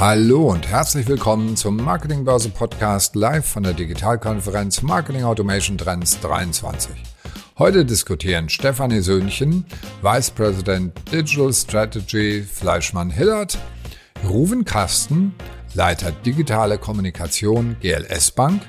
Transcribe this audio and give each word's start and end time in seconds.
Hallo 0.00 0.50
und 0.50 0.66
herzlich 0.66 1.06
willkommen 1.08 1.56
zum 1.56 1.76
Marketingbörse 1.76 2.48
Podcast 2.48 3.16
live 3.16 3.44
von 3.44 3.64
der 3.64 3.74
Digitalkonferenz 3.74 4.80
Marketing 4.80 5.24
Automation 5.24 5.76
Trends 5.76 6.18
23. 6.20 6.92
Heute 7.58 7.84
diskutieren 7.84 8.48
Stefanie 8.48 9.02
Söhnchen, 9.02 9.66
Vice 10.00 10.30
President 10.30 10.94
Digital 11.12 11.52
Strategy 11.52 12.42
Fleischmann 12.42 13.10
Hillert, 13.10 13.58
Ruven 14.26 14.64
Kasten, 14.64 15.34
Leiter 15.74 16.12
Digitale 16.12 16.78
Kommunikation 16.78 17.76
GLS 17.82 18.30
Bank, 18.30 18.62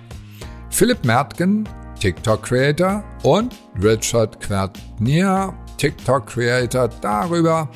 Philipp 0.70 1.06
Mertgen, 1.06 1.64
TikTok 2.02 2.44
Creator 2.44 3.06
und 3.24 3.56
Richard 3.82 4.42
Quertnier, 4.42 5.54
TikTok 5.78 6.28
Creator 6.28 6.90
darüber, 7.02 7.70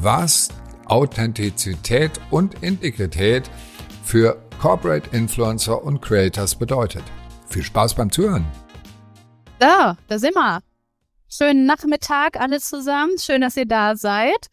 was 0.00 0.48
Authentizität 0.86 2.12
und 2.30 2.62
Integrität 2.62 3.50
für 4.02 4.42
Corporate 4.60 5.14
Influencer 5.16 5.82
und 5.82 6.00
Creators 6.00 6.54
bedeutet. 6.54 7.02
Viel 7.48 7.62
Spaß 7.62 7.94
beim 7.94 8.10
Zuhören. 8.10 8.46
Da, 9.58 9.96
da 10.08 10.18
sind 10.18 10.34
wir. 10.34 10.60
Schönen 11.28 11.66
Nachmittag 11.66 12.40
alle 12.40 12.60
zusammen. 12.60 13.18
Schön, 13.18 13.40
dass 13.40 13.56
ihr 13.56 13.66
da 13.66 13.96
seid. 13.96 14.48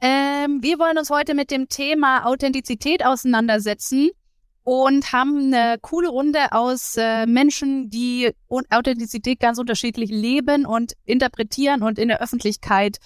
Ähm, 0.00 0.62
wir 0.62 0.78
wollen 0.78 0.98
uns 0.98 1.10
heute 1.10 1.34
mit 1.34 1.50
dem 1.50 1.68
Thema 1.68 2.26
Authentizität 2.26 3.04
auseinandersetzen 3.04 4.10
und 4.62 5.12
haben 5.12 5.52
eine 5.52 5.78
coole 5.80 6.08
Runde 6.08 6.52
aus 6.52 6.96
äh, 6.96 7.26
Menschen, 7.26 7.88
die 7.88 8.32
Authentizität 8.48 9.40
ganz 9.40 9.58
unterschiedlich 9.58 10.10
leben 10.10 10.66
und 10.66 10.92
interpretieren 11.04 11.82
und 11.82 11.98
in 11.98 12.08
der 12.08 12.20
Öffentlichkeit 12.20 12.98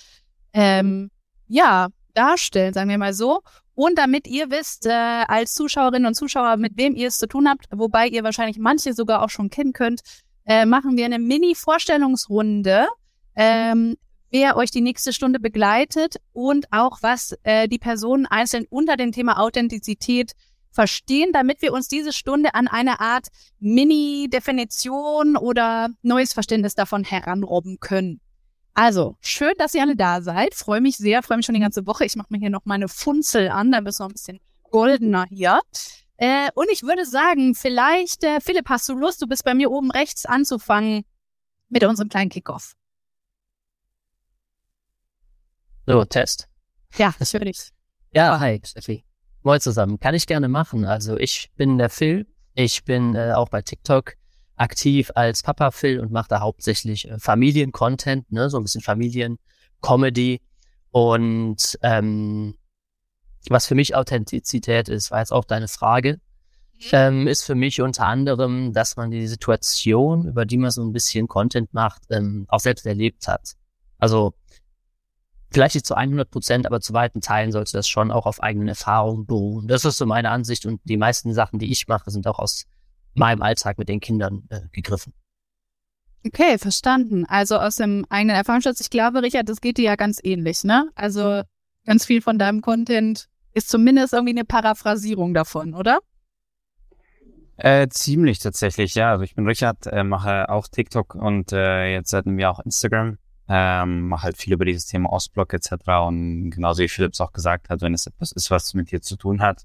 ähm, 0.53 1.11
ja 1.47 1.89
darstellen, 2.15 2.75
sagen 2.75 2.91
wir 2.91 2.99
mal 2.99 3.15
so. 3.15 3.41
Und 3.75 3.97
damit 3.99 4.27
ihr 4.27 4.51
wisst, 4.51 4.87
äh, 4.87 4.91
als 4.91 5.55
Zuschauerinnen 5.55 6.07
und 6.07 6.15
Zuschauer, 6.15 6.57
mit 6.57 6.77
wem 6.77 6.95
ihr 6.95 7.09
es 7.09 7.19
zu 7.19 7.27
tun 7.27 7.49
habt, 7.49 7.67
wobei 7.71 8.09
ihr 8.09 8.23
wahrscheinlich 8.23 8.59
manche 8.59 8.93
sogar 8.93 9.23
auch 9.23 9.31
schon 9.31 9.51
kennen 9.51 9.73
könnt, 9.73 10.03
äh, 10.45 10.67
machen 10.67 10.97
wir 10.97 11.07
eine 11.07 11.19
Mini-Vorstellungsrunde, 11.19 12.89
ähm, 13.37 13.97
wer 14.31 14.57
euch 14.57 14.71
die 14.71 14.81
nächste 14.81 15.13
Stunde 15.13 15.41
begleitet 15.41 16.17
und 16.33 16.67
auch 16.71 16.99
was 17.03 17.35
äh, 17.45 17.69
die 17.69 17.79
Personen 17.79 18.27
einzeln 18.27 18.67
unter 18.69 18.97
dem 18.97 19.13
Thema 19.13 19.39
Authentizität 19.39 20.33
verstehen, 20.71 21.33
damit 21.33 21.63
wir 21.63 21.73
uns 21.73 21.89
diese 21.89 22.13
Stunde 22.13 22.55
an 22.55 22.67
eine 22.67 23.01
Art 23.01 23.29
Mini-Definition 23.61 25.37
oder 25.37 25.91
neues 26.03 26.33
Verständnis 26.33 26.75
davon 26.75 27.05
heranrobben 27.05 27.79
können. 27.79 28.21
Also, 28.75 29.17
schön, 29.21 29.53
dass 29.59 29.75
ihr 29.75 29.83
alle 29.83 29.97
da 29.97 30.23
seid. 30.23 30.55
Freue 30.55 30.81
mich 30.81 30.97
sehr, 30.97 31.23
freue 31.23 31.37
mich 31.37 31.47
schon 31.47 31.55
die 31.55 31.61
ganze 31.61 31.87
Woche. 31.87 32.05
Ich 32.05 32.17
mache 32.17 32.29
mir 32.31 32.39
hier 32.39 32.51
noch 32.51 32.65
meine 32.65 32.89
Funzel 32.89 33.49
an, 33.49 33.71
dann 33.71 33.85
bist 33.85 34.01
du 34.01 34.05
noch 34.05 34.11
ein 34.11 34.15
bisschen 34.15 34.41
goldener 34.71 35.27
hier. 35.29 35.61
Äh, 36.17 36.51
und 36.55 36.71
ich 36.71 36.83
würde 36.83 37.05
sagen, 37.05 37.55
vielleicht, 37.55 38.25
äh, 38.25 38.41
Philipp, 38.41 38.69
hast 38.69 38.89
du 38.89 38.95
Lust, 38.95 39.21
du 39.21 39.27
bist 39.27 39.45
bei 39.45 39.55
mir 39.55 39.71
oben 39.71 39.91
rechts 39.91 40.25
anzufangen 40.25 41.05
mit 41.69 41.85
unserem 41.85 42.09
kleinen 42.09 42.31
Kickoff. 42.31 42.75
So, 45.87 46.05
Test. 46.05 46.49
Ja, 46.97 47.15
natürlich. 47.19 47.71
Ja, 48.15 48.39
hi, 48.39 48.61
Steffi. 48.63 49.07
Moin 49.43 49.59
zusammen. 49.59 49.99
Kann 49.99 50.15
ich 50.15 50.27
gerne 50.27 50.47
machen. 50.47 50.85
Also 50.85 51.17
ich 51.17 51.51
bin 51.57 51.79
der 51.79 51.89
Phil. 51.89 52.27
Ich 52.53 52.85
bin 52.85 53.15
äh, 53.15 53.33
auch 53.33 53.49
bei 53.49 53.63
TikTok 53.63 54.17
aktiv 54.63 55.11
als 55.17 55.43
Papa 55.43 55.73
Phil 55.73 55.99
und 56.01 56.13
mache 56.13 56.29
da 56.29 56.41
hauptsächlich 56.41 57.11
äh, 57.11 57.19
Familiencontent, 57.19 58.31
ne, 58.31 58.49
so 58.49 58.59
ein 58.59 58.63
bisschen 58.63 58.81
Familiencomedy. 58.81 60.41
Und 60.93 61.79
ähm, 61.83 62.55
was 63.49 63.67
für 63.67 63.75
mich 63.75 63.97
Authentizität 63.97 64.89
ist, 64.89 65.11
war 65.11 65.19
jetzt 65.19 65.33
auch 65.33 65.45
deine 65.45 65.67
Frage, 65.67 66.21
mhm. 66.75 66.89
ähm, 66.93 67.27
ist 67.27 67.43
für 67.43 67.57
mich 67.57 67.81
unter 67.81 68.07
anderem, 68.07 68.73
dass 68.73 68.97
man 68.97 69.11
die 69.11 69.27
Situation, 69.27 70.29
über 70.29 70.47
die 70.47 70.59
man 70.59 70.71
so 70.71 70.83
ein 70.83 70.93
bisschen 70.93 71.27
Content 71.27 71.75
macht, 71.75 72.03
ähm, 72.11 72.47
auch 72.49 72.61
selbst 72.61 72.87
erlebt 72.87 73.27
hat. 73.27 73.55
Also 73.99 74.33
vielleicht 75.51 75.75
nicht 75.75 75.87
zu 75.87 75.97
100 75.97 76.31
Prozent, 76.31 76.67
aber 76.67 76.81
zu 76.81 76.93
weiten 76.93 77.21
Teilen 77.21 77.51
sollte 77.51 77.73
das 77.73 77.89
schon 77.89 78.13
auch 78.13 78.27
auf 78.27 78.41
eigenen 78.43 78.69
Erfahrungen 78.69 79.27
beruhen. 79.27 79.67
Das 79.67 79.85
ist 79.85 79.99
so 79.99 80.07
meine 80.07 80.31
Ansicht 80.31 80.67
und 80.67 80.81
die 80.85 80.97
meisten 80.97 81.35
Sachen, 81.35 81.59
die 81.59 81.73
ich 81.73 81.89
mache, 81.89 82.11
sind 82.13 82.29
auch 82.29 82.39
aus 82.39 82.65
meinem 83.15 83.43
Alltag 83.43 83.79
mit 83.79 83.89
den 83.89 84.01
Kindern 84.01 84.45
äh, 84.51 84.61
gegriffen. 84.73 85.13
Okay, 86.25 86.57
verstanden. 86.59 87.25
Also 87.27 87.57
aus 87.57 87.77
dem 87.77 88.07
eigenen 88.09 88.37
Erfahrungsschatz. 88.37 88.81
Ich 88.81 88.91
glaube, 88.91 89.23
Richard, 89.23 89.49
das 89.49 89.61
geht 89.61 89.79
dir 89.79 89.85
ja 89.85 89.97
ganz 89.97 90.21
ähnlich, 90.23 90.63
ne? 90.63 90.89
Also 90.95 91.43
ganz 91.85 92.07
viel 92.07 92.23
von 92.23 92.39
deinem 92.39 92.61
Content 92.61 93.29
ist 93.55 93.69
zumindest 93.69 94.13
irgendwie 94.13 94.33
eine 94.33 94.45
Paraphrasierung 94.45 95.35
davon, 95.35 95.75
oder? 95.75 95.99
Äh, 97.57 97.89
ziemlich 97.89 98.39
tatsächlich, 98.39 98.95
ja. 98.95 99.11
Also 99.11 99.25
ich 99.25 99.35
bin 99.35 99.47
Richard, 99.47 99.87
äh, 99.87 100.05
mache 100.05 100.49
auch 100.49 100.69
TikTok 100.69 101.15
und 101.15 101.53
äh, 101.53 101.93
jetzt 101.93 102.11
seit 102.11 102.27
einem 102.27 102.39
Jahr 102.39 102.53
auch 102.53 102.61
Instagram. 102.61 103.19
Ähm, 103.49 104.09
mache 104.09 104.23
halt 104.23 104.37
viel 104.37 104.53
über 104.53 104.65
dieses 104.65 104.87
Thema 104.87 105.11
Ostblock 105.11 105.53
etc. 105.53 105.73
Und 106.07 106.51
genauso 106.51 106.83
wie 106.83 106.89
Philips 106.89 107.21
auch 107.21 107.33
gesagt 107.33 107.69
hat, 107.69 107.83
wenn 107.83 107.93
es 107.93 108.07
etwas 108.07 108.33
ist, 108.33 108.51
was 108.51 108.73
mit 108.75 108.93
dir 108.93 109.03
zu 109.03 109.17
tun 109.17 109.43
hat, 109.43 109.65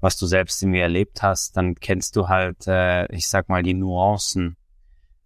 was 0.00 0.16
du 0.16 0.26
selbst 0.26 0.62
in 0.62 0.70
mir 0.70 0.82
erlebt 0.82 1.22
hast, 1.22 1.56
dann 1.56 1.74
kennst 1.74 2.16
du 2.16 2.28
halt, 2.28 2.66
äh, 2.66 3.06
ich 3.14 3.28
sag 3.28 3.48
mal, 3.48 3.62
die 3.62 3.74
Nuancen. 3.74 4.56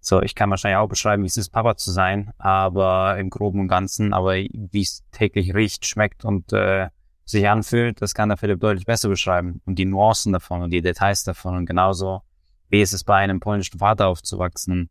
So, 0.00 0.20
ich 0.20 0.34
kann 0.34 0.50
wahrscheinlich 0.50 0.78
auch 0.78 0.88
beschreiben, 0.88 1.22
wie 1.22 1.28
es 1.28 1.36
ist, 1.36 1.50
Papa 1.50 1.76
zu 1.76 1.90
sein, 1.90 2.32
aber 2.36 3.16
im 3.18 3.30
Groben 3.30 3.60
und 3.60 3.68
Ganzen, 3.68 4.12
aber 4.12 4.34
wie 4.34 4.82
es 4.82 5.02
täglich 5.12 5.54
riecht, 5.54 5.86
schmeckt 5.86 6.24
und 6.24 6.52
äh, 6.52 6.88
sich 7.24 7.48
anfühlt, 7.48 8.02
das 8.02 8.14
kann 8.14 8.28
der 8.28 8.36
Philipp 8.36 8.60
deutlich 8.60 8.84
besser 8.84 9.08
beschreiben. 9.08 9.62
Und 9.64 9.78
die 9.78 9.86
Nuancen 9.86 10.32
davon 10.32 10.60
und 10.60 10.70
die 10.70 10.82
Details 10.82 11.24
davon 11.24 11.56
und 11.56 11.66
genauso, 11.66 12.20
wie 12.68 12.82
ist 12.82 12.92
es 12.92 13.04
bei 13.04 13.16
einem 13.16 13.40
polnischen 13.40 13.78
Vater 13.78 14.08
aufzuwachsen. 14.08 14.90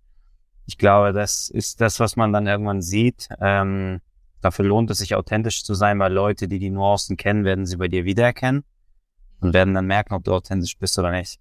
Ich 0.66 0.78
glaube, 0.78 1.14
das 1.14 1.50
ist 1.50 1.82
das, 1.82 2.00
was 2.00 2.16
man 2.16 2.34
dann 2.34 2.48
irgendwann 2.48 2.82
sieht. 2.82 3.28
Ähm, 3.40 4.00
dafür 4.42 4.66
lohnt 4.66 4.90
es 4.90 5.00
sich 5.00 5.14
authentisch 5.14 5.64
zu 5.64 5.76
sein, 5.76 6.00
weil 6.00 6.14
Leute, 6.14 6.48
die 6.48 6.58
die 6.58 6.72
Nuancen 6.72 7.18
kennen, 7.18 7.44
werden 7.44 7.66
sie 7.66 7.78
bei 7.78 7.90
dir 7.90 8.06
wiedererkennen 8.06 8.64
und 9.44 9.54
werden 9.54 9.74
dann 9.74 9.86
merken, 9.86 10.14
ob 10.14 10.24
du 10.24 10.34
authentisch 10.34 10.78
bist 10.78 10.98
oder 10.98 11.12
nicht. 11.12 11.40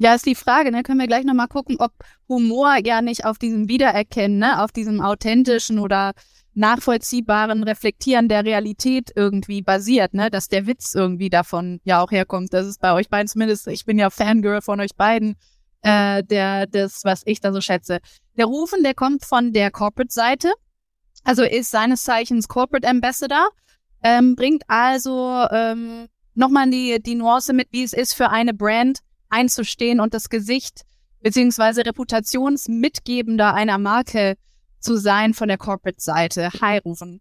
Ja, 0.00 0.14
ist 0.14 0.26
die 0.26 0.36
Frage, 0.36 0.70
ne? 0.70 0.84
Können 0.84 1.00
wir 1.00 1.08
gleich 1.08 1.24
nochmal 1.24 1.48
gucken, 1.48 1.76
ob 1.80 1.92
Humor 2.28 2.76
ja 2.84 3.02
nicht 3.02 3.24
auf 3.24 3.36
diesem 3.36 3.68
Wiedererkennen, 3.68 4.38
ne? 4.38 4.62
auf 4.62 4.70
diesem 4.70 5.00
authentischen 5.00 5.80
oder 5.80 6.12
nachvollziehbaren 6.54 7.64
Reflektieren 7.64 8.28
der 8.28 8.44
Realität 8.44 9.10
irgendwie 9.14 9.60
basiert, 9.60 10.14
ne? 10.14 10.30
Dass 10.30 10.48
der 10.48 10.66
Witz 10.66 10.94
irgendwie 10.94 11.30
davon 11.30 11.80
ja 11.82 12.00
auch 12.00 12.12
herkommt. 12.12 12.52
Das 12.52 12.66
ist 12.66 12.80
bei 12.80 12.92
euch 12.92 13.08
beiden 13.08 13.26
zumindest, 13.26 13.66
ich 13.66 13.84
bin 13.84 13.98
ja 13.98 14.10
Fangirl 14.10 14.62
von 14.62 14.80
euch 14.80 14.94
beiden, 14.96 15.36
äh, 15.82 16.22
der, 16.22 16.66
das, 16.66 17.04
was 17.04 17.22
ich 17.24 17.40
da 17.40 17.52
so 17.52 17.60
schätze. 17.60 17.98
Der 18.36 18.46
Rufen, 18.46 18.84
der 18.84 18.94
kommt 18.94 19.24
von 19.24 19.52
der 19.52 19.72
Corporate-Seite, 19.72 20.52
also 21.24 21.42
ist 21.42 21.72
seines 21.72 22.04
Zeichens 22.04 22.46
Corporate 22.46 22.86
Ambassador, 22.86 23.48
ähm, 24.02 24.36
bringt 24.36 24.62
also 24.68 25.44
ähm, 25.50 26.06
nochmal 26.38 26.70
die, 26.70 27.02
die 27.02 27.16
Nuance 27.16 27.52
mit, 27.52 27.68
wie 27.72 27.82
es 27.82 27.92
ist, 27.92 28.14
für 28.14 28.30
eine 28.30 28.54
Brand 28.54 29.00
einzustehen 29.28 30.00
und 30.00 30.14
das 30.14 30.28
Gesicht 30.30 30.82
beziehungsweise 31.20 31.84
Reputationsmitgebender 31.84 33.52
einer 33.52 33.78
Marke 33.78 34.36
zu 34.78 34.96
sein 34.96 35.34
von 35.34 35.48
der 35.48 35.58
Corporate-Seite. 35.58 36.50
Hi, 36.60 36.78
Rufen. 36.78 37.20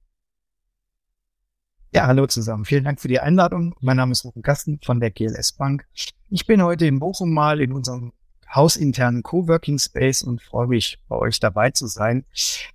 Ja, 1.93 2.05
hallo 2.05 2.27
zusammen. 2.27 2.65
Vielen 2.65 2.83
Dank 2.83 3.01
für 3.01 3.07
die 3.07 3.19
Einladung. 3.19 3.73
Mein 3.79 3.97
Name 3.97 4.11
ist 4.11 4.23
Rufen 4.23 4.43
Kasten 4.43 4.79
von 4.83 4.99
der 4.99 5.09
GLS 5.09 5.53
Bank. 5.53 5.87
Ich 6.29 6.45
bin 6.45 6.61
heute 6.61 6.85
in 6.85 6.99
Bochum 6.99 7.33
mal 7.33 7.59
in 7.59 7.71
unserem 7.71 8.13
hausinternen 8.53 9.23
Coworking 9.23 9.77
Space 9.79 10.21
und 10.21 10.41
freue 10.41 10.67
mich, 10.67 10.99
bei 11.07 11.17
euch 11.17 11.39
dabei 11.39 11.71
zu 11.71 11.87
sein. 11.87 12.25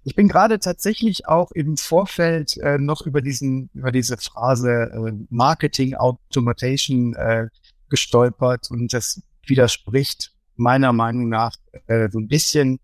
Ich 0.04 0.14
bin 0.14 0.28
gerade 0.28 0.58
tatsächlich 0.58 1.26
auch 1.26 1.50
im 1.52 1.76
Vorfeld 1.76 2.56
äh, 2.58 2.78
noch 2.78 3.02
über 3.02 3.22
diesen, 3.22 3.70
über 3.74 3.92
diese 3.92 4.16
Phrase 4.16 4.90
äh, 4.92 5.12
Marketing 5.30 5.94
Automation 5.94 7.14
äh, 7.14 7.48
gestolpert 7.88 8.70
und 8.70 8.92
das 8.92 9.22
widerspricht 9.46 10.32
meiner 10.56 10.92
Meinung 10.92 11.28
nach 11.28 11.56
äh, 11.86 12.08
so 12.10 12.18
ein 12.18 12.28
bisschen 12.28 12.78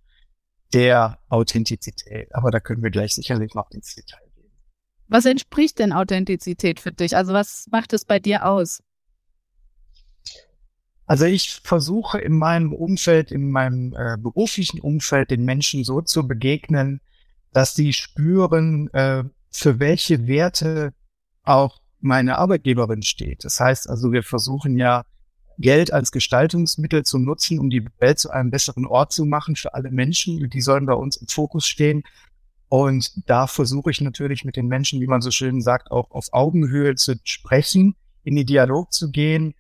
der 0.72 1.18
Authentizität. 1.28 2.34
Aber 2.34 2.50
da 2.50 2.60
können 2.60 2.82
wir 2.82 2.90
gleich 2.90 3.14
sicherlich 3.14 3.54
noch 3.54 3.70
ins 3.70 3.94
Detail 3.94 4.26
gehen. 4.34 4.50
Was 5.06 5.24
entspricht 5.24 5.78
denn 5.78 5.92
Authentizität 5.92 6.80
für 6.80 6.92
dich? 6.92 7.16
Also 7.16 7.32
was 7.32 7.66
macht 7.70 7.92
es 7.92 8.04
bei 8.04 8.18
dir 8.18 8.46
aus? 8.46 8.82
Also 11.08 11.24
ich 11.24 11.60
versuche 11.64 12.18
in 12.18 12.36
meinem 12.36 12.74
Umfeld, 12.74 13.32
in 13.32 13.50
meinem 13.50 13.94
äh, 13.96 14.18
beruflichen 14.18 14.78
Umfeld 14.78 15.30
den 15.30 15.44
Menschen 15.44 15.82
so 15.82 16.02
zu 16.02 16.28
begegnen, 16.28 17.00
dass 17.52 17.74
sie 17.74 17.94
spüren, 17.94 18.92
äh, 18.92 19.24
für 19.50 19.80
welche 19.80 20.26
Werte 20.26 20.92
auch 21.44 21.80
meine 22.00 22.36
Arbeitgeberin 22.36 23.02
steht. 23.02 23.42
Das 23.44 23.58
heißt 23.58 23.88
also, 23.88 24.12
wir 24.12 24.22
versuchen 24.22 24.76
ja 24.76 25.04
Geld 25.56 25.94
als 25.94 26.12
Gestaltungsmittel 26.12 27.04
zu 27.04 27.18
nutzen, 27.18 27.58
um 27.58 27.70
die 27.70 27.86
Welt 27.98 28.18
zu 28.18 28.28
einem 28.30 28.50
besseren 28.50 28.84
Ort 28.84 29.10
zu 29.12 29.24
machen 29.24 29.56
für 29.56 29.72
alle 29.72 29.90
Menschen. 29.90 30.50
Die 30.50 30.60
sollen 30.60 30.84
bei 30.84 30.92
uns 30.92 31.16
im 31.16 31.26
Fokus 31.26 31.66
stehen. 31.66 32.02
Und 32.68 33.26
da 33.26 33.46
versuche 33.46 33.90
ich 33.90 34.02
natürlich 34.02 34.44
mit 34.44 34.56
den 34.56 34.68
Menschen, 34.68 35.00
wie 35.00 35.06
man 35.06 35.22
so 35.22 35.30
schön 35.30 35.62
sagt, 35.62 35.90
auch 35.90 36.10
auf 36.10 36.26
Augenhöhe 36.32 36.96
zu 36.96 37.18
sprechen 37.24 37.96
in 38.24 38.36
den 38.36 38.46
Dialog 38.46 38.92
zu 38.92 39.10
gehen. 39.10 39.54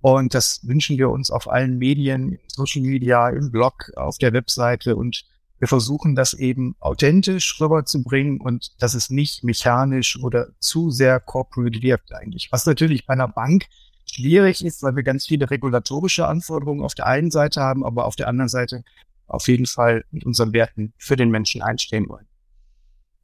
Und 0.00 0.34
das 0.34 0.66
wünschen 0.66 0.96
wir 0.98 1.10
uns 1.10 1.30
auf 1.30 1.48
allen 1.50 1.78
Medien, 1.78 2.38
Social 2.48 2.82
Media, 2.82 3.28
im 3.28 3.50
Blog, 3.50 3.90
auf 3.96 4.18
der 4.18 4.32
Webseite. 4.32 4.96
Und 4.96 5.24
wir 5.58 5.68
versuchen 5.68 6.14
das 6.14 6.32
eben 6.32 6.74
authentisch 6.80 7.60
rüberzubringen 7.60 8.40
und 8.40 8.82
dass 8.82 8.94
es 8.94 9.10
nicht 9.10 9.44
mechanisch 9.44 10.18
oder 10.18 10.48
zu 10.58 10.90
sehr 10.90 11.20
corporate 11.20 11.82
wirkt 11.82 12.14
eigentlich. 12.14 12.48
Was 12.50 12.64
natürlich 12.64 13.06
bei 13.06 13.12
einer 13.12 13.28
Bank 13.28 13.66
schwierig 14.10 14.64
ist, 14.64 14.82
weil 14.82 14.96
wir 14.96 15.02
ganz 15.02 15.26
viele 15.26 15.50
regulatorische 15.50 16.26
Anforderungen 16.26 16.82
auf 16.82 16.94
der 16.94 17.06
einen 17.06 17.30
Seite 17.30 17.60
haben, 17.60 17.84
aber 17.84 18.06
auf 18.06 18.16
der 18.16 18.28
anderen 18.28 18.48
Seite 18.48 18.84
auf 19.26 19.48
jeden 19.48 19.66
Fall 19.66 20.04
mit 20.10 20.24
unseren 20.24 20.52
Werten 20.54 20.94
für 20.96 21.16
den 21.16 21.30
Menschen 21.30 21.62
einstehen 21.62 22.08
wollen. 22.08 22.26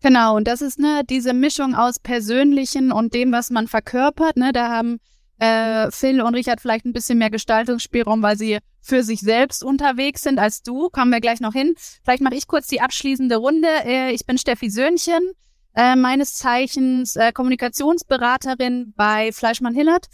Genau, 0.02 0.37
und 0.37 0.46
das 0.46 0.61
ist 0.61 0.78
ne, 0.78 1.02
diese 1.08 1.32
Mischung 1.32 1.75
aus 1.75 1.99
Persönlichen 1.99 2.93
und 2.93 3.14
dem, 3.14 3.32
was 3.32 3.50
man 3.50 3.67
verkörpert. 3.67 4.37
Ne, 4.37 4.52
da 4.52 4.69
haben 4.69 5.00
äh, 5.38 5.90
Phil 5.90 6.20
und 6.20 6.34
Richard 6.34 6.60
vielleicht 6.60 6.86
ein 6.86 6.92
bisschen 6.92 7.18
mehr 7.18 7.30
Gestaltungsspielraum, 7.30 8.22
weil 8.22 8.38
sie 8.38 8.58
für 8.80 9.02
sich 9.02 9.20
selbst 9.20 9.64
unterwegs 9.64 10.22
sind 10.22 10.38
als 10.38 10.62
du. 10.62 10.88
Kommen 10.90 11.10
wir 11.10 11.20
gleich 11.20 11.40
noch 11.40 11.52
hin. 11.52 11.74
Vielleicht 12.04 12.22
mache 12.22 12.36
ich 12.36 12.46
kurz 12.46 12.66
die 12.66 12.80
abschließende 12.80 13.36
Runde. 13.36 13.68
Äh, 13.84 14.12
ich 14.12 14.26
bin 14.26 14.38
Steffi 14.38 14.70
Söhnchen, 14.70 15.32
äh, 15.74 15.96
meines 15.96 16.34
Zeichens 16.34 17.16
äh, 17.16 17.32
Kommunikationsberaterin 17.32 18.94
bei 18.96 19.32
Fleischmann 19.32 19.74
Hillert. 19.74 20.06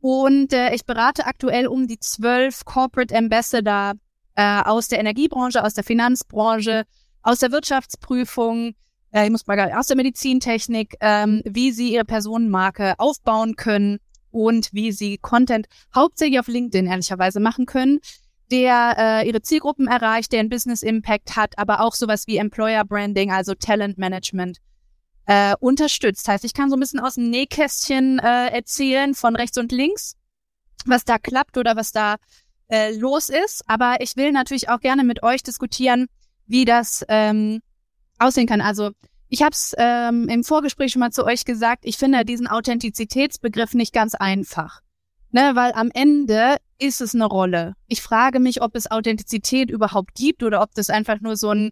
Und 0.00 0.52
äh, 0.52 0.74
ich 0.74 0.84
berate 0.84 1.26
aktuell 1.26 1.66
um 1.66 1.86
die 1.86 1.98
zwölf 1.98 2.64
Corporate 2.64 3.16
Ambassador 3.16 3.94
äh, 4.34 4.62
aus 4.62 4.88
der 4.88 4.98
Energiebranche, 4.98 5.64
aus 5.64 5.74
der 5.74 5.84
Finanzbranche, 5.84 6.84
aus 7.22 7.38
der 7.38 7.52
Wirtschaftsprüfung, 7.52 8.74
äh, 9.12 9.24
ich 9.24 9.30
muss 9.30 9.46
mal 9.46 9.72
aus 9.72 9.86
der 9.86 9.96
Medizintechnik, 9.96 10.96
ähm, 11.00 11.40
wie 11.44 11.70
sie 11.70 11.92
ihre 11.92 12.04
Personenmarke 12.04 12.94
aufbauen 12.98 13.54
können 13.54 13.98
und 14.34 14.72
wie 14.72 14.92
sie 14.92 15.16
Content 15.18 15.66
hauptsächlich 15.94 16.40
auf 16.40 16.48
LinkedIn 16.48 16.86
ehrlicherweise 16.86 17.40
machen 17.40 17.66
können, 17.66 18.00
der 18.50 18.96
äh, 18.98 19.28
ihre 19.28 19.40
Zielgruppen 19.40 19.86
erreicht, 19.86 20.32
der 20.32 20.40
einen 20.40 20.50
Business 20.50 20.82
Impact 20.82 21.36
hat, 21.36 21.56
aber 21.56 21.80
auch 21.80 21.94
sowas 21.94 22.26
wie 22.26 22.36
Employer 22.36 22.84
Branding, 22.84 23.30
also 23.30 23.54
Talent 23.54 23.96
Management 23.96 24.58
äh, 25.26 25.54
unterstützt. 25.60 26.28
Heißt, 26.28 26.44
ich 26.44 26.52
kann 26.52 26.68
so 26.68 26.76
ein 26.76 26.80
bisschen 26.80 27.00
aus 27.00 27.14
dem 27.14 27.30
Nähkästchen 27.30 28.18
äh, 28.18 28.48
erzählen 28.48 29.14
von 29.14 29.36
rechts 29.36 29.56
und 29.56 29.72
links, 29.72 30.16
was 30.84 31.04
da 31.04 31.18
klappt 31.18 31.56
oder 31.56 31.76
was 31.76 31.92
da 31.92 32.16
äh, 32.68 32.94
los 32.96 33.30
ist. 33.30 33.62
Aber 33.66 33.96
ich 34.00 34.16
will 34.16 34.32
natürlich 34.32 34.68
auch 34.68 34.80
gerne 34.80 35.04
mit 35.04 35.22
euch 35.22 35.42
diskutieren, 35.42 36.06
wie 36.46 36.64
das 36.64 37.04
ähm, 37.08 37.60
aussehen 38.18 38.46
kann. 38.46 38.60
Also 38.60 38.90
ich 39.28 39.42
habe 39.42 39.52
es 39.52 39.74
ähm, 39.78 40.28
im 40.28 40.44
Vorgespräch 40.44 40.92
schon 40.92 41.00
mal 41.00 41.10
zu 41.10 41.24
euch 41.24 41.44
gesagt, 41.44 41.84
ich 41.84 41.96
finde 41.96 42.24
diesen 42.24 42.46
Authentizitätsbegriff 42.46 43.74
nicht 43.74 43.92
ganz 43.92 44.14
einfach. 44.14 44.80
Ne, 45.30 45.50
weil 45.54 45.72
am 45.72 45.90
Ende 45.92 46.58
ist 46.78 47.00
es 47.00 47.12
eine 47.12 47.24
Rolle. 47.24 47.74
Ich 47.88 48.02
frage 48.02 48.38
mich, 48.38 48.62
ob 48.62 48.76
es 48.76 48.88
Authentizität 48.88 49.68
überhaupt 49.68 50.14
gibt 50.14 50.44
oder 50.44 50.62
ob 50.62 50.72
das 50.74 50.90
einfach 50.90 51.20
nur 51.20 51.36
so 51.36 51.50
ein, 51.50 51.70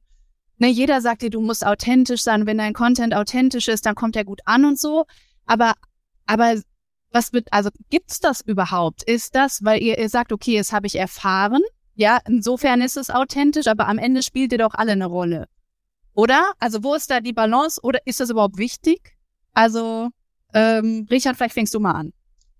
ne, 0.59 0.69
jeder 0.69 1.01
sagt 1.01 1.23
dir, 1.23 1.31
du 1.31 1.41
musst 1.41 1.65
authentisch 1.65 2.23
sein. 2.23 2.47
Wenn 2.47 2.59
dein 2.59 2.73
Content 2.73 3.15
authentisch 3.15 3.69
ist, 3.69 3.87
dann 3.87 3.95
kommt 3.95 4.17
er 4.17 4.25
gut 4.25 4.41
an 4.47 4.65
und 4.65 4.81
so. 4.81 5.05
Aber, 5.47 5.75
aber 6.27 6.57
was 7.13 7.33
wird, 7.33 7.53
also 7.53 7.71
gibt's 7.89 8.19
das 8.19 8.41
überhaupt? 8.41 9.05
Ist 9.05 9.37
das, 9.37 9.63
weil 9.63 9.81
ihr, 9.81 9.97
ihr 9.97 10.09
sagt, 10.09 10.33
okay, 10.33 10.57
das 10.57 10.73
habe 10.73 10.89
ich 10.89 10.97
erfahren. 10.97 11.63
Ja, 11.95 12.19
insofern 12.27 12.81
ist 12.81 12.97
es 12.97 13.11
authentisch, 13.11 13.69
aber 13.69 13.87
am 13.87 13.99
Ende 13.99 14.25
spielt 14.25 14.51
ihr 14.51 14.59
doch 14.59 14.75
alle 14.75 14.93
eine 14.93 15.07
Rolle. 15.07 15.47
Oder? 16.15 16.53
Also 16.59 16.83
wo 16.85 16.95
ist 16.95 17.11
da 17.11 17.21
die 17.21 17.33
Balance 17.33 17.81
oder 17.83 18.01
ist 18.07 18.21
das 18.21 18.31
überhaupt 18.31 18.59
wichtig? 18.59 19.17
Also, 19.55 20.11
ähm, 20.55 21.07
Richard, 21.11 21.37
vielleicht 21.37 21.55
fängst 21.55 21.75
du 21.75 21.81
mal 21.81 21.93
an. 21.93 22.13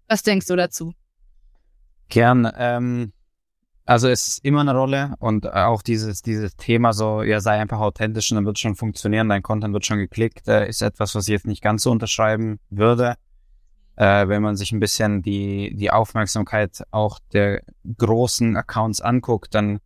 Was 0.09 0.23
denkst 0.23 0.47
du 0.47 0.57
dazu? 0.57 0.93
Gern. 2.09 2.51
Ähm, 2.57 3.13
also 3.85 4.09
es 4.09 4.29
ist 4.29 4.45
immer 4.45 4.61
eine 4.61 4.77
Rolle 4.77 5.15
und 5.19 5.53
auch 5.53 5.83
dieses, 5.83 6.23
dieses 6.23 6.57
Thema 6.57 6.93
so, 6.93 7.23
ja, 7.23 7.41
sei 7.41 7.59
einfach 7.59 7.81
authentisch 7.81 8.31
und 8.31 8.37
dann 8.37 8.47
wird 8.47 8.59
schon 8.59 8.77
funktionieren, 8.77 9.29
dein 9.29 9.43
Content 9.43 9.75
wird 9.75 9.85
schon 9.85 9.99
geklickt, 9.99 10.47
äh, 10.47 10.69
ist 10.69 10.83
etwas, 10.83 11.15
was 11.15 11.27
ich 11.27 11.33
jetzt 11.33 11.47
nicht 11.47 11.63
ganz 11.63 11.83
so 11.83 11.91
unterschreiben 11.91 12.61
würde. 12.71 13.17
Äh, 13.97 14.29
wenn 14.29 14.41
man 14.41 14.57
sich 14.57 14.73
ein 14.73 14.81
bisschen 14.81 15.23
die, 15.23 15.75
die 15.75 15.91
Aufmerksamkeit 15.91 16.83
auch 16.91 17.19
der 17.33 17.63
großen 17.99 18.57
Accounts 18.57 19.01
anguckt, 19.01 19.55
dann 19.55 19.81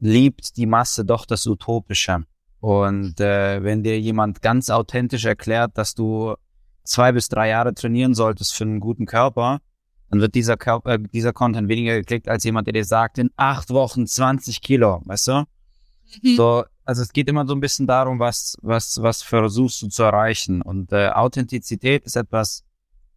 liebt 0.00 0.56
die 0.56 0.66
Masse 0.66 1.04
doch 1.04 1.26
das 1.26 1.46
Utopische. 1.46 2.24
Und 2.62 3.18
äh, 3.18 3.60
wenn 3.64 3.82
dir 3.82 3.98
jemand 3.98 4.40
ganz 4.40 4.70
authentisch 4.70 5.24
erklärt, 5.24 5.76
dass 5.76 5.96
du 5.96 6.36
zwei 6.84 7.10
bis 7.10 7.28
drei 7.28 7.48
Jahre 7.48 7.74
trainieren 7.74 8.14
solltest 8.14 8.54
für 8.54 8.62
einen 8.62 8.78
guten 8.78 9.04
Körper, 9.04 9.58
dann 10.10 10.20
wird 10.20 10.36
dieser, 10.36 10.56
Körper, 10.56 10.92
äh, 10.92 10.98
dieser 11.12 11.32
Content 11.32 11.68
weniger 11.68 11.96
geklickt 11.96 12.28
als 12.28 12.44
jemand, 12.44 12.68
der 12.68 12.74
dir 12.74 12.84
sagt, 12.84 13.18
in 13.18 13.30
acht 13.34 13.70
Wochen 13.70 14.06
20 14.06 14.60
Kilo, 14.60 15.02
weißt 15.06 15.26
du? 15.26 15.44
Mhm. 16.22 16.36
So, 16.36 16.64
also 16.84 17.02
es 17.02 17.12
geht 17.12 17.28
immer 17.28 17.48
so 17.48 17.54
ein 17.56 17.58
bisschen 17.58 17.88
darum, 17.88 18.20
was, 18.20 18.56
was, 18.62 19.02
was 19.02 19.24
versuchst 19.24 19.82
du 19.82 19.88
zu 19.88 20.04
erreichen. 20.04 20.62
Und 20.62 20.92
äh, 20.92 21.08
Authentizität 21.08 22.04
ist 22.04 22.14
etwas 22.14 22.62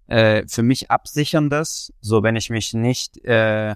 äh, 0.07 0.43
für 0.47 0.63
mich 0.63 0.89
Absicherndes. 0.89 1.93
So, 2.01 2.23
wenn 2.23 2.35
ich 2.35 2.49
mich 2.49 2.73
nicht 2.73 3.23
äh, 3.23 3.75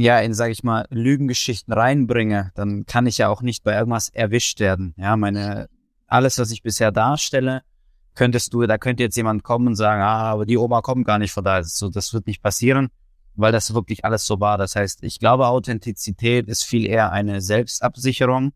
ja 0.00 0.18
in, 0.20 0.34
sage 0.34 0.52
ich 0.52 0.62
mal, 0.62 0.86
Lügengeschichten 0.90 1.72
reinbringe, 1.72 2.52
dann 2.54 2.86
kann 2.86 3.06
ich 3.06 3.18
ja 3.18 3.28
auch 3.28 3.42
nicht 3.42 3.64
bei 3.64 3.76
irgendwas 3.76 4.08
erwischt 4.08 4.60
werden. 4.60 4.94
Ja, 4.96 5.16
meine, 5.16 5.68
alles, 6.06 6.38
was 6.38 6.50
ich 6.50 6.62
bisher 6.62 6.92
darstelle, 6.92 7.62
könntest 8.14 8.52
du, 8.52 8.66
da 8.66 8.78
könnte 8.78 9.02
jetzt 9.02 9.16
jemand 9.16 9.42
kommen 9.42 9.68
und 9.68 9.76
sagen, 9.76 10.02
ah, 10.02 10.30
aber 10.30 10.46
die 10.46 10.58
Oma 10.58 10.82
kommt 10.82 11.06
gar 11.06 11.18
nicht 11.18 11.32
von 11.32 11.44
da. 11.44 11.62
So, 11.62 11.88
das 11.88 12.12
wird 12.12 12.26
nicht 12.26 12.42
passieren, 12.42 12.88
weil 13.34 13.52
das 13.52 13.72
wirklich 13.74 14.04
alles 14.04 14.26
so 14.26 14.40
war. 14.40 14.58
Das 14.58 14.76
heißt, 14.76 15.02
ich 15.04 15.18
glaube, 15.18 15.46
Authentizität 15.46 16.48
ist 16.48 16.64
viel 16.64 16.86
eher 16.86 17.12
eine 17.12 17.40
Selbstabsicherung, 17.40 18.52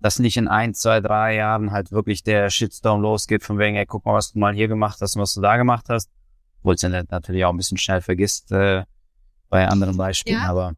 dass 0.00 0.18
nicht 0.18 0.36
in 0.36 0.48
ein, 0.48 0.74
zwei, 0.74 1.00
drei 1.00 1.36
Jahren 1.36 1.72
halt 1.72 1.92
wirklich 1.92 2.22
der 2.22 2.50
Shitstorm 2.50 3.02
losgeht, 3.02 3.42
von 3.42 3.58
wegen, 3.58 3.76
ey, 3.76 3.86
guck 3.86 4.04
mal, 4.04 4.14
was 4.14 4.32
du 4.32 4.38
mal 4.38 4.54
hier 4.54 4.68
gemacht 4.68 4.98
hast 5.00 5.16
und 5.16 5.22
was 5.22 5.34
du 5.34 5.40
da 5.40 5.56
gemacht 5.56 5.86
hast. 5.88 6.10
Obwohl 6.60 6.74
es 6.74 6.82
ja 6.82 6.88
natürlich 6.88 7.44
auch 7.44 7.50
ein 7.50 7.56
bisschen 7.56 7.78
schnell 7.78 8.00
vergisst, 8.00 8.52
äh, 8.52 8.84
bei 9.52 9.68
anderen 9.68 9.96
Beispielen, 9.96 10.40
ja. 10.40 10.48
aber. 10.48 10.74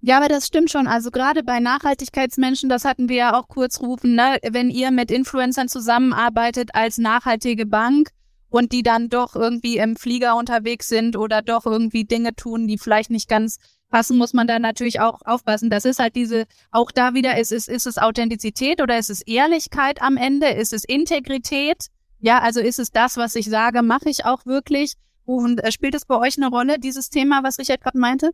Ja, 0.00 0.18
aber 0.18 0.28
das 0.28 0.46
stimmt 0.46 0.70
schon. 0.70 0.86
Also 0.86 1.10
gerade 1.10 1.42
bei 1.42 1.58
Nachhaltigkeitsmenschen, 1.58 2.68
das 2.68 2.84
hatten 2.84 3.08
wir 3.08 3.16
ja 3.16 3.38
auch 3.38 3.48
kurz 3.48 3.80
rufen, 3.80 4.14
ne? 4.14 4.38
wenn 4.48 4.70
ihr 4.70 4.90
mit 4.90 5.10
Influencern 5.10 5.68
zusammenarbeitet 5.68 6.70
als 6.74 6.98
nachhaltige 6.98 7.66
Bank 7.66 8.10
und 8.48 8.72
die 8.72 8.82
dann 8.82 9.08
doch 9.08 9.34
irgendwie 9.34 9.78
im 9.78 9.96
Flieger 9.96 10.36
unterwegs 10.36 10.88
sind 10.88 11.16
oder 11.16 11.42
doch 11.42 11.66
irgendwie 11.66 12.04
Dinge 12.04 12.34
tun, 12.34 12.68
die 12.68 12.78
vielleicht 12.78 13.10
nicht 13.10 13.28
ganz 13.28 13.58
passen, 13.88 14.18
muss 14.18 14.32
man 14.32 14.46
da 14.46 14.58
natürlich 14.58 15.00
auch 15.00 15.20
aufpassen. 15.24 15.70
Das 15.70 15.84
ist 15.84 15.98
halt 15.98 16.16
diese, 16.16 16.46
auch 16.70 16.90
da 16.90 17.14
wieder, 17.14 17.38
ist 17.38 17.52
es, 17.52 17.68
ist 17.68 17.86
es 17.86 17.98
Authentizität 17.98 18.82
oder 18.82 18.98
ist 18.98 19.10
es 19.10 19.22
Ehrlichkeit 19.22 20.02
am 20.02 20.16
Ende? 20.16 20.48
Ist 20.48 20.72
es 20.72 20.84
Integrität? 20.84 21.86
Ja, 22.20 22.40
also 22.40 22.60
ist 22.60 22.78
es 22.78 22.90
das, 22.90 23.16
was 23.16 23.34
ich 23.34 23.46
sage, 23.46 23.82
mache 23.82 24.08
ich 24.08 24.24
auch 24.24 24.46
wirklich? 24.46 24.94
Und 25.24 25.62
äh, 25.62 25.72
spielt 25.72 25.94
es 25.94 26.06
bei 26.06 26.16
euch 26.16 26.36
eine 26.36 26.48
Rolle, 26.48 26.78
dieses 26.78 27.10
Thema, 27.10 27.42
was 27.42 27.58
Richard 27.58 27.80
gerade 27.80 27.98
meinte? 27.98 28.30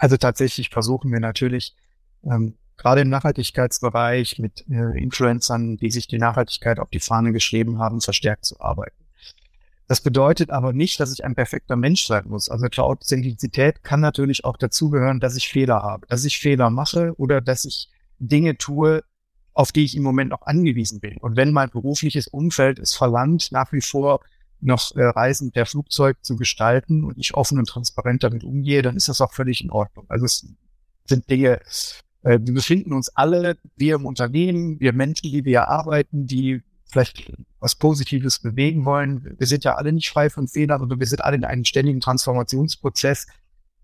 Also 0.00 0.16
tatsächlich 0.16 0.70
versuchen 0.70 1.12
wir 1.12 1.20
natürlich, 1.20 1.76
ähm, 2.24 2.54
gerade 2.78 3.02
im 3.02 3.10
Nachhaltigkeitsbereich 3.10 4.38
mit 4.38 4.64
äh, 4.70 4.98
Influencern, 4.98 5.76
die 5.76 5.90
sich 5.90 6.08
die 6.08 6.16
Nachhaltigkeit 6.16 6.78
auf 6.78 6.88
die 6.88 7.00
Fahne 7.00 7.32
geschrieben 7.32 7.78
haben, 7.78 8.00
verstärkt 8.00 8.46
zu 8.46 8.58
arbeiten. 8.60 8.96
Das 9.88 10.00
bedeutet 10.00 10.48
aber 10.48 10.72
nicht, 10.72 11.00
dass 11.00 11.12
ich 11.12 11.22
ein 11.22 11.34
perfekter 11.34 11.76
Mensch 11.76 12.06
sein 12.06 12.24
muss. 12.28 12.48
Also 12.48 12.68
zur 12.68 12.84
Authentizität 12.84 13.84
kann 13.84 14.00
natürlich 14.00 14.46
auch 14.46 14.56
dazugehören, 14.56 15.20
dass 15.20 15.36
ich 15.36 15.50
Fehler 15.50 15.82
habe, 15.82 16.06
dass 16.06 16.24
ich 16.24 16.38
Fehler 16.38 16.70
mache 16.70 17.12
oder 17.18 17.42
dass 17.42 17.66
ich 17.66 17.90
Dinge 18.18 18.56
tue, 18.56 19.04
auf 19.52 19.70
die 19.70 19.84
ich 19.84 19.94
im 19.94 20.02
Moment 20.02 20.30
noch 20.30 20.42
angewiesen 20.42 21.00
bin. 21.00 21.18
Und 21.18 21.36
wenn 21.36 21.52
mein 21.52 21.68
berufliches 21.68 22.26
Umfeld 22.26 22.78
es 22.78 22.94
verlangt, 22.94 23.52
nach 23.52 23.70
wie 23.72 23.82
vor 23.82 24.20
noch 24.60 24.94
äh, 24.96 25.02
Reisen 25.02 25.52
per 25.52 25.66
Flugzeug 25.66 26.18
zu 26.22 26.36
gestalten 26.36 27.04
und 27.04 27.18
ich 27.18 27.34
offen 27.34 27.58
und 27.58 27.66
transparent 27.66 28.22
damit 28.22 28.44
umgehe, 28.44 28.82
dann 28.82 28.96
ist 28.96 29.08
das 29.08 29.20
auch 29.20 29.32
völlig 29.32 29.62
in 29.62 29.70
Ordnung. 29.70 30.06
Also 30.08 30.26
es 30.26 30.46
sind 31.06 31.30
Dinge, 31.30 31.60
äh, 32.22 32.38
wir 32.42 32.54
befinden 32.54 32.92
uns 32.92 33.08
alle, 33.10 33.56
wir 33.76 33.94
im 33.96 34.06
Unternehmen, 34.06 34.78
wir 34.80 34.92
Menschen, 34.92 35.30
die 35.30 35.44
wir 35.44 35.68
arbeiten, 35.68 36.26
die 36.26 36.62
vielleicht 36.90 37.32
was 37.60 37.76
Positives 37.76 38.40
bewegen 38.40 38.84
wollen. 38.84 39.36
Wir 39.38 39.46
sind 39.46 39.64
ja 39.64 39.76
alle 39.76 39.92
nicht 39.92 40.10
frei 40.10 40.28
von 40.28 40.48
Fehlern, 40.48 40.82
aber 40.82 40.98
wir 40.98 41.06
sind 41.06 41.22
alle 41.22 41.36
in 41.36 41.44
einem 41.44 41.64
ständigen 41.64 42.00
Transformationsprozess. 42.00 43.26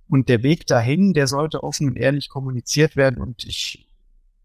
Und 0.09 0.29
der 0.29 0.43
Weg 0.43 0.67
dahin, 0.67 1.15
der 1.15 1.27
sollte 1.27 1.63
offen 1.63 1.89
und 1.89 1.97
ehrlich 1.97 2.29
kommuniziert 2.29 2.97
werden. 2.97 3.21
Und 3.21 3.45
ich 3.45 3.89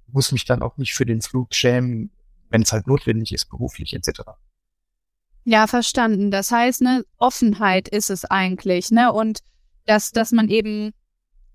muss 0.07 0.31
mich 0.31 0.45
dann 0.45 0.61
auch 0.61 0.77
nicht 0.77 0.93
für 0.93 1.05
den 1.05 1.21
Flug 1.21 1.53
schämen, 1.53 2.11
wenn 2.50 2.63
es 2.63 2.71
halt 2.71 2.88
notwendig 2.88 3.31
ist, 3.31 3.45
beruflich 3.45 3.93
etc. 3.93 4.21
Ja, 5.43 5.67
verstanden. 5.67 6.31
Das 6.31 6.51
heißt, 6.51 6.81
ne, 6.81 7.03
Offenheit 7.17 7.88
ist 7.88 8.10
es 8.10 8.25
eigentlich, 8.25 8.91
ne? 8.91 9.12
Und 9.12 9.39
dass, 9.86 10.12
dass 10.12 10.31
man 10.31 10.50
eben, 10.50 10.91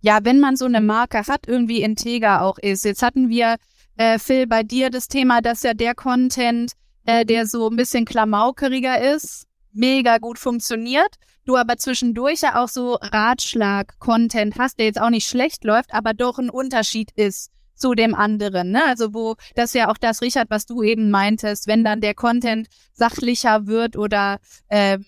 ja, 0.01 0.19
wenn 0.23 0.41
man 0.41 0.57
so 0.57 0.65
eine 0.65 0.81
Marke 0.81 1.19
hat, 1.27 1.47
irgendwie 1.47 1.83
integer 1.83 2.43
auch 2.43 2.59
ist. 2.59 2.85
Jetzt 2.85 3.03
hatten 3.03 3.29
wir, 3.29 3.57
äh, 3.97 4.19
Phil, 4.19 4.47
bei 4.47 4.63
dir 4.63 4.91
das 4.91 5.09
Thema, 5.09 5.41
dass 5.41 5.63
ja 5.63 5.75
der 5.75 5.95
Content, 5.95 6.73
äh, 7.05 7.25
der 7.25 7.47
so 7.47 7.69
ein 7.71 7.77
bisschen 7.77 8.05
klamaukeriger 8.05 9.15
ist, 9.15 9.47
mega 9.73 10.19
gut 10.19 10.39
funktioniert, 10.39 11.17
du 11.45 11.57
aber 11.57 11.77
zwischendurch 11.77 12.41
ja 12.41 12.63
auch 12.63 12.69
so 12.69 12.95
Ratschlag-Content 12.95 14.59
hast, 14.59 14.79
der 14.79 14.87
jetzt 14.87 15.01
auch 15.01 15.11
nicht 15.11 15.29
schlecht 15.29 15.65
läuft, 15.65 15.95
aber 15.95 16.15
doch 16.15 16.39
ein 16.39 16.51
Unterschied 16.51 17.13
ist 17.15 17.53
zu 17.77 17.95
dem 17.95 18.15
anderen. 18.15 18.71
Ne? 18.71 18.85
Also 18.85 19.15
wo 19.15 19.37
das 19.55 19.75
ja 19.75 19.91
auch 19.91 19.99
das, 19.99 20.23
Richard, 20.23 20.51
was 20.51 20.67
du 20.67 20.83
eben 20.83 21.11
meintest, 21.11 21.67
wenn 21.67 21.85
dann 21.85 22.01
der 22.01 22.15
Content 22.15 22.69
sachlicher 22.93 23.67
wird 23.67 23.97
oder 23.97 24.39
äh, 24.69 24.99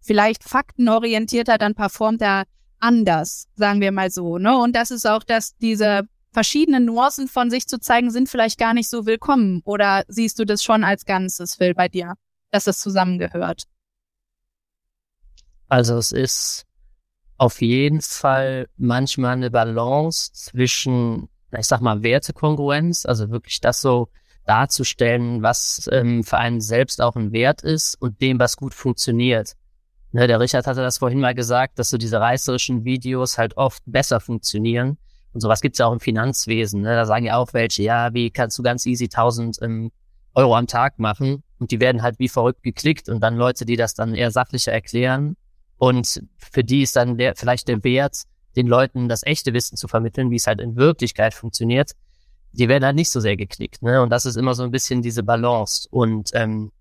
vielleicht 0.00 0.44
faktenorientierter, 0.44 1.58
dann 1.58 1.74
performt 1.74 2.22
er 2.22 2.44
anders, 2.78 3.48
sagen 3.56 3.80
wir 3.80 3.92
mal 3.92 4.10
so. 4.10 4.38
Ne? 4.38 4.56
Und 4.56 4.76
das 4.76 4.90
ist 4.90 5.06
auch, 5.06 5.24
dass 5.24 5.56
diese 5.56 6.02
verschiedenen 6.32 6.84
Nuancen 6.84 7.28
von 7.28 7.50
sich 7.50 7.66
zu 7.66 7.80
zeigen, 7.80 8.10
sind 8.10 8.28
vielleicht 8.28 8.58
gar 8.58 8.74
nicht 8.74 8.88
so 8.88 9.06
willkommen. 9.06 9.62
Oder 9.64 10.04
siehst 10.08 10.38
du 10.38 10.44
das 10.44 10.62
schon 10.62 10.84
als 10.84 11.04
Ganzes, 11.04 11.56
Phil, 11.56 11.74
bei 11.74 11.88
dir, 11.88 12.14
dass 12.50 12.64
das 12.64 12.78
zusammengehört? 12.78 13.64
Also 15.68 15.96
es 15.96 16.12
ist 16.12 16.64
auf 17.36 17.60
jeden 17.60 18.00
Fall 18.00 18.68
manchmal 18.76 19.34
eine 19.34 19.50
Balance 19.50 20.32
zwischen 20.32 21.28
ich 21.56 21.66
sag 21.66 21.80
mal, 21.80 22.02
Wertekongruenz, 22.02 23.06
also 23.06 23.30
wirklich 23.30 23.60
das 23.60 23.80
so 23.80 24.08
darzustellen, 24.44 25.42
was 25.42 25.88
ähm, 25.92 26.24
für 26.24 26.38
einen 26.38 26.60
selbst 26.60 27.00
auch 27.02 27.16
ein 27.16 27.32
Wert 27.32 27.62
ist 27.62 28.00
und 28.00 28.20
dem, 28.20 28.38
was 28.38 28.56
gut 28.56 28.74
funktioniert. 28.74 29.54
Ne, 30.10 30.26
der 30.26 30.40
Richard 30.40 30.66
hatte 30.66 30.80
das 30.80 30.98
vorhin 30.98 31.20
mal 31.20 31.34
gesagt, 31.34 31.78
dass 31.78 31.90
so 31.90 31.98
diese 31.98 32.18
reißerischen 32.18 32.84
Videos 32.84 33.36
halt 33.36 33.56
oft 33.58 33.82
besser 33.84 34.20
funktionieren. 34.20 34.96
Und 35.34 35.42
sowas 35.42 35.60
gibt's 35.60 35.78
ja 35.78 35.86
auch 35.86 35.92
im 35.92 36.00
Finanzwesen. 36.00 36.80
Ne? 36.80 36.94
Da 36.94 37.04
sagen 37.04 37.26
ja 37.26 37.36
auch 37.36 37.52
welche, 37.52 37.82
ja, 37.82 38.14
wie 38.14 38.30
kannst 38.30 38.58
du 38.58 38.62
ganz 38.62 38.86
easy 38.86 39.04
1000 39.04 39.58
ähm, 39.60 39.92
Euro 40.34 40.56
am 40.56 40.66
Tag 40.66 40.98
machen? 40.98 41.42
Und 41.58 41.70
die 41.70 41.80
werden 41.80 42.02
halt 42.02 42.18
wie 42.18 42.30
verrückt 42.30 42.62
geklickt 42.62 43.10
und 43.10 43.20
dann 43.20 43.36
Leute, 43.36 43.66
die 43.66 43.76
das 43.76 43.94
dann 43.94 44.14
eher 44.14 44.30
sachlicher 44.30 44.72
erklären. 44.72 45.36
Und 45.76 46.22
für 46.38 46.64
die 46.64 46.82
ist 46.82 46.96
dann 46.96 47.18
der, 47.18 47.36
vielleicht 47.36 47.68
der 47.68 47.84
Wert 47.84 48.22
den 48.58 48.66
Leuten 48.66 49.08
das 49.08 49.22
echte 49.24 49.54
Wissen 49.54 49.76
zu 49.76 49.86
vermitteln, 49.86 50.30
wie 50.30 50.36
es 50.36 50.46
halt 50.46 50.60
in 50.60 50.76
Wirklichkeit 50.76 51.32
funktioniert, 51.32 51.92
die 52.52 52.68
werden 52.68 52.84
halt 52.84 52.96
nicht 52.96 53.10
so 53.10 53.20
sehr 53.20 53.36
geklickt. 53.36 53.82
Ne? 53.82 54.02
Und 54.02 54.10
das 54.10 54.26
ist 54.26 54.36
immer 54.36 54.54
so 54.54 54.64
ein 54.64 54.72
bisschen 54.72 55.00
diese 55.00 55.22
Balance. 55.22 55.88
Und 55.90 56.30
ähm, 56.34 56.72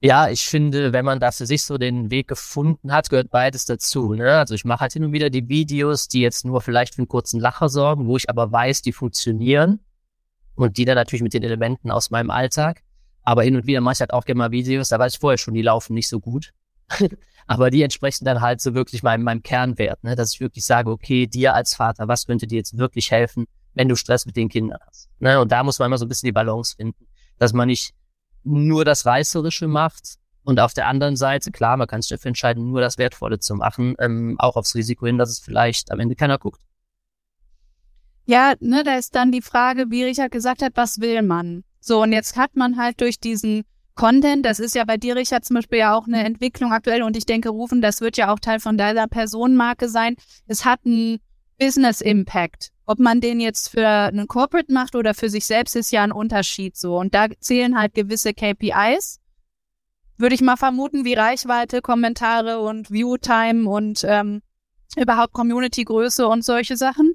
ja, 0.00 0.28
ich 0.28 0.46
finde, 0.46 0.92
wenn 0.92 1.06
man 1.06 1.20
da 1.20 1.32
für 1.32 1.46
sich 1.46 1.64
so 1.64 1.78
den 1.78 2.10
Weg 2.10 2.28
gefunden 2.28 2.92
hat, 2.92 3.08
gehört 3.08 3.30
beides 3.30 3.64
dazu. 3.64 4.12
Ne? 4.12 4.30
Also 4.36 4.54
ich 4.54 4.66
mache 4.66 4.80
halt 4.80 4.92
hin 4.92 5.04
und 5.04 5.12
wieder 5.12 5.30
die 5.30 5.48
Videos, 5.48 6.08
die 6.08 6.20
jetzt 6.20 6.44
nur 6.44 6.60
vielleicht 6.60 6.94
für 6.94 6.98
einen 6.98 7.08
kurzen 7.08 7.40
Lacher 7.40 7.70
sorgen, 7.70 8.06
wo 8.06 8.18
ich 8.18 8.28
aber 8.28 8.52
weiß, 8.52 8.82
die 8.82 8.92
funktionieren 8.92 9.80
und 10.54 10.76
die 10.76 10.84
dann 10.84 10.96
natürlich 10.96 11.22
mit 11.22 11.32
den 11.32 11.42
Elementen 11.42 11.90
aus 11.90 12.10
meinem 12.10 12.30
Alltag. 12.30 12.82
Aber 13.22 13.42
hin 13.42 13.56
und 13.56 13.66
wieder 13.66 13.80
mache 13.80 13.94
ich 13.94 14.00
halt 14.00 14.12
auch 14.12 14.26
gerne 14.26 14.38
mal 14.38 14.50
Videos, 14.50 14.90
da 14.90 14.98
weiß 14.98 15.14
ich 15.14 15.20
vorher 15.20 15.38
schon, 15.38 15.54
die 15.54 15.62
laufen 15.62 15.94
nicht 15.94 16.10
so 16.10 16.20
gut. 16.20 16.52
aber 17.46 17.70
die 17.70 17.82
entsprechen 17.82 18.24
dann 18.24 18.40
halt 18.40 18.60
so 18.60 18.74
wirklich 18.74 19.02
meinem, 19.02 19.22
meinem 19.22 19.42
Kernwert, 19.42 20.02
ne? 20.04 20.16
dass 20.16 20.34
ich 20.34 20.40
wirklich 20.40 20.64
sage, 20.64 20.90
okay, 20.90 21.26
dir 21.26 21.54
als 21.54 21.74
Vater, 21.74 22.08
was 22.08 22.26
könnte 22.26 22.46
dir 22.46 22.56
jetzt 22.56 22.78
wirklich 22.78 23.10
helfen, 23.10 23.46
wenn 23.74 23.88
du 23.88 23.96
Stress 23.96 24.26
mit 24.26 24.36
den 24.36 24.48
Kindern 24.48 24.78
hast? 24.86 25.08
Ne? 25.18 25.40
Und 25.40 25.52
da 25.52 25.62
muss 25.62 25.78
man 25.78 25.86
immer 25.86 25.98
so 25.98 26.06
ein 26.06 26.08
bisschen 26.08 26.28
die 26.28 26.32
Balance 26.32 26.76
finden, 26.76 27.06
dass 27.38 27.52
man 27.52 27.68
nicht 27.68 27.94
nur 28.42 28.84
das 28.84 29.06
Reißerische 29.06 29.68
macht 29.68 30.18
und 30.44 30.60
auf 30.60 30.74
der 30.74 30.86
anderen 30.86 31.16
Seite, 31.16 31.50
klar, 31.50 31.76
man 31.76 31.86
kann 31.86 32.02
sich 32.02 32.10
dafür 32.10 32.28
entscheiden, 32.28 32.70
nur 32.70 32.82
das 32.82 32.98
Wertvolle 32.98 33.38
zu 33.38 33.54
machen, 33.54 33.94
ähm, 33.98 34.36
auch 34.38 34.56
aufs 34.56 34.74
Risiko 34.74 35.06
hin, 35.06 35.16
dass 35.18 35.30
es 35.30 35.40
vielleicht 35.40 35.90
am 35.90 36.00
Ende 36.00 36.14
keiner 36.14 36.38
guckt. 36.38 36.60
Ja, 38.26 38.54
ne, 38.60 38.84
da 38.84 38.96
ist 38.96 39.14
dann 39.14 39.32
die 39.32 39.42
Frage, 39.42 39.86
wie 39.90 40.04
Richard 40.04 40.32
gesagt 40.32 40.62
hat, 40.62 40.72
was 40.76 41.00
will 41.00 41.22
man? 41.22 41.64
So, 41.80 42.02
und 42.02 42.12
jetzt 42.12 42.36
hat 42.36 42.56
man 42.56 42.78
halt 42.78 43.00
durch 43.00 43.18
diesen 43.18 43.64
Content, 43.94 44.44
das 44.44 44.58
ist 44.58 44.74
ja 44.74 44.84
bei 44.84 44.96
dir, 44.96 45.14
Richard, 45.14 45.44
zum 45.44 45.54
Beispiel 45.54 45.78
ja 45.78 45.94
auch 45.94 46.06
eine 46.06 46.24
Entwicklung 46.24 46.72
aktuell 46.72 47.02
und 47.02 47.16
ich 47.16 47.26
denke, 47.26 47.50
Rufen, 47.50 47.80
das 47.80 48.00
wird 48.00 48.16
ja 48.16 48.32
auch 48.32 48.40
Teil 48.40 48.58
von 48.58 48.76
deiner 48.76 49.06
Personenmarke 49.06 49.88
sein. 49.88 50.16
Es 50.46 50.64
hat 50.64 50.80
einen 50.84 51.20
Business 51.58 52.00
Impact. 52.00 52.70
Ob 52.86 52.98
man 52.98 53.20
den 53.20 53.40
jetzt 53.40 53.70
für 53.70 53.86
einen 53.86 54.26
Corporate 54.26 54.72
macht 54.72 54.94
oder 54.94 55.14
für 55.14 55.30
sich 55.30 55.46
selbst, 55.46 55.76
ist 55.76 55.92
ja 55.92 56.02
ein 56.02 56.12
Unterschied 56.12 56.76
so. 56.76 56.98
Und 56.98 57.14
da 57.14 57.28
zählen 57.40 57.78
halt 57.78 57.94
gewisse 57.94 58.34
KPIs. 58.34 59.20
Würde 60.16 60.34
ich 60.34 60.42
mal 60.42 60.56
vermuten, 60.56 61.04
wie 61.04 61.14
Reichweite, 61.14 61.80
Kommentare 61.80 62.60
und 62.60 62.90
Viewtime 62.90 63.68
und 63.68 64.04
ähm, 64.06 64.42
überhaupt 64.96 65.32
Community-Größe 65.32 66.26
und 66.26 66.44
solche 66.44 66.76
Sachen. 66.76 67.14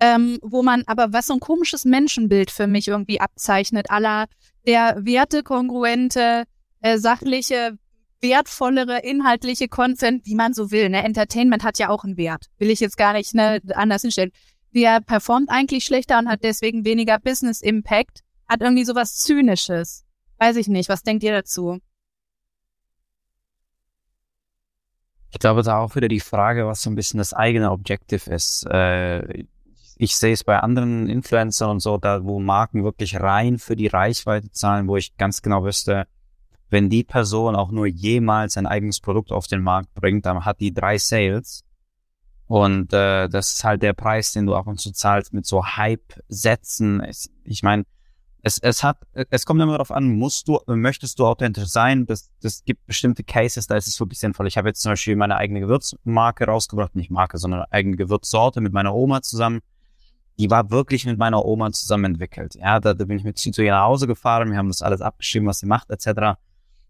Ähm, 0.00 0.38
wo 0.42 0.62
man 0.62 0.82
aber 0.86 1.12
was 1.12 1.26
so 1.26 1.34
ein 1.34 1.40
komisches 1.40 1.84
Menschenbild 1.84 2.50
für 2.50 2.66
mich 2.66 2.88
irgendwie 2.88 3.20
abzeichnet, 3.20 3.90
aller 3.90 4.26
der 4.66 4.96
wertekongruente, 5.04 6.44
äh, 6.80 6.98
sachliche, 6.98 7.78
wertvollere, 8.22 9.00
inhaltliche 9.00 9.68
Content, 9.68 10.24
wie 10.26 10.34
man 10.34 10.52
so 10.54 10.70
will. 10.70 10.88
Ne? 10.88 11.02
Entertainment 11.02 11.64
hat 11.64 11.78
ja 11.78 11.88
auch 11.88 12.04
einen 12.04 12.16
Wert. 12.16 12.46
Will 12.58 12.70
ich 12.70 12.80
jetzt 12.80 12.96
gar 12.96 13.12
nicht 13.12 13.34
ne, 13.34 13.60
anders 13.74 14.02
hinstellen. 14.02 14.32
Der 14.74 15.00
performt 15.00 15.50
eigentlich 15.50 15.84
schlechter 15.84 16.18
und 16.18 16.28
hat 16.28 16.44
deswegen 16.44 16.84
weniger 16.84 17.18
Business 17.18 17.60
Impact, 17.60 18.20
hat 18.48 18.60
irgendwie 18.60 18.84
sowas 18.84 19.16
Zynisches. 19.16 20.04
Weiß 20.38 20.56
ich 20.56 20.68
nicht. 20.68 20.88
Was 20.88 21.02
denkt 21.02 21.22
ihr 21.22 21.32
dazu? 21.32 21.78
Ich 25.32 25.38
glaube, 25.38 25.62
da 25.62 25.78
auch 25.78 25.94
wieder 25.94 26.08
die 26.08 26.20
Frage, 26.20 26.66
was 26.66 26.82
so 26.82 26.90
ein 26.90 26.96
bisschen 26.96 27.18
das 27.18 27.32
eigene 27.32 27.70
Objective 27.70 28.30
ist. 28.30 28.66
Äh, 28.66 29.44
ich 30.00 30.16
sehe 30.16 30.32
es 30.32 30.44
bei 30.44 30.58
anderen 30.58 31.10
Influencern 31.10 31.68
und 31.68 31.80
so, 31.80 31.98
da 31.98 32.24
wo 32.24 32.40
Marken 32.40 32.84
wirklich 32.84 33.20
rein 33.20 33.58
für 33.58 33.76
die 33.76 33.86
Reichweite 33.86 34.50
zahlen, 34.50 34.88
wo 34.88 34.96
ich 34.96 35.14
ganz 35.18 35.42
genau 35.42 35.62
wüsste, 35.62 36.06
wenn 36.70 36.88
die 36.88 37.04
Person 37.04 37.54
auch 37.54 37.70
nur 37.70 37.86
jemals 37.86 38.56
ein 38.56 38.66
eigenes 38.66 39.00
Produkt 39.00 39.30
auf 39.30 39.46
den 39.46 39.60
Markt 39.60 39.92
bringt, 39.92 40.24
dann 40.24 40.46
hat 40.46 40.60
die 40.60 40.72
drei 40.72 40.96
Sales. 40.96 41.64
Und 42.46 42.94
äh, 42.94 43.28
das 43.28 43.52
ist 43.52 43.64
halt 43.64 43.82
der 43.82 43.92
Preis, 43.92 44.32
den 44.32 44.46
du 44.46 44.54
ab 44.54 44.66
und 44.68 44.80
zu 44.80 44.90
zahlst 44.90 45.34
mit 45.34 45.44
so 45.44 45.66
Hype-Sätzen. 45.66 47.06
Ich 47.44 47.62
meine, 47.62 47.84
es, 48.42 48.58
es 48.58 48.82
hat, 48.82 49.06
es 49.12 49.44
kommt 49.44 49.60
immer 49.60 49.72
darauf 49.72 49.90
an, 49.90 50.16
musst 50.16 50.48
du, 50.48 50.60
möchtest 50.66 51.18
du 51.18 51.26
authentisch 51.26 51.68
sein? 51.68 52.06
Das, 52.06 52.30
das 52.40 52.64
gibt 52.64 52.86
bestimmte 52.86 53.22
Cases, 53.22 53.66
da 53.66 53.76
ist 53.76 53.86
es 53.86 54.00
wirklich 54.00 54.18
sinnvoll. 54.18 54.46
Ich 54.46 54.56
habe 54.56 54.68
jetzt 54.68 54.80
zum 54.80 54.92
Beispiel 54.92 55.14
meine 55.14 55.36
eigene 55.36 55.60
Gewürzmarke 55.60 56.46
rausgebracht, 56.46 56.96
nicht 56.96 57.10
Marke, 57.10 57.36
sondern 57.36 57.64
eigene 57.70 57.96
Gewürzsorte 57.96 58.62
mit 58.62 58.72
meiner 58.72 58.94
Oma 58.94 59.20
zusammen 59.20 59.60
die 60.40 60.50
war 60.50 60.70
wirklich 60.70 61.04
mit 61.04 61.18
meiner 61.18 61.44
Oma 61.44 61.70
zusammen 61.70 62.06
entwickelt. 62.06 62.54
Ja, 62.54 62.80
da, 62.80 62.94
da 62.94 63.04
bin 63.04 63.18
ich 63.18 63.24
mit 63.24 63.38
sie 63.38 63.50
zu 63.50 63.62
ihr 63.62 63.72
nach 63.72 63.84
Hause 63.84 64.06
gefahren, 64.06 64.50
wir 64.50 64.56
haben 64.56 64.68
das 64.68 64.80
alles 64.80 65.02
abgeschrieben, 65.02 65.46
was 65.46 65.58
sie 65.58 65.66
macht, 65.66 65.90
etc. 65.90 66.38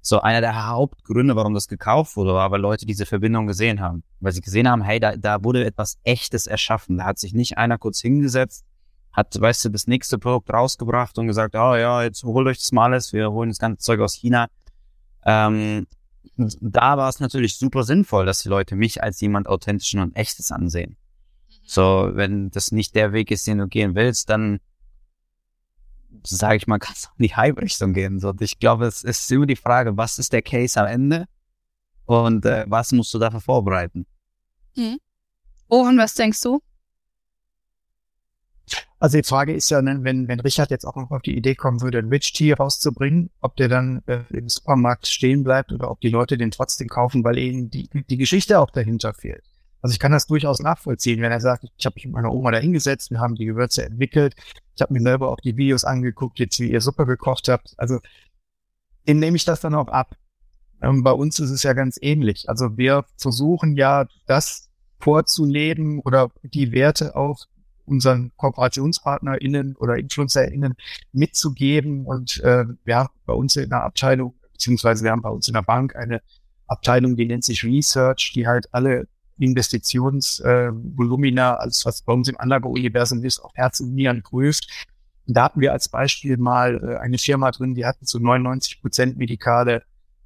So, 0.03 0.21
einer 0.21 0.41
der 0.41 0.69
Hauptgründe, 0.69 1.35
warum 1.35 1.53
das 1.53 1.67
gekauft 1.67 2.17
wurde, 2.17 2.33
war, 2.33 2.53
weil 2.53 2.61
Leute 2.61 2.87
diese 2.87 3.07
Verbindung 3.07 3.49
gesehen 3.49 3.81
haben. 3.81 4.05
Weil 4.21 4.31
sie 4.31 4.41
gesehen 4.41 4.69
haben, 4.69 4.83
hey, 4.83 5.01
da, 5.01 5.17
da 5.17 5.43
wurde 5.43 5.65
etwas 5.65 5.99
Echtes 6.05 6.47
erschaffen. 6.47 6.99
Da 6.99 7.07
hat 7.07 7.19
sich 7.19 7.35
nicht 7.35 7.59
einer 7.59 7.77
kurz 7.77 8.01
hingesetzt, 8.01 8.65
hat, 9.11 9.39
weißt 9.39 9.65
du, 9.65 9.69
das 9.71 9.89
nächste 9.89 10.19
Produkt 10.19 10.53
rausgebracht 10.53 11.19
und 11.19 11.27
gesagt, 11.27 11.57
oh 11.57 11.75
ja, 11.75 12.05
jetzt 12.05 12.23
holt 12.23 12.47
euch 12.47 12.59
das 12.59 12.71
mal 12.71 12.85
alles, 12.85 13.13
wir 13.13 13.33
holen 13.33 13.51
das 13.51 13.59
ganze 13.59 13.85
Zeug 13.85 13.99
aus 13.99 14.15
China. 14.15 14.47
Ähm, 15.25 15.89
da 16.37 16.97
war 16.97 17.09
es 17.09 17.19
natürlich 17.19 17.59
super 17.59 17.83
sinnvoll, 17.83 18.27
dass 18.27 18.43
die 18.43 18.49
Leute 18.49 18.77
mich 18.77 19.03
als 19.03 19.21
jemand 19.21 19.49
Authentischen 19.49 19.99
und 19.99 20.15
Echtes 20.15 20.53
ansehen. 20.53 20.97
So, 21.71 22.11
wenn 22.15 22.51
das 22.51 22.73
nicht 22.73 22.97
der 22.97 23.13
Weg 23.13 23.31
ist, 23.31 23.47
den 23.47 23.59
du 23.59 23.69
gehen 23.69 23.95
willst, 23.95 24.29
dann 24.29 24.59
sage 26.25 26.57
ich 26.57 26.67
mal, 26.67 26.79
kannst 26.81 27.05
du 27.05 27.09
in 27.17 27.29
die 27.29 27.37
Hype-Richtung 27.37 27.93
gehen. 27.93 28.19
So, 28.19 28.35
ich 28.41 28.59
glaube, 28.59 28.87
es 28.87 29.05
ist 29.05 29.31
immer 29.31 29.47
die 29.47 29.55
Frage, 29.55 29.97
was 29.97 30.19
ist 30.19 30.33
der 30.33 30.43
Case 30.43 30.81
am 30.81 30.89
Ende 30.89 31.27
und 32.07 32.45
äh, 32.45 32.65
was 32.67 32.91
musst 32.91 33.15
du 33.15 33.21
dafür 33.21 33.41
vorbereiten? 33.41 34.05
Mhm. 34.75 34.99
Oh, 35.69 35.83
und 35.83 35.97
was 35.97 36.15
denkst 36.15 36.41
du? 36.41 36.61
Also 38.99 39.19
die 39.19 39.25
Frage 39.25 39.55
ist 39.55 39.71
ja, 39.71 39.81
ne, 39.81 40.01
wenn, 40.03 40.27
wenn 40.27 40.41
Richard 40.41 40.73
jetzt 40.73 40.85
auch 40.85 40.97
noch 40.97 41.13
auf 41.13 41.23
die 41.23 41.37
Idee 41.37 41.55
kommen 41.55 41.83
würde, 41.83 41.99
ein 41.99 42.09
Rich 42.09 42.33
Tea 42.33 42.53
rauszubringen, 42.53 43.31
ob 43.41 43.55
der 43.55 43.69
dann 43.69 44.03
äh, 44.07 44.25
im 44.31 44.49
Supermarkt 44.49 45.07
stehen 45.07 45.45
bleibt 45.45 45.71
oder 45.71 45.89
ob 45.89 46.01
die 46.01 46.09
Leute 46.09 46.37
den 46.37 46.51
trotzdem 46.51 46.89
kaufen, 46.89 47.23
weil 47.23 47.39
ihnen 47.39 47.71
die, 47.71 47.89
die 48.11 48.17
Geschichte 48.17 48.59
auch 48.59 48.71
dahinter 48.71 49.15
fehlt. 49.15 49.50
Also 49.83 49.93
ich 49.93 49.99
kann 49.99 50.13
das 50.13 50.27
durchaus 50.27 50.61
nachvollziehen, 50.61 51.21
wenn 51.23 51.33
er 51.33 51.41
sagt, 51.41 51.65
ich 51.77 51.87
habe 51.87 51.95
mich 51.95 52.05
mit 52.05 52.15
meiner 52.15 52.33
Oma 52.33 52.51
da 52.51 52.59
hingesetzt, 52.59 53.11
wir 53.11 53.21
haben 53.21 53.35
die 53.35 53.47
Gewürze 53.47 53.85
entwickelt, 53.85 54.35
ich 54.75 54.83
habe 54.83 54.93
mir 54.93 55.03
selber 55.03 55.31
auch 55.31 55.41
die 55.41 55.57
Videos 55.57 55.85
angeguckt, 55.85 56.39
jetzt 56.39 56.59
wie 56.61 56.71
ihr 56.71 56.81
Suppe 56.81 57.07
gekocht 57.07 57.49
habt. 57.49 57.75
Also 57.77 58.01
dem 59.09 59.19
nehme 59.19 59.37
ich 59.37 59.45
das 59.45 59.61
dann 59.61 59.75
auch 59.75 59.89
ab. 59.89 60.17
Ähm, 60.83 61.03
bei 61.03 61.13
uns 61.13 61.39
ist 61.39 61.51
es 61.51 61.63
ja 61.63 61.73
ganz 61.73 61.99
ähnlich. 62.01 62.49
Also 62.49 62.77
wir 62.77 63.05
versuchen 63.17 63.77
ja, 63.77 64.07
das 64.27 64.71
vorzuleben 65.01 66.01
oder 66.01 66.31
die 66.43 66.73
Werte 66.73 67.17
auch 67.17 67.47
unseren 67.85 68.33
KooperationspartnerInnen 68.37 69.77
oder 69.77 69.97
InfluencerInnen 69.97 70.75
mitzugeben. 71.13 72.07
Und 72.07 72.41
äh, 72.41 72.65
ja, 72.87 73.09
bei 73.27 73.33
uns 73.33 73.57
in 73.57 73.71
der 73.71 73.83
Abteilung, 73.83 74.35
beziehungsweise 74.53 75.05
wir 75.05 75.11
haben 75.11 75.23
bei 75.23 75.31
uns 75.31 75.49
in 75.49 75.55
der 75.55 75.63
Bank 75.63 75.97
eine 75.97 76.23
Abteilung, 76.67 77.17
die 77.17 77.27
nennt 77.27 77.45
sich 77.45 77.65
Research, 77.65 78.33
die 78.35 78.47
halt 78.47 78.73
alle 78.73 79.09
Investitionsvolumina, 79.41 81.55
äh, 81.55 81.57
alles 81.57 81.85
was 81.87 82.03
bei 82.03 82.13
uns 82.13 82.29
im 82.29 82.39
Anlageuniversum 82.39 83.25
ist, 83.25 83.41
auf 83.41 83.53
Herz 83.55 83.81
und 83.81 83.95
Nieren 83.95 84.23
prüft. 84.23 84.87
Und 85.27 85.37
da 85.37 85.45
hatten 85.45 85.61
wir 85.61 85.73
als 85.73 85.89
Beispiel 85.89 86.37
mal 86.37 86.81
äh, 86.83 86.99
eine 86.99 87.19
Firma 87.19 87.51
drin, 87.51 87.75
die 87.75 87.87
hatten 87.87 88.07
zu 88.07 88.21
99 88.21 88.81
Prozent 88.81 89.17
medikale 89.17 89.83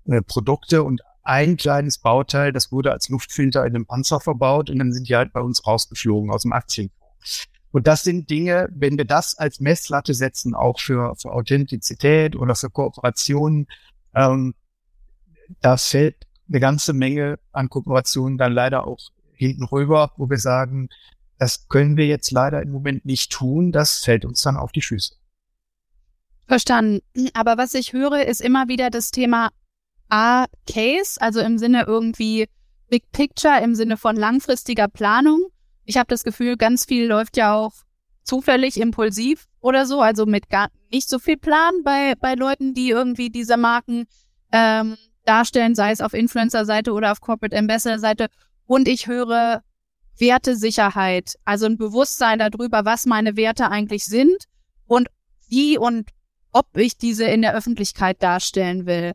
äh, 0.06 0.23
Produkte 0.23 0.83
und 0.83 1.00
ein 1.23 1.56
kleines 1.56 1.99
Bauteil, 1.99 2.52
das 2.52 2.71
wurde 2.71 2.92
als 2.92 3.09
Luftfilter 3.09 3.64
in 3.64 3.75
einem 3.75 3.87
Panzer 3.87 4.21
verbaut 4.21 4.68
und 4.68 4.78
dann 4.78 4.92
sind 4.92 5.09
die 5.09 5.16
halt 5.16 5.33
bei 5.33 5.40
uns 5.40 5.66
rausgeflogen 5.66 6.30
aus 6.30 6.42
dem 6.42 6.52
Aktienfonds. 6.52 7.47
Und 7.71 7.87
das 7.87 8.02
sind 8.02 8.30
Dinge, 8.30 8.68
wenn 8.73 8.99
wir 8.99 9.04
das 9.04 9.37
als 9.37 9.59
Messlatte 9.59 10.14
setzen, 10.14 10.54
auch 10.54 10.78
für, 10.78 11.16
für 11.16 11.33
Authentizität 11.33 12.37
oder 12.37 12.54
für 12.54 12.71
Kooperationen, 12.71 13.66
ähm, 14.14 14.54
da 15.61 15.76
fällt 15.76 16.26
eine 16.48 16.60
ganze 16.60 16.92
Menge 16.92 17.38
an 17.52 17.68
Kooperationen 17.68 18.38
dann 18.38 18.52
leider 18.52 18.86
auch 18.86 18.98
hinten 19.32 19.64
rüber, 19.64 20.12
wo 20.16 20.28
wir 20.28 20.38
sagen, 20.38 20.88
das 21.38 21.68
können 21.68 21.96
wir 21.96 22.06
jetzt 22.06 22.30
leider 22.30 22.62
im 22.62 22.70
Moment 22.70 23.04
nicht 23.04 23.32
tun, 23.32 23.72
das 23.72 23.98
fällt 23.98 24.24
uns 24.24 24.42
dann 24.42 24.56
auf 24.56 24.72
die 24.72 24.82
Füße. 24.82 25.16
Verstanden. 26.46 27.00
Aber 27.32 27.56
was 27.56 27.74
ich 27.74 27.92
höre, 27.92 28.26
ist 28.26 28.40
immer 28.40 28.68
wieder 28.68 28.90
das 28.90 29.10
Thema 29.10 29.50
A-Case, 30.08 31.20
also 31.20 31.40
im 31.40 31.58
Sinne 31.58 31.84
irgendwie 31.86 32.46
Big 32.88 33.10
Picture, 33.12 33.60
im 33.62 33.74
Sinne 33.74 33.96
von 33.96 34.16
langfristiger 34.16 34.88
Planung. 34.88 35.40
Ich 35.84 35.96
habe 35.96 36.06
das 36.08 36.22
Gefühl, 36.22 36.56
ganz 36.56 36.84
viel 36.84 37.06
läuft 37.06 37.36
ja 37.36 37.54
auch 37.54 37.72
zufällig, 38.22 38.78
impulsiv 38.78 39.46
oder 39.60 39.86
so, 39.86 40.00
also 40.00 40.26
mit 40.26 40.48
gar 40.48 40.68
nicht 40.90 41.08
so 41.08 41.18
viel 41.18 41.36
Plan 41.36 41.82
bei, 41.82 42.14
bei 42.20 42.34
Leuten, 42.34 42.74
die 42.74 42.90
irgendwie 42.90 43.30
diese 43.30 43.56
Marken 43.56 44.06
ähm, 44.52 44.96
darstellen, 45.24 45.74
sei 45.74 45.90
es 45.90 46.00
auf 46.00 46.14
Influencer-Seite 46.14 46.92
oder 46.92 47.12
auf 47.12 47.20
Corporate 47.20 47.56
Ambassador-Seite. 47.56 48.28
Und 48.66 48.88
ich 48.88 49.06
höre 49.06 49.62
Wertesicherheit, 50.18 51.34
also 51.44 51.66
ein 51.66 51.76
Bewusstsein 51.76 52.38
darüber, 52.38 52.84
was 52.84 53.06
meine 53.06 53.36
Werte 53.36 53.70
eigentlich 53.70 54.04
sind 54.04 54.44
und 54.86 55.08
wie 55.48 55.76
und 55.76 56.10
ob 56.52 56.76
ich 56.76 56.96
diese 56.96 57.24
in 57.24 57.42
der 57.42 57.54
Öffentlichkeit 57.54 58.22
darstellen 58.22 58.86
will. 58.86 59.12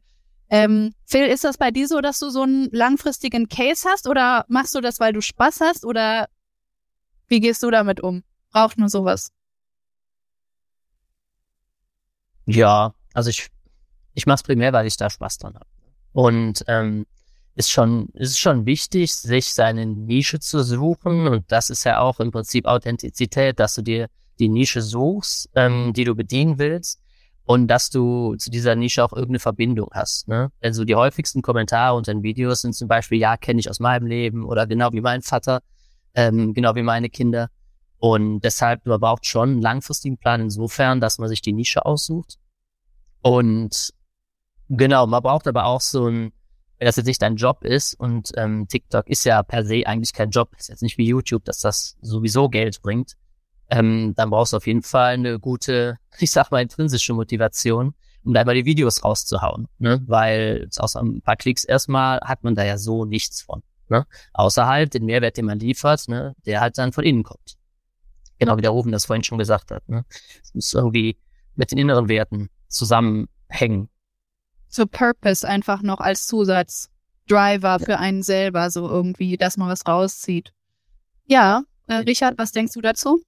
Ähm, 0.50 0.94
Phil, 1.06 1.28
ist 1.28 1.44
das 1.44 1.58
bei 1.58 1.72
dir 1.72 1.88
so, 1.88 2.02
dass 2.02 2.20
du 2.20 2.30
so 2.30 2.42
einen 2.42 2.70
langfristigen 2.72 3.48
Case 3.48 3.88
hast 3.88 4.08
oder 4.08 4.46
machst 4.50 4.76
du 4.76 4.82
das, 4.82 5.00
weil 5.00 5.14
du 5.14 5.22
Spaß 5.22 5.62
hast 5.62 5.86
oder 5.86 6.28
wie 7.28 7.40
gehst 7.40 7.62
du 7.64 7.70
damit 7.70 8.02
um? 8.02 8.24
Braucht 8.52 8.78
nur 8.78 8.90
sowas? 8.90 9.32
Ja, 12.46 12.96
also 13.14 13.30
ich, 13.30 13.50
ich 14.16 14.26
mache 14.26 14.36
es 14.36 14.44
primär, 14.44 14.74
weil 14.74 14.88
ich 14.88 14.98
da 14.98 15.10
Spaß 15.10 15.38
dran 15.38 15.54
habe. 15.54 15.69
Und 16.14 16.64
ähm, 16.68 17.06
ist 17.56 17.70
schon, 17.70 18.10
ist 18.14 18.40
schon 18.40 18.66
wichtig, 18.66 19.14
sich 19.14 19.54
seine 19.54 19.86
Nische 19.86 20.40
zu 20.40 20.64
suchen. 20.64 21.28
Und 21.28 21.52
das 21.52 21.70
ist 21.70 21.84
ja 21.84 22.00
auch 22.00 22.20
im 22.20 22.32
Prinzip 22.32 22.66
Authentizität, 22.66 23.60
dass 23.60 23.76
du 23.76 23.82
dir 23.82 24.08
die 24.40 24.50
Nische 24.50 24.82
suchst, 24.82 25.50
ähm, 25.56 25.92
die 25.94 26.06
du 26.06 26.16
bedienen 26.16 26.58
willst 26.58 27.02
und 27.44 27.68
dass 27.68 27.90
du 27.90 28.36
zu 28.36 28.50
dieser 28.50 28.76
Nische 28.76 29.04
auch 29.04 29.12
irgendeine 29.12 29.40
Verbindung 29.40 29.90
hast. 29.92 30.28
Ne? 30.28 30.52
Also 30.62 30.86
die 30.86 30.96
häufigsten 30.96 31.42
Kommentare 31.42 31.98
unter 31.98 32.14
den 32.14 32.24
Videos 32.24 32.62
sind 32.62 32.74
zum 32.74 32.88
Beispiel, 32.88 33.20
ja, 33.20 33.38
kenne 33.38 33.60
ich 33.60 33.70
aus 33.70 33.80
meinem 33.80 34.08
Leben 34.08 34.46
oder 34.46 34.68
genau 34.68 34.94
wie 34.94 35.02
mein 35.02 35.22
Vater, 35.22 35.62
ähm, 36.14 36.54
genau 36.54 36.76
wie 36.76 36.84
meine 36.84 37.10
Kinder. 37.10 37.50
Und 37.98 38.42
deshalb, 38.42 38.86
man 38.86 39.00
braucht 39.00 39.26
schon 39.26 39.50
einen 39.50 39.62
langfristigen 39.62 40.18
Plan 40.18 40.42
insofern, 40.42 41.02
dass 41.02 41.18
man 41.18 41.28
sich 41.28 41.42
die 41.42 41.54
Nische 41.54 41.86
aussucht. 41.86 42.36
Und 43.22 43.94
genau, 44.70 45.08
man 45.08 45.22
braucht 45.22 45.48
aber 45.48 45.66
auch 45.66 45.82
so 45.82 46.08
ein, 46.08 46.32
wenn 46.78 46.86
das 46.86 46.96
jetzt 46.96 47.08
nicht 47.08 47.22
dein 47.22 47.36
Job 47.36 47.64
ist 47.64 47.94
und 47.96 48.32
ähm, 48.38 48.68
TikTok 48.68 49.10
ist 49.10 49.26
ja 49.26 49.44
per 49.44 49.66
se 49.66 49.86
eigentlich 49.86 50.14
kein 50.14 50.30
Job, 50.30 50.52
ist 50.58 50.70
jetzt 50.70 50.82
nicht 50.82 50.98
wie 50.98 51.08
YouTube, 51.08 51.44
dass 51.46 51.60
das 51.60 51.98
sowieso 52.02 52.50
Geld 52.50 52.82
bringt, 52.82 53.18
ähm, 53.70 54.14
dann 54.16 54.30
brauchst 54.30 54.54
du 54.54 54.58
auf 54.58 54.68
jeden 54.68 54.82
Fall 54.82 55.14
eine 55.14 55.40
gute, 55.40 55.98
ich 56.20 56.32
sag 56.32 56.52
mal, 56.52 56.62
intrinsische 56.62 57.14
Motivation, 57.14 57.94
um 58.24 58.34
da 58.34 58.44
mal 58.44 58.56
die 58.56 58.66
Videos 58.66 59.04
rauszuhauen. 59.04 59.68
Ne? 59.78 60.02
Weil 60.08 60.70
außer 60.78 61.02
ein 61.02 61.22
paar 61.22 61.36
Klicks 61.36 61.64
erstmal 61.64 62.20
hat 62.22 62.44
man 62.44 62.56
da 62.56 62.64
ja 62.64 62.78
so 62.78 63.06
nichts 63.06 63.42
von. 63.42 63.64
Ne? 63.90 64.06
Außer 64.34 64.68
halt 64.68 64.94
den 64.94 65.06
Mehrwert, 65.06 65.38
den 65.38 65.46
man 65.46 65.60
liefert, 65.60 66.08
ne? 66.08 66.36
der 66.46 66.62
halt 66.62 66.78
dann 66.78 66.94
von 66.94 67.04
innen 67.04 67.24
kommt. 67.24 67.58
Genau 68.40 68.58
wie 68.58 68.62
der 68.62 68.72
Rufen 68.72 68.92
das 68.92 69.06
vorhin 69.06 69.24
schon 69.24 69.38
gesagt 69.38 69.72
hat. 69.72 69.88
Ne? 69.90 70.06
Es 70.42 70.54
muss 70.54 70.74
irgendwie 70.74 71.18
mit 71.56 71.72
den 71.72 71.78
inneren 71.78 72.08
Werten 72.08 72.50
zusammenhängen. 72.68 73.90
So 74.70 74.86
Purpose 74.86 75.48
einfach 75.48 75.82
noch 75.82 76.00
als 76.00 76.28
Zusatzdriver 76.28 77.80
für 77.80 77.98
einen 77.98 78.24
selber, 78.24 78.70
so 78.70 78.88
irgendwie, 78.88 79.36
dass 79.36 79.58
man 79.58 79.68
was 79.68 79.86
rauszieht. 79.88 80.54
Ja, 81.26 81.64
äh, 81.88 81.96
Richard, 81.96 82.38
was 82.38 82.52
denkst 82.52 82.74
du 82.74 82.82
dazu? 82.82 83.22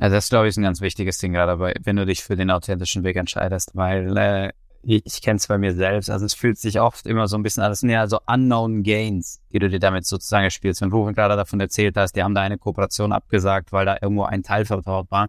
Ja, 0.00 0.08
das 0.08 0.28
glaube 0.28 0.46
ich 0.46 0.50
ist 0.50 0.56
ein 0.56 0.64
ganz 0.64 0.80
wichtiges 0.80 1.18
Ding 1.18 1.32
gerade, 1.32 1.52
dabei, 1.52 1.74
wenn 1.82 1.96
du 1.96 2.06
dich 2.06 2.24
für 2.24 2.34
den 2.34 2.50
authentischen 2.50 3.04
Weg 3.04 3.16
entscheidest, 3.16 3.72
weil 3.74 4.16
äh, 4.16 4.50
ich, 4.82 5.04
ich 5.04 5.22
kenne 5.22 5.36
es 5.36 5.46
bei 5.46 5.58
mir 5.58 5.74
selbst, 5.74 6.10
also 6.10 6.24
es 6.24 6.34
fühlt 6.34 6.58
sich 6.58 6.80
oft 6.80 7.06
immer 7.06 7.28
so 7.28 7.36
ein 7.36 7.42
bisschen 7.42 7.62
alles 7.62 7.82
näher, 7.82 8.08
so 8.08 8.18
unknown 8.26 8.82
gains, 8.82 9.40
die 9.52 9.58
du 9.58 9.68
dir 9.68 9.78
damit 9.78 10.06
sozusagen 10.06 10.50
spielst. 10.50 10.80
Wenn 10.80 10.90
du 10.90 11.04
gerade 11.12 11.36
davon 11.36 11.60
erzählt 11.60 11.96
hast, 11.96 12.16
die 12.16 12.22
haben 12.22 12.34
da 12.34 12.40
eine 12.40 12.58
Kooperation 12.58 13.12
abgesagt, 13.12 13.72
weil 13.72 13.86
da 13.86 13.98
irgendwo 14.00 14.24
ein 14.24 14.42
Teil 14.42 14.64
vertraut 14.64 15.10
war. 15.10 15.28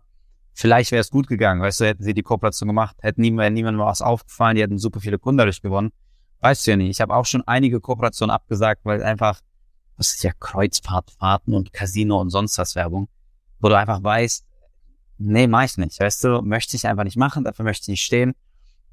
Vielleicht 0.53 0.91
wäre 0.91 1.01
es 1.01 1.09
gut 1.09 1.27
gegangen, 1.27 1.61
weißt 1.61 1.79
du, 1.79 1.85
hätten 1.85 2.03
sie 2.03 2.13
die 2.13 2.23
Kooperation 2.23 2.67
gemacht, 2.67 2.97
hätte 3.01 3.21
niemand, 3.21 3.53
niemandem 3.53 3.85
was 3.85 4.01
aufgefallen, 4.01 4.55
die 4.55 4.61
hätten 4.61 4.77
super 4.77 4.99
viele 4.99 5.17
Kunden 5.17 5.37
dadurch 5.37 5.61
gewonnen. 5.61 5.91
Weißt 6.41 6.65
du 6.65 6.71
ja 6.71 6.77
nicht. 6.77 6.89
Ich 6.89 7.01
habe 7.01 7.15
auch 7.15 7.25
schon 7.25 7.43
einige 7.47 7.79
Kooperationen 7.79 8.33
abgesagt, 8.33 8.81
weil 8.83 9.01
einfach, 9.03 9.39
was 9.97 10.13
ist 10.13 10.23
ja 10.23 10.31
Kreuzfahrtfahrten 10.39 11.53
und 11.53 11.71
Casino 11.71 12.19
und 12.19 12.31
sonst 12.31 12.57
was 12.57 12.75
Werbung, 12.75 13.07
wo 13.59 13.69
du 13.69 13.77
einfach 13.77 14.03
weißt, 14.03 14.45
nee, 15.19 15.47
mach 15.47 15.63
ich 15.63 15.77
nicht, 15.77 15.99
weißt 15.99 16.23
du, 16.23 16.41
möchte 16.41 16.75
ich 16.75 16.87
einfach 16.87 17.03
nicht 17.03 17.17
machen, 17.17 17.43
dafür 17.43 17.63
möchte 17.63 17.83
ich 17.83 17.89
nicht 17.89 18.03
stehen. 18.03 18.33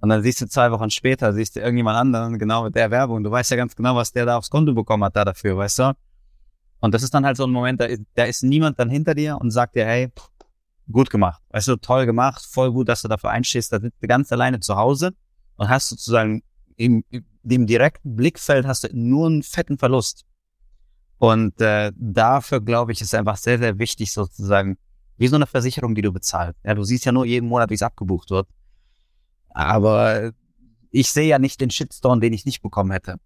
Und 0.00 0.10
dann 0.10 0.22
siehst 0.22 0.40
du 0.40 0.46
zwei 0.46 0.70
Wochen 0.70 0.90
später, 0.90 1.32
siehst 1.32 1.56
du 1.56 1.60
irgendjemand 1.60 1.96
anderen, 1.96 2.38
genau 2.38 2.64
mit 2.64 2.76
der 2.76 2.90
Werbung. 2.90 3.24
Du 3.24 3.30
weißt 3.30 3.50
ja 3.50 3.56
ganz 3.56 3.74
genau, 3.74 3.96
was 3.96 4.12
der 4.12 4.26
da 4.26 4.36
aufs 4.36 4.50
Konto 4.50 4.72
bekommen 4.72 5.02
hat 5.04 5.16
da 5.16 5.24
dafür, 5.24 5.56
weißt 5.56 5.78
du? 5.80 5.96
Und 6.80 6.94
das 6.94 7.02
ist 7.02 7.12
dann 7.14 7.26
halt 7.26 7.36
so 7.36 7.44
ein 7.44 7.50
Moment, 7.50 7.80
da 7.80 7.86
ist, 7.86 8.02
da 8.14 8.24
ist 8.24 8.44
niemand 8.44 8.78
dann 8.78 8.90
hinter 8.90 9.14
dir 9.14 9.38
und 9.40 9.50
sagt 9.50 9.74
dir, 9.74 9.84
hey, 9.84 10.12
gut 10.90 11.10
gemacht, 11.10 11.42
weißt 11.50 11.68
du, 11.68 11.76
toll 11.76 12.06
gemacht, 12.06 12.44
voll 12.44 12.72
gut, 12.72 12.88
dass 12.88 13.02
du 13.02 13.08
dafür 13.08 13.30
einstehst. 13.30 13.72
Da 13.72 13.80
sitzt 13.80 14.02
du 14.02 14.06
ganz 14.06 14.32
alleine 14.32 14.60
zu 14.60 14.76
Hause 14.76 15.12
und 15.56 15.68
hast 15.68 15.88
sozusagen 15.88 16.42
im, 16.76 17.04
im 17.42 17.66
direkten 17.66 18.16
Blickfeld 18.16 18.66
hast 18.66 18.84
du 18.84 18.88
nur 18.92 19.26
einen 19.26 19.42
fetten 19.42 19.78
Verlust. 19.78 20.24
Und 21.18 21.60
äh, 21.60 21.92
dafür, 21.96 22.60
glaube 22.60 22.92
ich, 22.92 23.00
ist 23.00 23.14
einfach 23.14 23.36
sehr, 23.36 23.58
sehr 23.58 23.78
wichtig, 23.78 24.12
sozusagen 24.12 24.78
wie 25.16 25.26
so 25.26 25.36
eine 25.36 25.46
Versicherung, 25.46 25.94
die 25.94 26.02
du 26.02 26.12
bezahlst. 26.12 26.58
Ja, 26.64 26.74
du 26.74 26.84
siehst 26.84 27.04
ja 27.04 27.12
nur 27.12 27.26
jeden 27.26 27.48
Monat, 27.48 27.70
wie 27.70 27.74
es 27.74 27.82
abgebucht 27.82 28.30
wird. 28.30 28.48
Aber 29.50 30.32
ich 30.90 31.10
sehe 31.10 31.26
ja 31.26 31.40
nicht 31.40 31.60
den 31.60 31.70
Shitstorm, 31.70 32.20
den 32.20 32.32
ich 32.32 32.46
nicht 32.46 32.62
bekommen 32.62 32.92
hätte. 32.92 33.16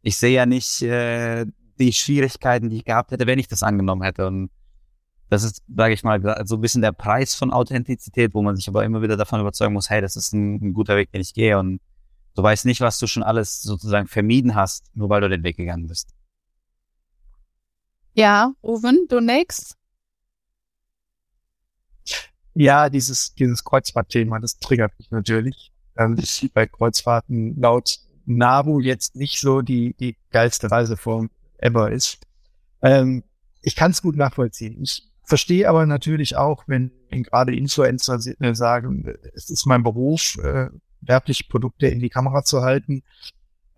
Ich 0.00 0.16
sehe 0.16 0.32
ja 0.32 0.46
nicht 0.46 0.80
äh, 0.80 1.44
die 1.78 1.92
Schwierigkeiten, 1.92 2.70
die 2.70 2.78
ich 2.78 2.84
gehabt 2.84 3.12
hätte, 3.12 3.26
wenn 3.26 3.38
ich 3.38 3.48
das 3.48 3.62
angenommen 3.62 4.02
hätte. 4.02 4.26
Und 4.26 4.50
das 5.32 5.44
ist, 5.44 5.62
sage 5.74 5.94
ich 5.94 6.04
mal, 6.04 6.20
so 6.44 6.56
ein 6.56 6.60
bisschen 6.60 6.82
der 6.82 6.92
Preis 6.92 7.34
von 7.34 7.50
Authentizität, 7.52 8.34
wo 8.34 8.42
man 8.42 8.54
sich 8.54 8.68
aber 8.68 8.84
immer 8.84 9.00
wieder 9.00 9.16
davon 9.16 9.40
überzeugen 9.40 9.72
muss, 9.72 9.88
hey, 9.88 10.02
das 10.02 10.14
ist 10.14 10.34
ein, 10.34 10.56
ein 10.56 10.74
guter 10.74 10.94
Weg, 10.94 11.10
den 11.10 11.22
ich 11.22 11.32
gehe. 11.32 11.58
Und 11.58 11.80
du 12.34 12.42
weißt 12.42 12.66
nicht, 12.66 12.82
was 12.82 12.98
du 12.98 13.06
schon 13.06 13.22
alles 13.22 13.62
sozusagen 13.62 14.08
vermieden 14.08 14.54
hast, 14.54 14.94
nur 14.94 15.08
weil 15.08 15.22
du 15.22 15.30
den 15.30 15.42
Weg 15.42 15.56
gegangen 15.56 15.86
bist. 15.86 16.10
Ja, 18.12 18.52
Owen, 18.60 19.06
du 19.08 19.20
next. 19.20 19.78
Ja, 22.52 22.90
dieses, 22.90 23.34
dieses 23.34 23.64
Kreuzfahrtthema, 23.64 24.38
das 24.38 24.58
triggert 24.58 24.92
mich 24.98 25.10
natürlich. 25.10 25.72
Ähm, 25.96 26.14
das 26.14 26.46
bei 26.52 26.66
Kreuzfahrten 26.66 27.58
laut 27.58 28.00
NABU 28.26 28.80
jetzt 28.80 29.16
nicht 29.16 29.40
so 29.40 29.62
die, 29.62 29.94
die 29.98 30.18
geilste 30.30 30.70
Reiseform 30.70 31.30
ever 31.56 31.90
ist. 31.90 32.18
Ähm, 32.82 33.24
ich 33.62 33.76
kann 33.76 33.92
es 33.92 34.02
gut 34.02 34.16
nachvollziehen. 34.16 34.82
Ich 34.82 35.08
verstehe 35.24 35.68
aber 35.68 35.86
natürlich 35.86 36.36
auch, 36.36 36.64
wenn, 36.66 36.90
wenn 37.10 37.22
gerade 37.22 37.54
Influencer 37.54 38.18
äh, 38.40 38.54
sagen, 38.54 39.14
es 39.34 39.50
ist 39.50 39.66
mein 39.66 39.82
Beruf, 39.82 40.38
äh, 40.42 40.68
werbliche 41.00 41.44
Produkte 41.48 41.88
in 41.88 42.00
die 42.00 42.10
Kamera 42.10 42.42
zu 42.42 42.62
halten. 42.62 43.02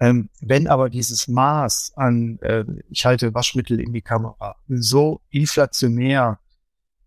Ähm, 0.00 0.28
wenn 0.40 0.66
aber 0.66 0.90
dieses 0.90 1.28
Maß 1.28 1.92
an, 1.96 2.38
äh, 2.40 2.64
ich 2.90 3.06
halte 3.06 3.34
Waschmittel 3.34 3.80
in 3.80 3.92
die 3.92 4.02
Kamera, 4.02 4.56
so 4.68 5.20
inflationär 5.30 6.40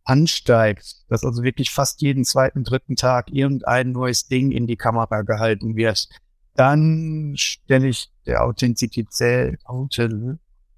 ansteigt, 0.03 1.03
dass 1.09 1.23
also 1.25 1.43
wirklich 1.43 1.69
fast 1.69 2.01
jeden 2.01 2.23
zweiten, 2.23 2.63
dritten 2.63 2.95
Tag 2.95 3.29
irgendein 3.29 3.91
neues 3.91 4.27
Ding 4.27 4.51
in 4.51 4.65
die 4.65 4.77
Kamera 4.77 5.21
gehalten 5.23 5.75
wird, 5.75 6.07
dann 6.55 7.33
stelle 7.37 7.89
ich 7.89 8.09
der 8.25 8.43
Authentizität, 8.43 9.59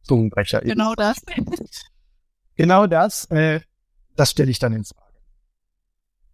Zungenbrecher. 0.03 0.61
Genau 0.61 0.95
das. 0.95 1.21
Genau 2.59 2.87
das, 2.87 3.25
äh, 3.31 3.61
das 4.17 4.31
stelle 4.31 4.51
ich 4.51 4.59
dann 4.59 4.73
ins 4.73 4.91
Frage. 4.91 5.17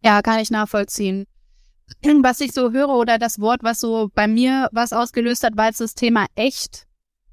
Ja, 0.03 0.21
kann 0.23 0.39
ich 0.39 0.49
nachvollziehen. 0.49 1.27
Was 2.23 2.41
ich 2.41 2.51
so 2.51 2.71
höre 2.71 2.89
oder 2.89 3.19
das 3.19 3.39
Wort, 3.39 3.61
was 3.61 3.79
so 3.79 4.09
bei 4.15 4.27
mir 4.27 4.69
was 4.71 4.91
ausgelöst 4.91 5.43
hat, 5.43 5.55
war 5.55 5.67
jetzt 5.67 5.81
das 5.81 5.93
Thema 5.93 6.25
echt. 6.33 6.88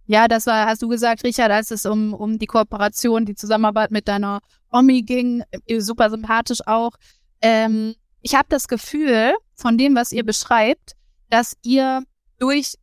Ja, 0.07 0.29
das 0.29 0.47
war, 0.47 0.67
hast 0.67 0.83
du 0.83 0.89
gesagt, 0.89 1.25
Richard, 1.25 1.51
als 1.51 1.71
es 1.71 1.87
um, 1.87 2.13
um 2.13 2.39
die 2.39 2.47
Kooperation, 2.47 3.25
die 3.25 3.35
Zusammenarbeit 3.35 3.93
mit 3.93 4.09
deiner 4.09 4.41
Omi 4.71 5.03
ging, 5.03 5.43
äh, 5.51 5.81
super 5.81 6.11
sympathisch 6.11 6.61
auch. 6.67 6.93
Ähm, 7.41 7.95
ich 8.21 8.35
habe 8.35 8.47
das 8.51 8.69
Gefühl, 8.69 9.33
von 9.55 9.79
dem, 9.79 9.95
was 9.95 10.13
ihr 10.13 10.25
beschreibt, 10.25 10.93
dass 11.31 11.57
ihr 11.63 12.03
durch 12.39 12.75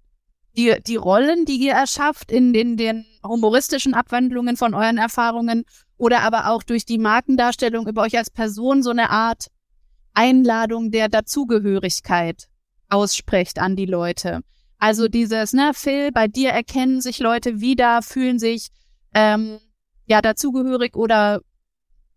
die, 0.58 0.76
die 0.88 0.96
Rollen, 0.96 1.46
die 1.46 1.58
ihr 1.58 1.74
erschafft 1.74 2.32
in 2.32 2.52
den, 2.52 2.78
den 2.78 3.06
humoristischen 3.24 3.94
Abwandlungen 3.94 4.58
von 4.58 4.74
euren 4.74 4.98
Erfahrungen 4.98 5.66
oder 6.00 6.22
aber 6.22 6.50
auch 6.50 6.64
durch 6.64 6.86
die 6.86 6.98
Markendarstellung 6.98 7.88
über 7.88 8.02
euch 8.02 8.18
als 8.18 8.32
Person 8.32 8.82
so 8.82 8.90
eine 8.90 9.12
Art 9.12 9.48
Einladung 10.14 10.92
der 10.92 11.10
Dazugehörigkeit 11.10 12.48
aussprecht 12.90 13.60
an 13.60 13.76
die 13.76 13.86
Leute. 13.86 14.42
Also 14.80 15.08
dieses, 15.08 15.54
ne, 15.54 15.72
Phil, 15.74 16.12
bei 16.12 16.28
dir 16.28 16.50
erkennen 16.50 17.02
sich 17.02 17.20
Leute 17.20 17.60
wieder, 17.60 18.02
fühlen 18.02 18.40
sich 18.40 18.70
ähm, 19.14 19.60
ja 20.06 20.22
dazugehörig 20.22 20.96
oder 20.96 21.42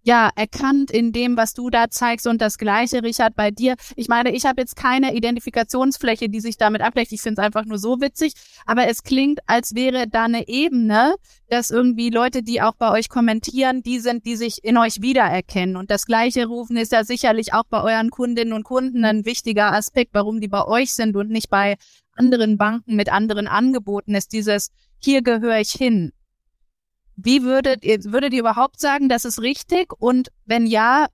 ja, 0.05 0.31
erkannt 0.35 0.91
in 0.91 1.13
dem, 1.13 1.37
was 1.37 1.55
du 1.55 1.71
da 1.71 1.89
zeigst 1.89 2.27
und 2.27 2.41
das 2.41 2.59
gleiche, 2.59 3.03
Richard, 3.03 3.37
bei 3.37 3.51
dir. 3.51 3.77
Ich 3.95 4.09
meine, 4.09 4.33
ich 4.33 4.45
habe 4.45 4.61
jetzt 4.61 4.75
keine 4.75 5.15
Identifikationsfläche, 5.15 6.29
die 6.29 6.41
sich 6.41 6.57
damit 6.57 6.83
abgleicht. 6.83 7.13
Ich 7.13 7.23
finde 7.23 7.41
es 7.41 7.47
einfach 7.47 7.65
nur 7.65 7.79
so 7.79 8.01
witzig, 8.01 8.33
aber 8.67 8.89
es 8.89 9.05
klingt, 9.05 9.41
als 9.47 9.75
wäre 9.75 10.09
da 10.09 10.25
eine 10.25 10.49
Ebene, 10.49 11.15
dass 11.49 11.71
irgendwie 11.71 12.11
Leute, 12.11 12.43
die 12.43 12.61
auch 12.63 12.75
bei 12.75 12.91
euch 12.91 13.09
kommentieren, 13.09 13.83
die 13.83 14.01
sind, 14.01 14.27
die 14.27 14.37
sich 14.37 14.65
in 14.65 14.77
euch 14.77 15.03
wiedererkennen. 15.03 15.77
Und 15.77 15.91
das 15.91 16.05
gleiche 16.05 16.47
rufen 16.47 16.77
ist 16.77 16.93
ja 16.93 17.05
sicherlich 17.05 17.55
auch 17.55 17.65
bei 17.71 17.83
euren 17.83 18.11
Kundinnen 18.11 18.53
und 18.53 18.65
Kunden 18.65 19.05
ein 19.05 19.25
wichtiger 19.25 19.73
Aspekt, 19.73 20.15
warum 20.15 20.41
die 20.41 20.49
bei 20.49 20.65
euch 20.65 20.95
sind 20.95 21.15
und 21.15 21.31
nicht 21.31 21.49
bei 21.49 21.77
anderen 22.15 22.59
Banken 22.59 22.97
mit 22.97 23.13
anderen 23.13 23.47
Angeboten, 23.47 24.15
ist 24.15 24.33
dieses, 24.33 24.71
hier 24.99 25.23
gehöre 25.23 25.61
ich 25.61 25.71
hin. 25.71 26.13
Wie 27.17 27.43
würdet 27.43 27.85
ihr, 27.85 28.03
würdet 28.05 28.33
ihr 28.33 28.41
überhaupt 28.41 28.81
sagen, 28.81 29.09
das 29.09 29.25
ist 29.25 29.41
richtig? 29.41 29.93
Und 29.99 30.29
wenn 30.45 30.67
ja, 30.67 31.09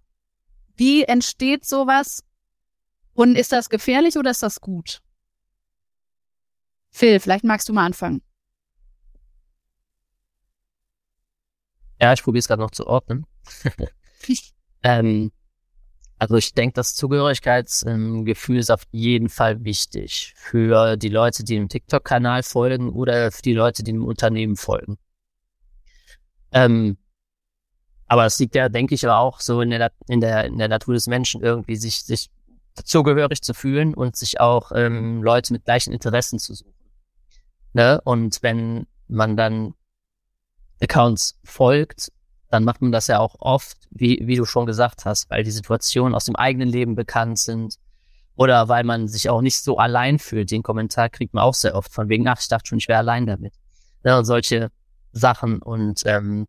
wie 0.77 1.05
entsteht 1.05 1.65
sowas? 1.65 2.23
Und 3.15 3.37
ist 3.37 3.53
das 3.53 3.69
gefährlich 3.69 4.17
oder 4.17 4.31
ist 4.31 4.43
das 4.43 4.61
gut? 4.61 5.01
Phil, 6.91 7.19
vielleicht 7.21 7.45
magst 7.45 7.69
du 7.69 7.73
mal 7.73 7.87
anfangen. 7.87 8.23
Ja, 12.01 12.13
ich 12.13 12.23
probiere 12.23 12.41
es 12.41 12.49
gerade 12.49 12.63
noch 12.63 12.71
zu 12.71 12.87
ordnen. 12.87 13.27
ähm, 14.85 15.33
also 16.19 16.37
ich 16.37 16.55
denke, 16.55 16.75
das 16.75 16.95
Zugehörigkeitsgefühl 16.95 18.59
ist 18.59 18.71
auf 18.71 18.83
jeden 18.91 19.29
Fall 19.29 19.65
wichtig 19.65 20.33
für 20.37 20.97
die 20.97 21.09
Leute, 21.09 21.45
die 21.45 21.57
dem 21.57 21.69
TikTok-Kanal 21.69 22.43
folgen 22.43 22.91
oder 22.91 23.31
für 23.33 23.43
die 23.43 23.55
Leute, 23.55 23.83
die 23.83 23.93
dem 23.93 24.05
Unternehmen 24.05 24.57
folgen. 24.57 24.99
Ähm, 26.53 26.97
aber 28.07 28.25
es 28.25 28.39
liegt 28.39 28.55
ja, 28.55 28.69
denke 28.69 28.95
ich, 28.95 29.07
auch 29.07 29.41
so 29.41 29.61
in 29.61 29.71
der, 29.71 29.93
in 30.09 30.21
der, 30.21 30.45
in 30.47 30.59
der 30.59 30.69
Natur 30.69 30.95
des 30.95 31.07
Menschen 31.07 31.43
irgendwie, 31.43 31.77
sich, 31.77 32.05
sich 32.05 32.31
zugehörig 32.85 33.43
zu 33.43 33.55
fühlen 33.55 33.95
und 33.95 34.17
sich 34.17 34.41
auch 34.41 34.73
ähm, 34.75 35.23
Leute 35.23 35.53
mit 35.53 35.65
gleichen 35.65 35.93
Interessen 35.93 36.39
zu 36.39 36.55
suchen. 36.55 36.75
Ne? 37.75 38.01
Und 38.05 38.43
wenn 38.43 38.87
man 39.09 39.37
dann 39.37 39.75
Accounts 40.81 41.39
folgt, 41.45 42.13
dann 42.51 42.65
macht 42.65 42.81
man 42.81 42.93
das 42.93 43.09
ja 43.09 43.19
auch 43.19 43.37
oft, 43.41 43.77
wie, 43.91 44.21
wie 44.23 44.37
du 44.37 44.47
schon 44.47 44.65
gesagt 44.65 45.05
hast, 45.05 45.29
weil 45.29 45.45
die 45.45 45.51
Situationen 45.51 46.15
aus 46.15 46.25
dem 46.25 46.37
eigenen 46.37 46.69
Leben 46.69 46.95
bekannt 46.95 47.39
sind 47.39 47.77
oder 48.37 48.69
weil 48.69 48.85
man 48.85 49.09
sich 49.09 49.29
auch 49.29 49.43
nicht 49.43 49.59
so 49.59 49.77
allein 49.77 50.19
fühlt. 50.19 50.51
Den 50.51 50.63
Kommentar 50.63 51.11
kriegt 51.11 51.35
man 51.35 51.45
auch 51.45 51.55
sehr 51.55 51.75
oft 51.75 51.93
von 51.93 52.09
wegen, 52.09 52.27
ach, 52.27 52.41
ich 52.41 52.49
dachte 52.49 52.69
schon, 52.69 52.79
ich 52.79 52.89
wäre 52.89 53.01
allein 53.01 53.27
damit. 53.27 53.53
Ne? 54.03 54.17
Und 54.17 54.25
solche 54.25 54.71
Sachen 55.13 55.61
und 55.63 56.03
ähm, 56.07 56.47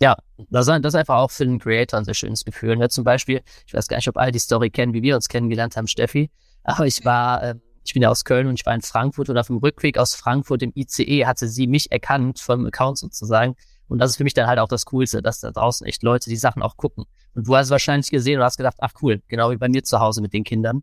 ja, 0.00 0.16
das, 0.50 0.66
ist 0.68 0.94
einfach 0.94 1.16
auch 1.16 1.30
für 1.30 1.46
den 1.46 1.58
Creator 1.58 1.98
ein 1.98 2.04
sehr 2.04 2.14
schönes 2.14 2.44
Gefühl. 2.44 2.76
Ne? 2.76 2.88
Zum 2.88 3.04
Beispiel, 3.04 3.42
ich 3.66 3.74
weiß 3.74 3.88
gar 3.88 3.96
nicht, 3.96 4.08
ob 4.08 4.16
all 4.16 4.32
die 4.32 4.38
Story 4.38 4.70
kennen, 4.70 4.92
wie 4.92 5.02
wir 5.02 5.14
uns 5.14 5.28
kennengelernt 5.28 5.76
haben, 5.76 5.86
Steffi, 5.86 6.30
aber 6.64 6.86
ich 6.86 7.04
war, 7.04 7.42
äh, 7.42 7.54
ich 7.84 7.92
bin 7.92 8.02
ja 8.02 8.10
aus 8.10 8.24
Köln 8.24 8.46
und 8.46 8.58
ich 8.58 8.66
war 8.66 8.74
in 8.74 8.80
Frankfurt 8.80 9.28
und 9.28 9.38
auf 9.38 9.46
dem 9.46 9.58
Rückweg 9.58 9.98
aus 9.98 10.14
Frankfurt 10.14 10.62
im 10.62 10.72
ICE 10.74 11.26
hatte 11.26 11.48
sie 11.48 11.66
mich 11.66 11.92
erkannt 11.92 12.40
vom 12.40 12.66
Account 12.66 12.98
sozusagen. 12.98 13.56
Und 13.88 13.98
das 13.98 14.12
ist 14.12 14.16
für 14.16 14.24
mich 14.24 14.32
dann 14.32 14.46
halt 14.46 14.58
auch 14.58 14.68
das 14.68 14.86
Coolste, 14.86 15.20
dass 15.20 15.40
da 15.40 15.50
draußen 15.50 15.86
echt 15.86 16.02
Leute 16.02 16.30
die 16.30 16.36
Sachen 16.36 16.62
auch 16.62 16.78
gucken. 16.78 17.04
Und 17.34 17.46
du 17.46 17.54
hast 17.54 17.66
es 17.66 17.70
wahrscheinlich 17.70 18.10
gesehen 18.10 18.38
und 18.38 18.44
hast 18.44 18.56
gedacht, 18.56 18.76
ach 18.80 18.92
cool, 19.02 19.22
genau 19.28 19.50
wie 19.50 19.56
bei 19.56 19.68
mir 19.68 19.84
zu 19.84 20.00
Hause 20.00 20.22
mit 20.22 20.32
den 20.32 20.44
Kindern. 20.44 20.82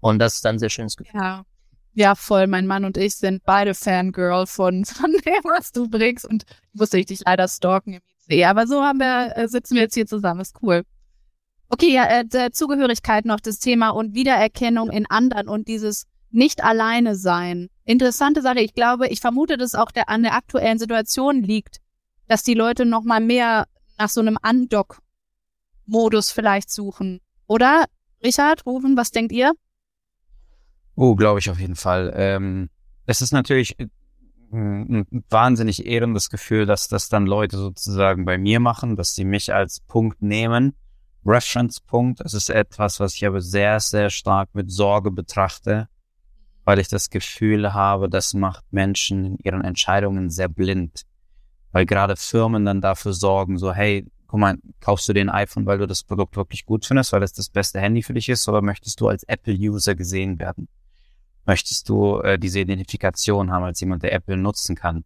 Und 0.00 0.18
das 0.18 0.34
ist 0.34 0.44
dann 0.44 0.56
ein 0.56 0.58
sehr 0.58 0.68
schönes 0.68 0.96
Gefühl. 0.96 1.18
Ja. 1.18 1.44
Ja, 1.94 2.14
voll. 2.14 2.46
Mein 2.46 2.66
Mann 2.66 2.84
und 2.84 2.96
ich 2.96 3.16
sind 3.16 3.44
beide 3.44 3.74
Fangirl 3.74 4.46
von, 4.46 4.84
von 4.86 5.12
dem, 5.12 5.44
was 5.44 5.72
du 5.72 5.88
bringst. 5.88 6.26
Und 6.26 6.44
musste 6.72 6.98
ich 6.98 7.06
dich 7.06 7.20
leider 7.24 7.48
stalken 7.48 7.94
im 7.94 8.00
IC. 8.28 8.46
Aber 8.46 8.66
so 8.66 8.82
haben 8.82 8.98
wir, 8.98 9.36
äh, 9.36 9.48
sitzen 9.48 9.74
wir 9.74 9.82
jetzt 9.82 9.94
hier 9.94 10.06
zusammen. 10.06 10.40
Ist 10.40 10.56
cool. 10.62 10.84
Okay, 11.68 11.92
ja, 11.92 12.04
äh, 12.20 12.50
Zugehörigkeit 12.50 13.24
noch 13.24 13.40
das 13.40 13.58
Thema 13.58 13.90
und 13.90 14.14
Wiedererkennung 14.14 14.90
in 14.90 15.06
anderen 15.06 15.48
und 15.48 15.68
dieses 15.68 16.06
nicht 16.30 16.64
alleine 16.64 17.14
sein. 17.14 17.68
Interessante 17.84 18.42
Sache. 18.42 18.60
Ich 18.60 18.74
glaube, 18.74 19.08
ich 19.08 19.20
vermute, 19.20 19.56
dass 19.56 19.74
auch 19.74 19.90
der, 19.90 20.08
an 20.08 20.22
der 20.22 20.34
aktuellen 20.34 20.78
Situation 20.78 21.42
liegt, 21.42 21.78
dass 22.28 22.42
die 22.42 22.54
Leute 22.54 22.84
noch 22.86 23.04
mal 23.04 23.20
mehr 23.20 23.66
nach 23.98 24.08
so 24.08 24.20
einem 24.20 24.38
Undock-Modus 24.42 26.30
vielleicht 26.30 26.70
suchen. 26.70 27.20
Oder? 27.46 27.84
Richard, 28.24 28.64
Rufen, 28.66 28.96
was 28.96 29.10
denkt 29.10 29.32
ihr? 29.32 29.52
Oh, 30.94 31.14
glaube 31.14 31.38
ich 31.38 31.50
auf 31.50 31.58
jeden 31.58 31.76
Fall. 31.76 32.12
Ähm, 32.14 32.68
es 33.06 33.22
ist 33.22 33.32
natürlich 33.32 33.76
ein, 34.52 35.06
ein 35.10 35.24
wahnsinnig 35.30 35.86
ehrendes 35.86 36.28
Gefühl, 36.28 36.66
dass 36.66 36.88
das 36.88 37.08
dann 37.08 37.26
Leute 37.26 37.56
sozusagen 37.56 38.24
bei 38.24 38.38
mir 38.38 38.60
machen, 38.60 38.96
dass 38.96 39.14
sie 39.14 39.24
mich 39.24 39.54
als 39.54 39.80
Punkt 39.80 40.22
nehmen. 40.22 40.74
Reference-Punkt. 41.24 42.20
Es 42.20 42.34
ist 42.34 42.50
etwas, 42.50 43.00
was 43.00 43.14
ich 43.14 43.26
aber 43.26 43.40
sehr, 43.40 43.80
sehr 43.80 44.10
stark 44.10 44.50
mit 44.54 44.70
Sorge 44.70 45.10
betrachte, 45.10 45.88
weil 46.64 46.78
ich 46.78 46.88
das 46.88 47.10
Gefühl 47.10 47.72
habe, 47.72 48.08
das 48.08 48.34
macht 48.34 48.64
Menschen 48.72 49.24
in 49.24 49.38
ihren 49.38 49.62
Entscheidungen 49.62 50.30
sehr 50.30 50.48
blind. 50.48 51.02
Weil 51.70 51.86
gerade 51.86 52.16
Firmen 52.16 52.64
dann 52.64 52.80
dafür 52.80 53.14
sorgen, 53.14 53.56
so, 53.56 53.72
hey, 53.72 54.06
guck 54.26 54.40
mal, 54.40 54.58
kaufst 54.80 55.08
du 55.08 55.12
den 55.12 55.30
iPhone, 55.30 55.64
weil 55.64 55.78
du 55.78 55.86
das 55.86 56.02
Produkt 56.02 56.36
wirklich 56.36 56.66
gut 56.66 56.84
findest, 56.84 57.12
weil 57.12 57.22
es 57.22 57.32
das 57.32 57.48
beste 57.48 57.80
Handy 57.80 58.02
für 58.02 58.14
dich 58.14 58.28
ist, 58.28 58.48
oder 58.48 58.60
möchtest 58.60 59.00
du 59.00 59.08
als 59.08 59.22
Apple-User 59.24 59.94
gesehen 59.94 60.38
werden? 60.38 60.68
Möchtest 61.46 61.88
du 61.88 62.18
äh, 62.20 62.38
diese 62.38 62.60
Identifikation 62.60 63.50
haben 63.50 63.64
als 63.64 63.80
jemand, 63.80 64.02
der 64.02 64.12
Apple 64.12 64.36
nutzen 64.36 64.76
kann. 64.76 65.04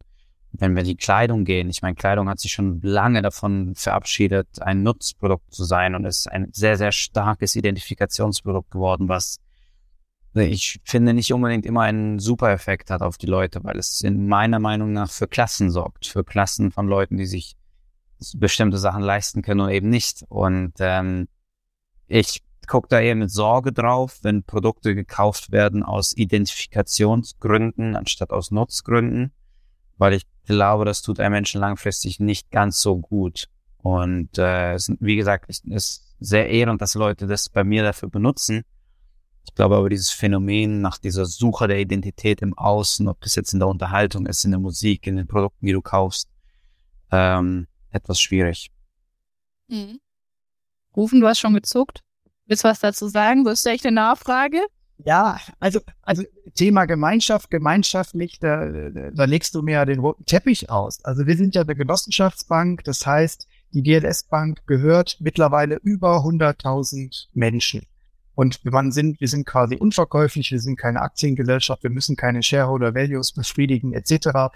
Wenn 0.52 0.74
wir 0.74 0.82
die 0.82 0.96
Kleidung 0.96 1.44
gehen, 1.44 1.68
ich 1.68 1.82
meine, 1.82 1.94
Kleidung 1.94 2.28
hat 2.28 2.40
sich 2.40 2.52
schon 2.52 2.80
lange 2.82 3.20
davon 3.20 3.74
verabschiedet, 3.74 4.62
ein 4.62 4.82
Nutzprodukt 4.82 5.52
zu 5.52 5.64
sein 5.64 5.94
und 5.94 6.04
ist 6.04 6.30
ein 6.30 6.48
sehr, 6.52 6.76
sehr 6.76 6.92
starkes 6.92 7.56
Identifikationsprodukt 7.56 8.70
geworden, 8.70 9.08
was 9.08 9.38
ich 10.34 10.80
finde 10.84 11.14
nicht 11.14 11.32
unbedingt 11.32 11.64
immer 11.64 11.82
einen 11.82 12.18
super 12.18 12.50
Effekt 12.50 12.90
hat 12.90 13.00
auf 13.00 13.16
die 13.16 13.26
Leute, 13.26 13.64
weil 13.64 13.78
es 13.78 14.02
in 14.02 14.28
meiner 14.28 14.58
Meinung 14.58 14.92
nach 14.92 15.10
für 15.10 15.26
Klassen 15.26 15.70
sorgt, 15.70 16.06
für 16.06 16.24
Klassen 16.24 16.70
von 16.72 16.86
Leuten, 16.86 17.16
die 17.16 17.26
sich 17.26 17.56
bestimmte 18.34 18.78
Sachen 18.78 19.02
leisten 19.02 19.42
können 19.42 19.60
und 19.60 19.70
eben 19.70 19.88
nicht. 19.88 20.24
Und 20.28 20.74
ähm, 20.78 21.28
ich 22.06 22.42
gucke 22.66 22.88
da 22.88 23.00
eher 23.00 23.14
mit 23.14 23.30
Sorge 23.30 23.72
drauf, 23.72 24.18
wenn 24.22 24.42
Produkte 24.42 24.94
gekauft 24.94 25.52
werden 25.52 25.82
aus 25.82 26.16
Identifikationsgründen 26.16 27.96
anstatt 27.96 28.30
aus 28.30 28.50
Nutzgründen, 28.50 29.32
weil 29.98 30.14
ich 30.14 30.26
glaube, 30.44 30.84
das 30.84 31.02
tut 31.02 31.20
einem 31.20 31.32
Menschen 31.32 31.60
langfristig 31.60 32.20
nicht 32.20 32.50
ganz 32.50 32.80
so 32.80 32.98
gut. 32.98 33.48
Und 33.78 34.38
äh, 34.38 34.76
wie 35.00 35.16
gesagt, 35.16 35.46
es 35.48 35.60
ist 35.60 36.16
sehr 36.18 36.48
ehrend, 36.48 36.80
dass 36.80 36.94
Leute 36.94 37.26
das 37.26 37.48
bei 37.48 37.64
mir 37.64 37.82
dafür 37.82 38.08
benutzen. 38.08 38.62
Ich 39.44 39.54
glaube 39.54 39.76
aber, 39.76 39.88
dieses 39.88 40.10
Phänomen 40.10 40.80
nach 40.80 40.98
dieser 40.98 41.24
Suche 41.24 41.68
der 41.68 41.78
Identität 41.78 42.42
im 42.42 42.56
Außen, 42.58 43.06
ob 43.08 43.20
das 43.20 43.36
jetzt 43.36 43.52
in 43.52 43.60
der 43.60 43.68
Unterhaltung 43.68 44.26
ist, 44.26 44.44
in 44.44 44.50
der 44.50 44.60
Musik, 44.60 45.06
in 45.06 45.16
den 45.16 45.26
Produkten, 45.26 45.66
die 45.66 45.72
du 45.72 45.82
kaufst, 45.82 46.28
ähm, 47.12 47.68
etwas 47.90 48.20
schwierig. 48.20 48.70
Mhm. 49.68 50.00
Rufen, 50.96 51.20
du 51.20 51.28
hast 51.28 51.38
schon 51.38 51.54
gezuckt. 51.54 52.02
Willst 52.46 52.64
du 52.64 52.68
was 52.68 52.80
dazu 52.80 53.08
sagen? 53.08 53.44
Wo 53.44 53.50
ist 53.50 53.66
echt 53.66 53.84
eine 53.84 53.94
Nachfrage? 53.94 54.58
Ja, 55.04 55.38
also, 55.60 55.80
also 56.02 56.22
Thema 56.54 56.86
Gemeinschaft, 56.86 57.50
gemeinschaftlich, 57.50 58.38
da, 58.38 58.66
da 59.12 59.24
legst 59.24 59.54
du 59.54 59.62
mir 59.62 59.72
ja 59.72 59.84
den 59.84 59.98
roten 59.98 60.24
Teppich 60.24 60.70
aus. 60.70 61.04
Also 61.04 61.26
wir 61.26 61.36
sind 61.36 61.54
ja 61.54 61.62
eine 61.62 61.76
Genossenschaftsbank, 61.76 62.84
das 62.84 63.04
heißt, 63.04 63.46
die 63.72 63.82
GLS 63.82 64.24
Bank 64.24 64.66
gehört 64.66 65.18
mittlerweile 65.20 65.76
über 65.76 66.24
100.000 66.24 67.26
Menschen. 67.34 67.82
Und 68.34 68.64
man 68.64 68.92
sind, 68.92 69.20
wir 69.20 69.28
sind 69.28 69.46
quasi 69.46 69.76
unverkäuflich, 69.76 70.50
wir 70.50 70.60
sind 70.60 70.78
keine 70.78 71.00
Aktiengesellschaft, 71.00 71.82
wir 71.82 71.90
müssen 71.90 72.16
keine 72.16 72.42
Shareholder 72.42 72.94
Values 72.94 73.32
befriedigen 73.32 73.92
etc. 73.92 74.54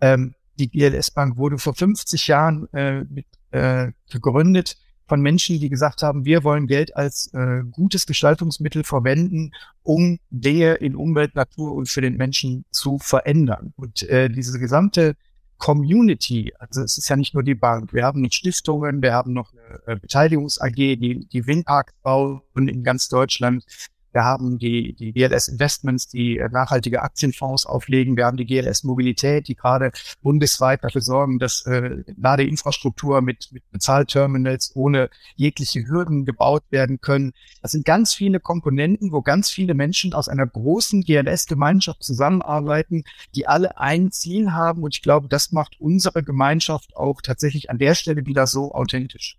Ähm, 0.00 0.34
die 0.58 0.70
GLS 0.70 1.10
Bank 1.12 1.36
wurde 1.36 1.58
vor 1.58 1.74
50 1.74 2.26
Jahren 2.26 2.68
äh, 2.72 3.04
mit, 3.04 3.26
äh, 3.52 3.92
gegründet 4.10 4.76
von 5.08 5.20
Menschen, 5.20 5.58
die 5.58 5.70
gesagt 5.70 6.02
haben, 6.02 6.24
wir 6.24 6.44
wollen 6.44 6.66
Geld 6.66 6.94
als 6.94 7.32
äh, 7.32 7.62
gutes 7.70 8.06
Gestaltungsmittel 8.06 8.84
verwenden, 8.84 9.52
um 9.82 10.18
Dinge 10.30 10.74
in 10.74 10.94
Umwelt, 10.94 11.34
Natur 11.34 11.74
und 11.74 11.88
für 11.88 12.02
den 12.02 12.16
Menschen 12.16 12.66
zu 12.70 12.98
verändern. 12.98 13.72
Und 13.76 14.02
äh, 14.02 14.28
diese 14.28 14.58
gesamte 14.58 15.16
Community, 15.56 16.52
also 16.58 16.82
es 16.82 16.98
ist 16.98 17.08
ja 17.08 17.16
nicht 17.16 17.34
nur 17.34 17.42
die 17.42 17.54
Bank, 17.54 17.92
wir 17.92 18.04
haben 18.04 18.30
Stiftungen, 18.30 19.02
wir 19.02 19.12
haben 19.12 19.32
noch 19.32 19.52
eine 19.52 19.94
äh, 19.94 19.96
Beteiligungs-AG, 19.98 20.74
die, 20.74 21.26
die 21.26 21.46
Windparks 21.46 21.94
bauen 22.02 22.42
in 22.54 22.84
ganz 22.84 23.08
Deutschland. 23.08 23.64
Wir 24.12 24.24
haben 24.24 24.58
die, 24.58 24.94
die 24.94 25.12
GLS 25.12 25.48
Investments, 25.48 26.08
die 26.08 26.38
äh, 26.38 26.48
nachhaltige 26.50 27.02
Aktienfonds 27.02 27.66
auflegen. 27.66 28.16
Wir 28.16 28.26
haben 28.26 28.36
die 28.36 28.46
GLS 28.46 28.84
Mobilität, 28.84 29.48
die 29.48 29.54
gerade 29.54 29.92
bundesweit 30.22 30.82
dafür 30.82 31.02
sorgen, 31.02 31.38
dass 31.38 31.66
äh, 31.66 32.02
Ladeinfrastruktur 32.16 33.20
mit, 33.20 33.48
mit 33.52 33.62
Bezahlterminals 33.70 34.72
ohne 34.74 35.10
jegliche 35.36 35.86
Hürden 35.86 36.24
gebaut 36.24 36.64
werden 36.70 37.00
können. 37.00 37.32
Das 37.62 37.72
sind 37.72 37.84
ganz 37.84 38.14
viele 38.14 38.40
Komponenten, 38.40 39.12
wo 39.12 39.22
ganz 39.22 39.50
viele 39.50 39.74
Menschen 39.74 40.14
aus 40.14 40.28
einer 40.28 40.46
großen 40.46 41.02
GLS-Gemeinschaft 41.02 42.02
zusammenarbeiten, 42.02 43.04
die 43.34 43.46
alle 43.46 43.78
ein 43.78 44.10
Ziel 44.10 44.52
haben. 44.52 44.82
Und 44.82 44.94
ich 44.94 45.02
glaube, 45.02 45.28
das 45.28 45.52
macht 45.52 45.80
unsere 45.80 46.22
Gemeinschaft 46.22 46.96
auch 46.96 47.20
tatsächlich 47.20 47.70
an 47.70 47.78
der 47.78 47.94
Stelle 47.94 48.24
wieder 48.26 48.46
so 48.46 48.72
authentisch. 48.72 49.38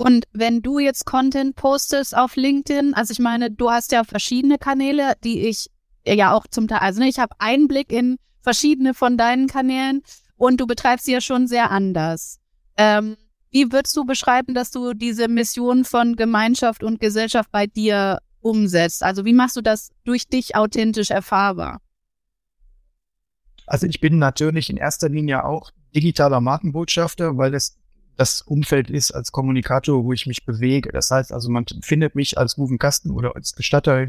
Und 0.00 0.24
wenn 0.32 0.62
du 0.62 0.78
jetzt 0.78 1.04
Content 1.04 1.56
postest 1.56 2.16
auf 2.16 2.34
LinkedIn, 2.34 2.94
also 2.94 3.12
ich 3.12 3.18
meine, 3.18 3.50
du 3.50 3.70
hast 3.70 3.92
ja 3.92 4.02
verschiedene 4.02 4.56
Kanäle, 4.56 5.12
die 5.22 5.46
ich 5.46 5.66
ja 6.06 6.32
auch 6.32 6.46
zum 6.46 6.68
Teil, 6.68 6.78
also 6.78 7.02
ich 7.02 7.18
habe 7.18 7.34
Einblick 7.38 7.92
in 7.92 8.16
verschiedene 8.40 8.94
von 8.94 9.18
deinen 9.18 9.46
Kanälen 9.46 10.00
und 10.36 10.58
du 10.58 10.66
betreibst 10.66 11.04
sie 11.04 11.12
ja 11.12 11.20
schon 11.20 11.46
sehr 11.46 11.70
anders. 11.70 12.38
Ähm, 12.78 13.18
wie 13.50 13.72
würdest 13.72 13.94
du 13.94 14.06
beschreiben, 14.06 14.54
dass 14.54 14.70
du 14.70 14.94
diese 14.94 15.28
Mission 15.28 15.84
von 15.84 16.16
Gemeinschaft 16.16 16.82
und 16.82 16.98
Gesellschaft 16.98 17.52
bei 17.52 17.66
dir 17.66 18.20
umsetzt? 18.40 19.02
Also 19.02 19.26
wie 19.26 19.34
machst 19.34 19.56
du 19.56 19.60
das 19.60 19.90
durch 20.04 20.26
dich 20.28 20.56
authentisch 20.56 21.10
erfahrbar? 21.10 21.82
Also 23.66 23.86
ich 23.86 24.00
bin 24.00 24.18
natürlich 24.18 24.70
in 24.70 24.78
erster 24.78 25.10
Linie 25.10 25.44
auch 25.44 25.72
digitaler 25.94 26.40
Markenbotschafter, 26.40 27.36
weil 27.36 27.50
das 27.50 27.76
das 28.20 28.42
Umfeld 28.42 28.90
ist 28.90 29.12
als 29.12 29.32
Kommunikator, 29.32 30.04
wo 30.04 30.12
ich 30.12 30.26
mich 30.26 30.44
bewege. 30.44 30.92
Das 30.92 31.10
heißt 31.10 31.32
also, 31.32 31.50
man 31.50 31.64
findet 31.80 32.14
mich 32.14 32.36
als 32.36 32.58
Rufen 32.58 32.76
Kasten 32.76 33.10
oder 33.10 33.34
als 33.34 33.54
Bestatter 33.54 34.06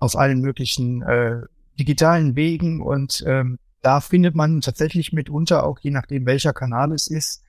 auf 0.00 0.16
allen 0.16 0.40
möglichen 0.40 1.02
äh, 1.02 1.42
digitalen 1.78 2.34
Wegen 2.34 2.82
und 2.82 3.22
ähm, 3.28 3.60
da 3.82 4.00
findet 4.00 4.34
man 4.34 4.60
tatsächlich 4.62 5.12
mitunter 5.12 5.62
auch, 5.64 5.78
je 5.78 5.92
nachdem 5.92 6.26
welcher 6.26 6.52
Kanal 6.52 6.90
es 6.92 7.06
ist, 7.06 7.44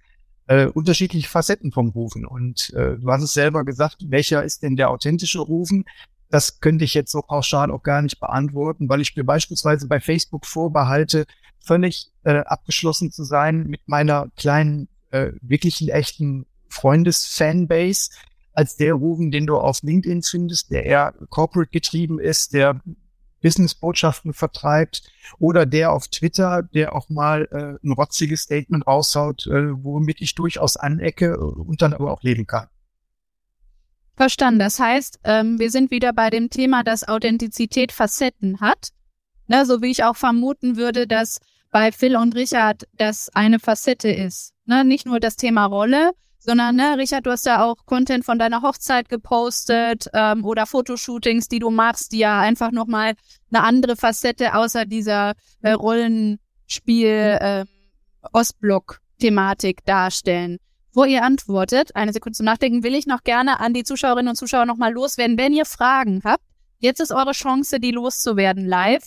äh, 0.46 0.67
unterschiedliche 0.67 1.28
Facetten 1.28 1.72
vom 1.72 1.89
Rufen. 1.89 2.28
Und 2.28 2.72
äh, 2.76 2.98
du 2.98 3.12
hast 3.12 3.24
es 3.24 3.34
selber 3.34 3.65
gesagt, 3.65 4.06
welcher 4.08 4.44
ist 4.44 4.62
denn 4.62 4.76
der 4.76 4.91
authentische 4.91 5.39
Rufen? 5.39 5.86
Das 6.30 6.60
könnte 6.60 6.86
ich 6.86 6.94
jetzt 6.94 7.12
so 7.12 7.24
pauschal 7.24 7.72
auch 7.72 7.82
gar 7.82 8.04
nicht 8.04 8.20
beantworten, 8.20 8.88
weil 8.88 9.02
ich 9.02 9.15
mir 9.15 9.24
beispielsweise 9.24 9.88
bei 9.88 10.00
Facebook 10.00 10.46
vorbehalte, 10.46 11.26
völlig 11.60 12.12
äh, 12.24 12.38
abgeschlossen 12.38 13.12
zu 13.12 13.24
sein 13.24 13.65
mit 13.65 13.82
meiner 13.88 14.30
kleinen 14.38 14.88
äh, 15.12 15.32
wirklich 15.41 15.82
einen 15.82 15.89
echten 15.89 16.45
Freundes-Fanbase 16.69 18.12
als 18.54 18.76
der 18.76 18.93
Rufen, 18.93 19.32
den 19.32 19.47
du 19.47 19.58
auf 19.58 19.82
LinkedIn 19.82 20.24
findest, 20.24 20.71
der 20.71 20.86
eher 20.86 21.13
corporate 21.30 21.71
getrieben 21.71 22.19
ist, 22.19 22.54
der 22.54 22.82
Business-Botschaften 23.41 24.34
vertreibt 24.34 25.04
oder 25.39 25.65
der 25.65 25.91
auf 25.91 26.08
Twitter, 26.08 26.63
der 26.63 26.95
auch 26.95 27.10
mal 27.10 27.47
äh, 27.52 27.86
ein 27.86 27.91
rotziges 27.91 28.43
Statement 28.43 28.86
raushaut, 28.86 29.47
äh, 29.47 29.84
womit 29.84 30.21
ich 30.21 30.36
durchaus 30.36 30.78
anecke 30.78 31.38
und 31.39 31.82
dann 31.82 31.93
aber 31.93 32.12
auch 32.12 32.24
leben 32.24 32.45
kann. 32.45 32.67
Verstanden. 34.15 34.60
Das 34.60 34.80
heißt, 34.80 35.19
ähm, 35.24 35.58
wir 35.58 35.71
sind 35.71 35.89
wieder 35.89 36.13
bei 36.13 36.30
dem 36.30 36.50
Thema, 36.50 36.84
dass 36.84 37.08
Authentizität 37.08 37.91
Facetten 37.91 38.60
hat. 38.60 38.89
Ne, 39.47 39.65
so 39.65 39.82
wie 39.82 39.91
ich 39.91 40.04
auch 40.04 40.15
vermuten 40.15 40.78
würde, 40.78 41.08
dass 41.08 41.39
bei 41.71 41.91
Phil 41.91 42.15
und 42.15 42.36
Richard 42.36 42.88
das 42.93 43.30
eine 43.30 43.60
Facette 43.60 44.10
ist. 44.10 44.54
Ne? 44.71 44.86
Nicht 44.86 45.05
nur 45.05 45.19
das 45.19 45.36
Thema 45.36 45.65
Rolle, 45.65 46.12
sondern, 46.39 46.77
ne, 46.77 46.97
Richard, 46.97 47.25
du 47.25 47.31
hast 47.31 47.45
ja 47.45 47.62
auch 47.62 47.86
Content 47.86 48.23
von 48.23 48.39
deiner 48.39 48.62
Hochzeit 48.62 49.10
gepostet 49.10 50.05
ähm, 50.13 50.45
oder 50.45 50.65
Fotoshootings, 50.65 51.49
die 51.49 51.60
du 51.60 51.71
machst, 51.71 52.13
die 52.13 52.19
ja 52.19 52.39
einfach 52.39 52.71
nochmal 52.71 53.15
eine 53.51 53.63
andere 53.65 53.97
Facette 53.97 54.55
außer 54.55 54.86
dieser 54.86 55.34
äh, 55.62 55.73
Rollenspiel 55.73 57.38
äh, 57.41 57.65
Ostblock-Thematik 58.31 59.84
darstellen. 59.84 60.57
Wo 60.93 61.03
ihr 61.03 61.23
antwortet, 61.23 61.93
eine 61.93 62.13
Sekunde 62.13 62.38
zum 62.38 62.45
Nachdenken, 62.45 62.81
will 62.81 62.95
ich 62.95 63.07
noch 63.07 63.25
gerne 63.25 63.60
an 63.60 63.73
die 63.73 63.84
Zuschauerinnen 63.84 64.29
und 64.29 64.38
Zuschauer 64.38 64.65
nochmal 64.65 64.93
loswerden. 64.93 65.38
Wenn 65.38 65.51
ihr 65.51 65.65
Fragen 65.65 66.21
habt, 66.23 66.45
jetzt 66.79 67.01
ist 67.01 67.12
eure 67.12 67.34
Chance, 67.34 67.81
die 67.81 67.91
loszuwerden 67.91 68.65
live 68.65 69.03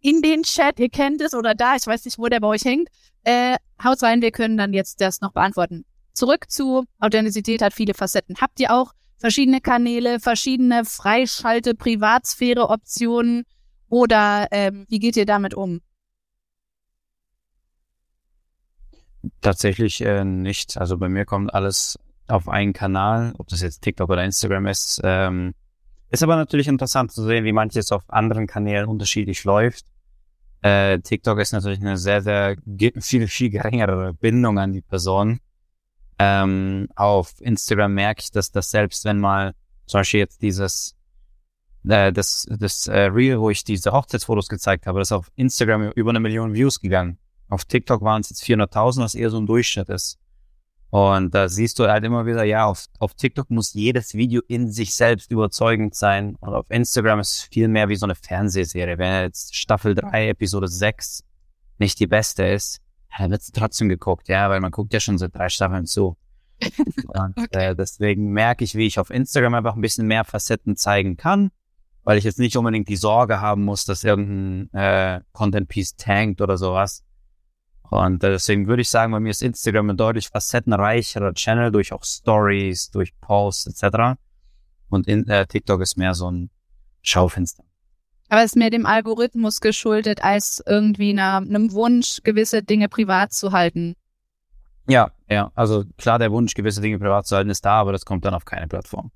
in 0.00 0.22
den 0.22 0.42
Chat, 0.42 0.78
ihr 0.80 0.88
kennt 0.88 1.20
es 1.20 1.34
oder 1.34 1.54
da, 1.54 1.76
ich 1.76 1.86
weiß 1.86 2.04
nicht, 2.04 2.18
wo 2.18 2.26
der 2.26 2.40
bei 2.40 2.48
euch 2.48 2.64
hängt. 2.64 2.88
Äh, 3.24 3.56
haut 3.82 4.02
rein, 4.02 4.22
wir 4.22 4.30
können 4.30 4.56
dann 4.56 4.72
jetzt 4.72 5.00
das 5.00 5.20
noch 5.20 5.32
beantworten. 5.32 5.84
Zurück 6.12 6.50
zu 6.50 6.84
Authentizität 6.98 7.62
hat 7.62 7.72
viele 7.72 7.94
Facetten. 7.94 8.36
Habt 8.40 8.60
ihr 8.60 8.72
auch 8.72 8.92
verschiedene 9.18 9.60
Kanäle, 9.60 10.20
verschiedene 10.20 10.84
Freischalte, 10.84 11.74
Privatsphäre-Optionen 11.74 13.44
oder 13.88 14.48
ähm, 14.50 14.86
wie 14.88 14.98
geht 14.98 15.16
ihr 15.16 15.26
damit 15.26 15.54
um? 15.54 15.80
Tatsächlich 19.42 20.00
äh, 20.00 20.24
nicht. 20.24 20.78
Also 20.78 20.96
bei 20.96 21.08
mir 21.08 21.26
kommt 21.26 21.52
alles 21.52 21.98
auf 22.26 22.48
einen 22.48 22.72
Kanal, 22.72 23.34
ob 23.38 23.48
das 23.48 23.60
jetzt 23.60 23.82
TikTok 23.82 24.08
oder 24.08 24.24
Instagram 24.24 24.66
ist. 24.66 25.00
Ähm, 25.04 25.54
ist 26.10 26.22
aber 26.22 26.36
natürlich 26.36 26.68
interessant 26.68 27.12
zu 27.12 27.24
sehen, 27.24 27.44
wie 27.44 27.52
manches 27.52 27.92
auf 27.92 28.02
anderen 28.08 28.46
Kanälen 28.46 28.86
unterschiedlich 28.86 29.44
läuft. 29.44 29.84
Äh, 30.62 30.98
TikTok 31.00 31.38
ist 31.38 31.52
natürlich 31.52 31.80
eine 31.80 31.96
sehr, 31.96 32.22
sehr 32.22 32.56
viel, 33.00 33.28
viel 33.28 33.50
geringere 33.50 34.14
Bindung 34.14 34.58
an 34.58 34.72
die 34.72 34.82
Person. 34.82 35.40
Ähm, 36.18 36.88
auf 36.96 37.40
Instagram 37.40 37.94
merke 37.94 38.20
ich, 38.20 38.30
dass 38.30 38.52
das 38.52 38.70
selbst 38.70 39.04
wenn 39.06 39.18
mal 39.18 39.54
zum 39.86 40.00
Beispiel 40.00 40.20
jetzt 40.20 40.42
dieses 40.42 40.94
äh, 41.88 42.12
das, 42.12 42.46
das 42.50 42.86
äh, 42.86 43.04
Reel, 43.04 43.40
wo 43.40 43.50
ich 43.50 43.64
diese 43.64 43.92
Hochzeitsfotos 43.92 44.48
gezeigt 44.48 44.86
habe, 44.86 44.98
das 44.98 45.08
ist 45.08 45.12
auf 45.12 45.30
Instagram 45.36 45.92
über 45.92 46.10
eine 46.10 46.20
Million 46.20 46.52
Views 46.52 46.80
gegangen. 46.80 47.18
Auf 47.48 47.64
TikTok 47.64 48.02
waren 48.02 48.20
es 48.20 48.30
jetzt 48.30 48.44
400.000, 48.44 49.00
was 49.00 49.14
eher 49.14 49.30
so 49.30 49.38
ein 49.38 49.46
Durchschnitt 49.46 49.88
ist. 49.88 50.19
Und 50.90 51.34
da 51.34 51.48
siehst 51.48 51.78
du 51.78 51.88
halt 51.88 52.04
immer 52.04 52.26
wieder, 52.26 52.42
ja, 52.42 52.66
auf, 52.66 52.86
auf 52.98 53.14
TikTok 53.14 53.48
muss 53.50 53.74
jedes 53.74 54.14
Video 54.14 54.42
in 54.48 54.72
sich 54.72 54.94
selbst 54.94 55.30
überzeugend 55.30 55.94
sein. 55.94 56.36
Und 56.40 56.52
auf 56.52 56.66
Instagram 56.68 57.20
ist 57.20 57.32
es 57.32 57.42
viel 57.42 57.68
mehr 57.68 57.88
wie 57.88 57.96
so 57.96 58.06
eine 58.06 58.16
Fernsehserie. 58.16 58.98
Wenn 58.98 59.22
jetzt 59.22 59.54
Staffel 59.54 59.94
3, 59.94 60.30
Episode 60.30 60.66
6 60.66 61.24
nicht 61.78 62.00
die 62.00 62.08
beste 62.08 62.44
ist, 62.44 62.80
dann 63.16 63.30
wird 63.30 63.42
trotzdem 63.54 63.88
geguckt, 63.88 64.28
ja, 64.28 64.50
weil 64.50 64.60
man 64.60 64.72
guckt 64.72 64.92
ja 64.92 65.00
schon 65.00 65.18
seit 65.18 65.34
drei 65.34 65.48
Staffeln 65.48 65.86
zu. 65.86 66.16
Und 67.06 67.54
äh, 67.54 67.74
deswegen 67.74 68.32
merke 68.32 68.64
ich, 68.64 68.74
wie 68.74 68.86
ich 68.86 68.98
auf 68.98 69.10
Instagram 69.10 69.54
einfach 69.54 69.76
ein 69.76 69.80
bisschen 69.80 70.06
mehr 70.06 70.24
Facetten 70.24 70.76
zeigen 70.76 71.16
kann, 71.16 71.50
weil 72.02 72.18
ich 72.18 72.24
jetzt 72.24 72.38
nicht 72.38 72.56
unbedingt 72.56 72.88
die 72.88 72.96
Sorge 72.96 73.40
haben 73.40 73.64
muss, 73.64 73.84
dass 73.84 74.04
irgendein 74.04 74.72
äh, 74.74 75.20
Content-Piece 75.32 75.96
tankt 75.96 76.40
oder 76.40 76.56
sowas 76.58 77.04
und 77.90 78.22
äh, 78.22 78.30
deswegen 78.30 78.66
würde 78.68 78.82
ich 78.82 78.88
sagen, 78.88 79.12
bei 79.12 79.20
mir 79.20 79.30
ist 79.30 79.42
Instagram 79.42 79.90
ein 79.90 79.96
deutlich 79.96 80.28
facettenreicherer 80.28 81.34
Channel 81.34 81.72
durch 81.72 81.92
auch 81.92 82.04
Stories, 82.04 82.90
durch 82.90 83.12
Posts 83.20 83.82
etc. 83.82 84.20
Und 84.88 85.08
in, 85.08 85.26
äh, 85.28 85.46
TikTok 85.46 85.80
ist 85.80 85.96
mehr 85.96 86.14
so 86.14 86.30
ein 86.30 86.50
Schaufenster. 87.02 87.64
Aber 88.28 88.40
es 88.40 88.52
ist 88.52 88.56
mehr 88.56 88.70
dem 88.70 88.86
Algorithmus 88.86 89.60
geschuldet, 89.60 90.22
als 90.22 90.62
irgendwie 90.64 91.10
einer, 91.10 91.38
einem 91.38 91.72
Wunsch, 91.72 92.20
gewisse 92.22 92.62
Dinge 92.62 92.88
privat 92.88 93.32
zu 93.32 93.50
halten. 93.50 93.96
Ja, 94.88 95.10
ja. 95.28 95.50
Also 95.56 95.84
klar, 95.98 96.20
der 96.20 96.30
Wunsch, 96.30 96.54
gewisse 96.54 96.80
Dinge 96.80 96.98
privat 96.98 97.26
zu 97.26 97.34
halten, 97.34 97.50
ist 97.50 97.64
da, 97.64 97.80
aber 97.80 97.90
das 97.92 98.04
kommt 98.04 98.24
dann 98.24 98.34
auf 98.34 98.44
keine 98.44 98.68
Plattform. 98.68 99.10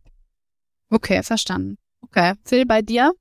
Okay, 0.91 1.23
verstanden. 1.23 1.79
Okay. 2.01 2.35
Phil, 2.45 2.67
bei 2.67 2.83
dir? 2.83 3.13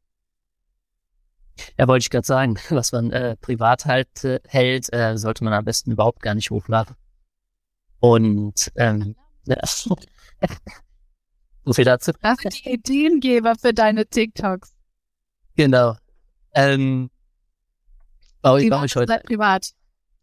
Ja, 1.78 1.88
wollte 1.88 2.04
ich 2.04 2.10
gerade 2.10 2.26
sagen, 2.26 2.58
was 2.70 2.92
man 2.92 3.12
äh, 3.12 3.36
privat 3.38 3.86
halt 3.86 4.24
äh, 4.24 4.39
hält, 4.48 4.92
äh, 4.94 5.18
sollte 5.18 5.44
man 5.44 5.54
am 5.54 5.66
besten 5.66 5.92
überhaupt 5.92 6.22
gar 6.22 6.36
nicht 6.36 6.50
hochladen. 6.52 6.96
Und 8.00 8.72
ähm, 8.76 9.16
ja. 9.46 9.58
so 11.66 11.74
viel 11.74 11.86
dazu. 11.86 12.12
Das 12.22 12.39
sind 12.39 12.66
die 12.66 12.74
Ideengeber 12.74 13.56
für 13.56 13.74
deine 13.74 14.06
TikToks. 14.06 14.74
Genau. 15.56 15.96
Ähm, 16.54 17.10
baue, 18.42 18.60
privat, 18.62 18.78
baue 18.78 18.86
ich 18.86 18.96
heute. 18.96 19.22
Privat. 19.26 19.70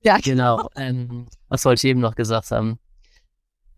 Ja. 0.03 0.19
Genau. 0.19 0.69
Ähm, 0.77 1.29
was 1.49 1.65
wollte 1.65 1.87
ich 1.87 1.91
eben 1.91 2.01
noch 2.01 2.15
gesagt 2.15 2.51
haben? 2.51 2.79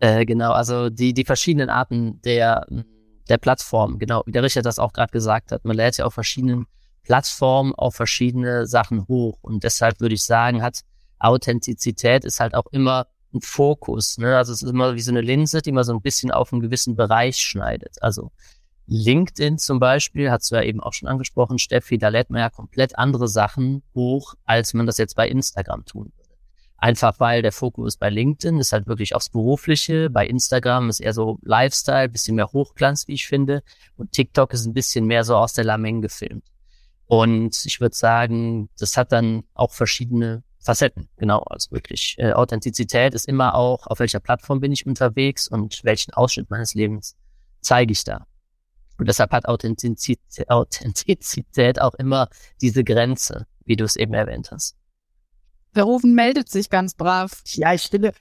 Äh, 0.03 0.25
genau, 0.25 0.51
also 0.51 0.91
die, 0.91 1.15
die 1.15 1.25
verschiedenen 1.25 1.71
Arten 1.71 2.21
der, 2.23 2.67
der 3.29 3.39
Plattform, 3.39 4.01
genau, 4.01 4.25
wie 4.27 4.33
der 4.33 4.43
Richard 4.43 4.67
das 4.67 4.81
auch 4.81 4.93
gerade 4.93 5.13
gesagt 5.13 5.53
hat. 5.53 5.65
Man 5.65 5.77
lädt 5.77 5.97
ja 5.97 6.05
auf 6.05 6.15
verschiedenen 6.15 6.67
Plattformen 7.03 7.75
auf 7.75 7.95
verschiedene 7.95 8.67
Sachen 8.67 9.07
hoch. 9.09 9.39
Und 9.43 9.65
deshalb 9.65 10.01
würde 10.01 10.15
ich 10.15 10.23
sagen, 10.23 10.63
hat 10.63 10.81
Authentizität 11.19 12.25
ist 12.25 12.41
halt 12.41 12.55
auch 12.55 12.67
immer 12.73 13.07
ein 13.35 13.41
Fokus. 13.41 14.19
Ne? 14.19 14.37
Also 14.37 14.53
es 14.53 14.63
ist 14.63 14.71
immer 14.71 14.95
wie 14.95 15.01
so 15.01 15.11
eine 15.11 15.21
Linse, 15.21 15.63
die 15.63 15.73
man 15.73 15.85
so 15.85 15.93
ein 15.93 16.03
bisschen 16.03 16.31
auf 16.31 16.53
einen 16.53 16.61
gewissen 16.61 16.97
Bereich 16.97 17.37
schneidet. 17.37 17.97
Also 18.03 18.31
LinkedIn 18.87 19.59
zum 19.59 19.79
Beispiel, 19.79 20.31
hast 20.31 20.51
du 20.51 20.57
ja 20.57 20.63
eben 20.63 20.81
auch 20.81 20.93
schon 20.93 21.09
angesprochen, 21.09 21.59
Steffi, 21.59 21.99
da 21.99 22.09
lädt 22.09 22.31
man 22.31 22.41
ja 22.41 22.51
komplett 22.51 22.99
andere 22.99 23.29
Sachen 23.29 23.83
hoch, 23.95 24.35
als 24.45 24.75
man 24.75 24.87
das 24.87 24.99
jetzt 24.99 25.15
bei 25.15 25.29
Instagram 25.29 25.85
tun 25.85 26.13
würde. 26.17 26.23
Einfach 26.77 27.21
weil 27.21 27.43
der 27.43 27.53
Fokus 27.53 27.97
bei 27.97 28.11
LinkedIn 28.11 28.59
ist 28.59 28.73
halt 28.73 28.89
wirklich 28.89 29.15
aufs 29.15 29.31
Berufliche, 29.31 30.11
bei 30.11 30.27
Instagram 30.27 30.89
ist 30.89 30.99
eher 30.99 31.13
so 31.13 31.39
Lifestyle, 31.43 32.09
bisschen 32.09 32.35
mehr 32.35 32.53
Hochglanz, 32.53 33.07
wie 33.07 33.13
ich 33.13 33.29
finde. 33.29 33.63
Und 33.97 34.11
TikTok 34.11 34.53
ist 34.53 34.67
ein 34.67 34.75
bisschen 34.75 35.07
mehr 35.07 35.23
so 35.23 35.37
aus 35.37 35.53
der 35.53 35.63
Lameng 35.63 36.03
gefilmt. 36.03 36.45
Und 37.13 37.67
ich 37.67 37.79
würde 37.79 37.95
sagen, 37.95 38.71
das 38.79 38.97
hat 38.97 39.13
dann 39.13 39.45
auch 39.53 39.73
verschiedene 39.73 40.43
Facetten, 40.61 41.11
genau. 41.19 41.41
Also 41.41 41.71
wirklich 41.71 42.15
äh, 42.17 42.33
Authentizität 42.33 43.13
ist 43.13 43.29
immer 43.29 43.55
auch, 43.55 43.87
auf 43.87 43.99
welcher 43.99 44.19
Plattform 44.19 44.61
bin 44.61 44.73
ich 44.73 44.87
unterwegs 44.87 45.47
und 45.47 45.85
welchen 45.85 46.15
Ausschnitt 46.15 46.49
meines 46.49 46.73
Lebens 46.73 47.15
zeige 47.61 47.93
ich 47.93 48.05
da. 48.05 48.27
Und 48.97 49.09
deshalb 49.09 49.31
hat 49.33 49.45
Authentizität, 49.45 50.49
Authentizität 50.49 51.83
auch 51.83 51.93
immer 51.97 52.31
diese 52.63 52.83
Grenze, 52.83 53.47
wie 53.67 53.77
du 53.77 53.85
es 53.85 53.97
eben 53.97 54.15
erwähnt 54.15 54.51
hast. 54.51 54.75
Der 55.77 55.85
Rufen 55.85 56.15
meldet 56.15 56.49
sich 56.49 56.71
ganz 56.71 56.95
brav. 56.95 57.43
Ja, 57.45 57.75
ich 57.75 57.91
finde, 57.91 58.15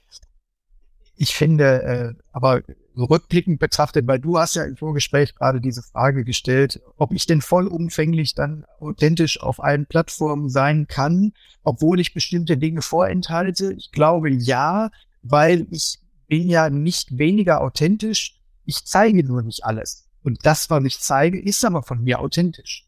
ich 1.16 1.34
finde, 1.34 1.82
äh, 1.82 2.22
aber 2.30 2.60
rückblickend 2.96 3.58
betrachtet, 3.58 4.06
weil 4.06 4.18
du 4.18 4.38
hast 4.38 4.54
ja 4.54 4.64
im 4.64 4.76
Vorgespräch 4.76 5.34
gerade 5.34 5.60
diese 5.60 5.82
Frage 5.82 6.24
gestellt, 6.24 6.80
ob 6.96 7.12
ich 7.12 7.26
denn 7.26 7.40
vollumfänglich 7.40 8.34
dann 8.34 8.64
authentisch 8.80 9.40
auf 9.40 9.62
allen 9.62 9.86
Plattformen 9.86 10.48
sein 10.48 10.86
kann, 10.86 11.32
obwohl 11.62 12.00
ich 12.00 12.14
bestimmte 12.14 12.56
Dinge 12.56 12.82
vorenthalte. 12.82 13.72
Ich 13.74 13.92
glaube 13.92 14.30
ja, 14.30 14.90
weil 15.22 15.66
ich 15.70 15.98
bin 16.28 16.48
ja 16.48 16.70
nicht 16.70 17.18
weniger 17.18 17.60
authentisch. 17.60 18.40
Ich 18.64 18.84
zeige 18.84 19.24
nur 19.24 19.42
nicht 19.42 19.64
alles. 19.64 20.08
Und 20.22 20.46
das, 20.46 20.70
was 20.70 20.84
ich 20.84 21.00
zeige, 21.00 21.40
ist 21.40 21.64
aber 21.64 21.82
von 21.82 22.02
mir 22.02 22.20
authentisch. 22.20 22.86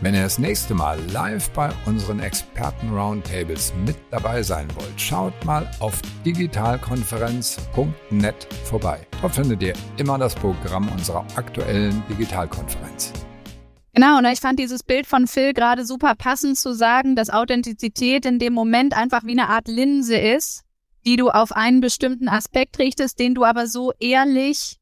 Wenn 0.00 0.14
ihr 0.14 0.22
das 0.22 0.38
nächste 0.38 0.72
Mal 0.74 0.98
live 1.12 1.50
bei 1.50 1.70
unseren 1.86 2.20
Experten-Roundtables 2.20 3.74
mit 3.86 3.96
dabei 4.10 4.42
sein 4.42 4.66
wollt, 4.74 5.00
schaut 5.00 5.32
mal 5.44 5.70
auf 5.78 6.00
digitalkonferenz.net 6.24 8.48
vorbei. 8.64 9.06
Dort 9.20 9.34
findet 9.34 9.62
ihr 9.62 9.74
immer 9.98 10.18
das 10.18 10.34
Programm 10.34 10.88
unserer 10.88 11.24
aktuellen 11.36 12.02
Digitalkonferenz. 12.08 13.12
Genau, 13.94 14.18
und 14.18 14.24
ich 14.24 14.40
fand 14.40 14.58
dieses 14.58 14.82
Bild 14.82 15.06
von 15.06 15.26
Phil 15.26 15.52
gerade 15.52 15.84
super 15.84 16.14
passend 16.16 16.58
zu 16.58 16.74
sagen, 16.74 17.14
dass 17.14 17.30
Authentizität 17.30 18.26
in 18.26 18.38
dem 18.38 18.54
Moment 18.54 18.96
einfach 18.96 19.24
wie 19.24 19.32
eine 19.32 19.50
Art 19.50 19.68
Linse 19.68 20.16
ist, 20.16 20.62
die 21.06 21.16
du 21.16 21.30
auf 21.30 21.52
einen 21.52 21.80
bestimmten 21.80 22.28
Aspekt 22.28 22.78
richtest, 22.78 23.18
den 23.18 23.34
du 23.34 23.44
aber 23.44 23.66
so 23.66 23.92
ehrlich 24.00 24.78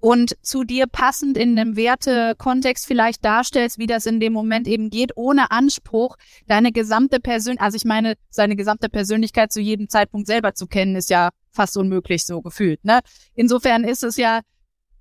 und 0.00 0.34
zu 0.42 0.64
dir 0.64 0.86
passend 0.86 1.36
in 1.36 1.58
einem 1.58 1.76
Wertekontext 1.76 2.86
vielleicht 2.86 3.24
darstellst, 3.24 3.78
wie 3.78 3.86
das 3.86 4.06
in 4.06 4.18
dem 4.18 4.32
Moment 4.32 4.66
eben 4.66 4.88
geht, 4.88 5.12
ohne 5.16 5.50
Anspruch, 5.50 6.16
deine 6.46 6.72
gesamte 6.72 7.20
Persönlichkeit, 7.20 7.64
also 7.64 7.76
ich 7.76 7.84
meine, 7.84 8.14
seine 8.30 8.56
gesamte 8.56 8.88
Persönlichkeit 8.88 9.52
zu 9.52 9.60
jedem 9.60 9.88
Zeitpunkt 9.88 10.26
selber 10.26 10.54
zu 10.54 10.66
kennen, 10.66 10.96
ist 10.96 11.10
ja 11.10 11.30
fast 11.50 11.76
unmöglich 11.76 12.24
so 12.24 12.40
gefühlt. 12.40 12.82
Ne? 12.84 13.00
Insofern 13.34 13.84
ist 13.84 14.02
es 14.02 14.16
ja 14.16 14.40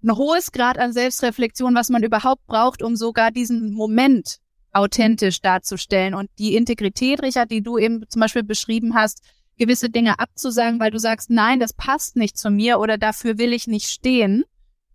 ein 0.03 0.15
hohes 0.15 0.51
Grad 0.51 0.77
an 0.77 0.91
Selbstreflexion, 0.91 1.75
was 1.75 1.89
man 1.89 2.03
überhaupt 2.03 2.45
braucht, 2.45 2.83
um 2.83 2.95
sogar 2.95 3.31
diesen 3.31 3.73
Moment 3.73 4.37
authentisch 4.71 5.41
darzustellen. 5.41 6.13
Und 6.13 6.29
die 6.39 6.55
Integrität, 6.55 7.23
Richard, 7.23 7.51
die 7.51 7.61
du 7.61 7.77
eben 7.77 8.03
zum 8.09 8.19
Beispiel 8.19 8.43
beschrieben 8.43 8.95
hast, 8.95 9.21
gewisse 9.57 9.89
Dinge 9.89 10.19
abzusagen, 10.19 10.79
weil 10.79 10.91
du 10.91 10.99
sagst, 10.99 11.29
nein, 11.29 11.59
das 11.59 11.73
passt 11.73 12.15
nicht 12.15 12.37
zu 12.37 12.49
mir 12.49 12.79
oder 12.79 12.97
dafür 12.97 13.37
will 13.37 13.51
ich 13.53 13.67
nicht 13.67 13.89
stehen 13.89 14.43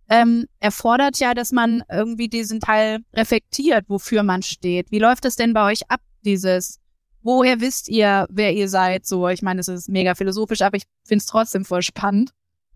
ähm, 0.09 0.45
erfordert 0.59 1.19
ja, 1.19 1.33
dass 1.33 1.51
man 1.51 1.83
irgendwie 1.89 2.27
diesen 2.27 2.59
Teil 2.59 2.99
reflektiert, 3.13 3.85
wofür 3.87 4.23
man 4.23 4.43
steht. 4.43 4.91
Wie 4.91 4.99
läuft 4.99 5.25
es 5.25 5.35
denn 5.35 5.53
bei 5.53 5.71
euch 5.71 5.89
ab, 5.89 6.01
dieses, 6.23 6.79
woher 7.21 7.59
wisst 7.59 7.89
ihr, 7.89 8.27
wer 8.29 8.53
ihr 8.53 8.69
seid? 8.69 9.05
So, 9.05 9.27
ich 9.29 9.41
meine, 9.41 9.61
es 9.61 9.67
ist 9.67 9.89
mega 9.89 10.15
philosophisch, 10.15 10.61
aber 10.61 10.77
ich 10.77 10.83
finde 11.03 11.21
es 11.21 11.25
trotzdem 11.25 11.65
voll 11.65 11.81
spannend. 11.81 12.31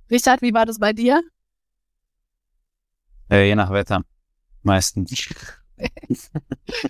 Richard, 0.10 0.42
wie 0.42 0.54
war 0.54 0.66
das 0.66 0.80
bei 0.80 0.92
dir? 0.92 1.22
Äh, 3.30 3.48
je 3.48 3.56
nach 3.56 3.72
Wetter. 3.72 4.04
Meistens. 4.64 5.12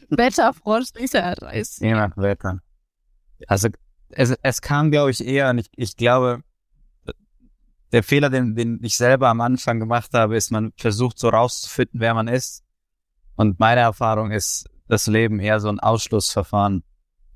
Wetterfrosch, 0.09 0.95
Richard. 0.95 1.41
Weiß. 1.41 1.79
Je 1.79 1.93
nach 1.93 2.15
Wetter. 2.15 2.59
Also, 3.47 3.67
es, 4.09 4.33
es 4.41 4.61
kam, 4.61 4.89
glaube 4.89 5.11
ich, 5.11 5.23
eher, 5.23 5.49
und 5.49 5.59
ich, 5.59 5.69
ich 5.75 5.97
glaube, 5.97 6.43
der 7.91 8.03
Fehler, 8.03 8.29
den, 8.29 8.55
den 8.55 8.79
ich 8.83 8.95
selber 8.95 9.29
am 9.29 9.41
Anfang 9.41 9.79
gemacht 9.79 10.11
habe, 10.13 10.35
ist, 10.35 10.51
man 10.51 10.73
versucht 10.77 11.17
so 11.17 11.29
rauszufinden, 11.29 11.99
wer 11.99 12.13
man 12.13 12.27
ist. 12.27 12.63
Und 13.35 13.59
meine 13.59 13.81
Erfahrung 13.81 14.31
ist, 14.31 14.69
das 14.87 15.07
Leben 15.07 15.39
eher 15.39 15.59
so 15.59 15.69
ein 15.69 15.79
Ausschlussverfahren. 15.79 16.83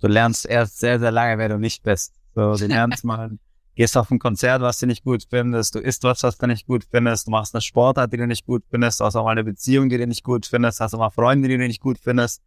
Du 0.02 0.08
lernst 0.08 0.46
erst 0.46 0.80
sehr, 0.80 1.00
sehr 1.00 1.12
lange, 1.12 1.38
wer 1.38 1.50
du 1.50 1.58
nicht 1.58 1.84
bist. 1.84 2.14
So, 2.36 2.56
du 2.56 2.68
lernst 2.68 3.04
mal, 3.06 3.38
gehst 3.76 3.96
auf 3.96 4.12
ein 4.12 4.20
Konzert, 4.20 4.62
was 4.62 4.80
du 4.80 4.86
nicht 4.86 5.04
gut 5.04 5.24
findest, 5.30 5.76
du 5.76 5.80
isst 5.80 6.04
was, 6.04 6.24
was 6.24 6.38
du 6.38 6.48
nicht 6.48 6.68
gut 6.68 6.86
findest, 6.90 7.28
du 7.28 7.32
machst 7.32 7.56
eine 7.56 7.62
Sportart, 7.62 8.12
die 8.12 8.18
du 8.18 8.28
nicht 8.28 8.46
gut 8.46 8.64
findest, 8.70 9.00
du 9.00 9.06
hast 9.06 9.16
auch 9.16 9.24
mal 9.24 9.32
eine 9.32 9.44
Beziehung, 9.44 9.90
die 9.90 9.98
du 9.98 10.06
nicht 10.06 10.24
gut 10.24 10.46
findest, 10.46 10.80
hast 10.80 10.94
auch 10.94 11.00
mal 11.00 11.10
Freunde, 11.10 11.48
die 11.48 11.58
du 11.58 11.68
nicht 11.68 11.82
gut 11.82 11.98
findest. 11.98 12.42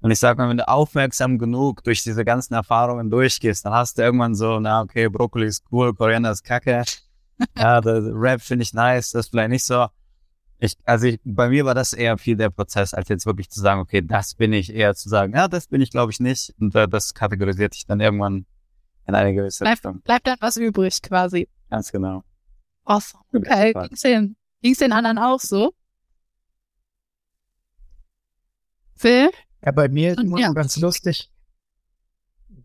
Und 0.00 0.10
ich 0.10 0.18
sag 0.18 0.36
mal, 0.36 0.48
wenn 0.50 0.58
du 0.58 0.68
aufmerksam 0.68 1.38
genug 1.38 1.82
durch 1.82 2.02
diese 2.02 2.24
ganzen 2.24 2.52
Erfahrungen 2.54 3.10
durchgehst, 3.10 3.64
dann 3.64 3.72
hast 3.72 3.96
du 3.98 4.02
irgendwann 4.02 4.34
so, 4.34 4.60
na 4.60 4.82
okay, 4.82 5.08
Brokkoli 5.08 5.46
ist 5.46 5.64
cool, 5.72 5.94
Koriander 5.94 6.30
ist 6.30 6.44
kacke, 6.44 6.84
ja, 7.56 7.80
der 7.80 8.02
Rap 8.14 8.40
finde 8.40 8.62
ich 8.62 8.72
nice, 8.72 9.10
das 9.10 9.28
vielleicht 9.28 9.50
nicht 9.50 9.64
so. 9.64 9.86
Ich, 10.58 10.76
also 10.84 11.06
ich, 11.06 11.20
bei 11.24 11.48
mir 11.48 11.64
war 11.64 11.74
das 11.74 11.92
eher 11.92 12.16
viel 12.16 12.36
der 12.36 12.50
Prozess, 12.50 12.94
als 12.94 13.08
jetzt 13.08 13.26
wirklich 13.26 13.50
zu 13.50 13.60
sagen, 13.60 13.80
okay, 13.80 14.02
das 14.02 14.34
bin 14.34 14.52
ich, 14.52 14.72
eher 14.72 14.94
zu 14.94 15.08
sagen, 15.08 15.34
ja, 15.34 15.48
das 15.48 15.66
bin 15.66 15.80
ich 15.80 15.90
glaube 15.90 16.12
ich 16.12 16.20
nicht. 16.20 16.54
Und 16.58 16.74
äh, 16.74 16.88
das 16.88 17.12
kategorisiert 17.12 17.74
sich 17.74 17.86
dann 17.86 18.00
irgendwann 18.00 18.46
in 19.06 19.14
eine 19.14 19.34
gewisse 19.34 19.64
Bleib, 19.64 19.74
Richtung. 19.74 20.00
Bleibt 20.02 20.26
dann 20.26 20.36
was 20.40 20.56
übrig 20.56 21.02
quasi. 21.02 21.48
Ganz 21.70 21.92
genau. 21.92 22.22
Awesome. 22.84 23.22
Okay, 23.34 23.72
ging's 23.72 24.00
den, 24.00 24.36
ging's 24.62 24.78
den 24.78 24.92
anderen 24.92 25.18
auch 25.18 25.40
so? 25.40 25.72
Phil? 28.94 29.30
Ja, 29.64 29.72
bei 29.72 29.88
mir 29.88 30.12
ist 30.12 30.20
immer 30.20 30.38
ja. 30.38 30.52
ganz 30.52 30.76
lustig. 30.76 31.30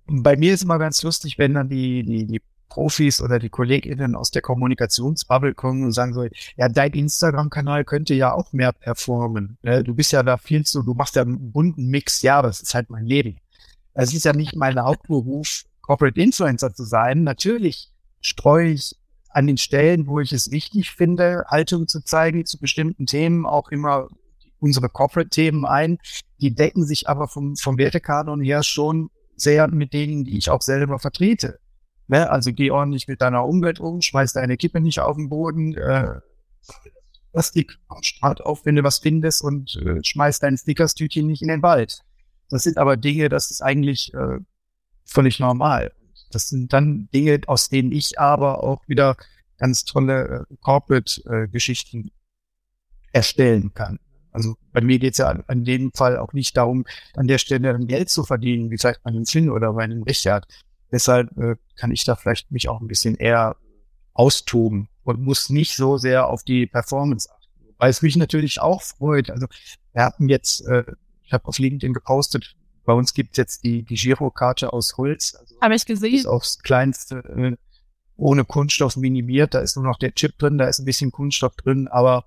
Bei 0.06 0.36
mir 0.36 0.54
ist 0.54 0.64
immer 0.64 0.80
ganz 0.80 1.02
lustig, 1.04 1.38
wenn 1.38 1.54
dann 1.54 1.70
die, 1.70 2.04
die, 2.04 2.26
die 2.26 2.42
Profis 2.70 3.22
oder 3.22 3.40
die 3.40 3.50
KollegInnen 3.50 4.16
aus 4.16 4.32
der 4.32 4.42
Kommunikationsbubble 4.42 5.54
kommen 5.54 5.84
und 5.84 5.92
sagen 5.92 6.14
so, 6.14 6.26
ja, 6.56 6.70
dein 6.70 6.94
Instagram-Kanal 6.94 7.84
könnte 7.84 8.14
ja 8.14 8.34
auch 8.34 8.54
mehr 8.54 8.72
performen. 8.72 9.58
Ne? 9.64 9.84
Du 9.84 9.94
bist 9.96 10.12
ja 10.12 10.24
da 10.24 10.38
viel 10.38 10.66
zu, 10.66 10.84
du 10.84 10.94
machst 10.94 11.16
ja 11.16 11.24
einen 11.24 11.52
bunten 11.52 11.88
Mix. 11.88 12.22
Ja, 12.22 12.42
das 12.42 12.62
ist 12.62 12.74
halt 12.74 12.90
mein 12.90 13.06
Leben. 13.06 13.38
Es 13.94 14.14
ist 14.14 14.24
ja 14.24 14.34
nicht 14.34 14.56
mein 14.56 14.80
Hauptberuf, 14.80 15.64
Corporate 15.82 16.22
Influencer 16.22 16.74
zu 16.74 16.84
sein. 16.84 17.24
Natürlich 17.24 17.92
streue 18.22 18.70
ich 18.72 18.96
an 19.32 19.48
den 19.48 19.58
Stellen, 19.58 20.08
wo 20.08 20.20
ich 20.20 20.32
es 20.32 20.52
wichtig 20.52 20.92
finde, 20.92 21.46
Haltung 21.48 21.88
zu 21.88 22.04
zeigen 22.04 22.46
zu 22.46 22.60
bestimmten 22.60 23.06
Themen, 23.06 23.46
auch 23.46 23.70
immer 23.70 24.08
unsere 24.60 24.90
Corporate-Themen 24.90 25.66
ein. 25.66 25.98
Die 26.42 26.54
decken 26.54 26.86
sich 26.86 27.08
aber 27.08 27.28
vom, 27.28 27.56
vom 27.56 27.78
Wertekanon 27.78 28.42
her 28.42 28.64
schon 28.64 29.10
sehr 29.36 29.68
mit 29.68 29.94
denen, 29.94 30.26
die 30.26 30.38
ich 30.38 30.50
auch 30.50 30.62
selber 30.62 31.00
vertrete. 31.00 31.60
Ne? 32.10 32.30
Also 32.30 32.52
geh 32.52 32.72
ordentlich 32.72 33.08
mit 33.08 33.22
deiner 33.22 33.46
Umwelt 33.46 33.80
um, 33.80 34.02
schmeiß 34.02 34.34
deine 34.34 34.58
Kippe 34.58 34.82
nicht 34.82 35.00
auf 35.00 35.16
den 35.16 35.30
Boden, 35.30 35.76
äh, 35.76 36.20
Plastik 37.32 37.78
am 37.88 38.02
Strand 38.02 38.42
auf, 38.42 38.66
wenn 38.66 38.76
du 38.76 38.84
was 38.84 38.98
findest 38.98 39.44
und 39.44 39.76
äh, 39.76 40.04
schmeiß 40.04 40.40
dein 40.40 40.58
Snickerstütchen 40.58 41.28
nicht 41.28 41.44
in 41.44 41.50
den 41.50 41.62
Wald. 41.62 42.02
Das 42.50 42.64
sind 42.64 42.80
aber 42.80 42.98
Dinge, 42.98 43.30
das 43.30 43.52
ist 43.52 43.62
eigentlich 43.62 44.12
äh, 44.16 44.40
völlig 45.06 45.40
normal. 45.40 45.94
Das 46.32 46.50
sind 46.50 46.74
dann 46.74 47.10
Dinge, 47.14 47.42
aus 47.46 47.70
denen 47.70 47.92
ich 47.92 48.20
aber 48.20 48.64
auch 48.64 48.82
wieder 48.88 49.16
ganz 49.60 49.86
tolle 49.86 50.48
äh, 50.50 50.56
Corporate-Geschichten 50.62 52.08
äh, 52.08 53.18
erstellen 53.18 53.72
kann. 53.76 54.00
Also 54.32 54.56
bei 54.72 54.82
mir 54.82 54.98
geht's 54.98 55.20
ja 55.20 55.28
an 55.28 55.64
dem 55.64 55.92
Fall 55.94 56.18
auch 56.18 56.34
nicht 56.34 56.58
darum, 56.58 56.86
an 57.16 57.28
der 57.28 57.38
Stelle 57.38 57.78
Geld 57.86 58.10
zu 58.10 58.24
verdienen, 58.24 58.72
wie 58.72 58.80
vielleicht 58.80 59.04
bei 59.04 59.12
einem 59.12 59.28
Finn 59.28 59.52
oder 59.52 59.74
bei 59.74 59.84
einem 59.84 60.02
Richard, 60.02 60.48
Deshalb 60.92 61.36
äh, 61.38 61.56
kann 61.76 61.92
ich 61.92 62.04
da 62.04 62.16
vielleicht 62.16 62.52
mich 62.52 62.70
auch 62.70 62.82
ein 62.82 62.88
bisschen 62.88 63.16
eher 63.16 63.56
austoben 64.14 64.90
und 65.04 65.22
muss 65.22 65.50
nicht 65.50 65.76
so 65.76 65.98
sehr 65.98 66.28
auf 66.28 66.44
die 66.44 66.68
Performance 66.68 67.30
achten. 67.32 67.74
Weil 67.78 67.90
es 67.90 68.02
mich 68.02 68.16
natürlich 68.16 68.60
auch 68.60 68.82
freut. 68.82 69.30
Also 69.30 69.48
wir 69.94 70.04
hatten 70.04 70.30
jetzt, 70.30 70.66
äh, 70.68 70.84
ich 71.24 71.34
habe 71.34 71.46
auf 71.46 71.60
LinkedIn 71.60 71.94
gepostet, 71.94 72.56
bei 72.86 72.94
uns 72.94 73.14
gibt's 73.14 73.38
jetzt 73.38 73.64
die, 73.64 73.84
die 73.84 73.96
Girokarte 73.96 74.74
aus 74.74 74.98
Holz. 74.98 75.36
Also 75.40 75.56
Habe 75.62 75.76
ich 75.76 75.86
gesehen. 75.86 76.16
Ist 76.16 76.26
aufs 76.26 76.60
kleinste 76.60 77.18
äh, 77.18 77.56
ohne 78.16 78.46
Kunststoff 78.46 78.98
minimiert. 78.98 79.54
Da 79.54 79.60
ist 79.60 79.76
nur 79.76 79.86
noch 79.86 80.00
der 80.00 80.14
Chip 80.14 80.38
drin, 80.38 80.58
da 80.58 80.68
ist 80.68 80.80
ein 80.80 80.86
bisschen 80.86 81.12
Kunststoff 81.12 81.56
drin, 81.56 81.88
aber 81.88 82.26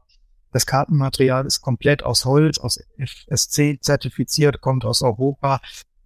das 0.52 0.66
Kartenmaterial 0.66 1.46
ist 1.46 1.62
komplett 1.62 2.02
aus 2.02 2.24
Holz, 2.24 2.58
aus 2.58 2.78
FSC 2.98 3.78
zertifiziert, 3.80 4.60
kommt 4.60 4.84
aus 4.84 5.02
Europa. 5.02 5.60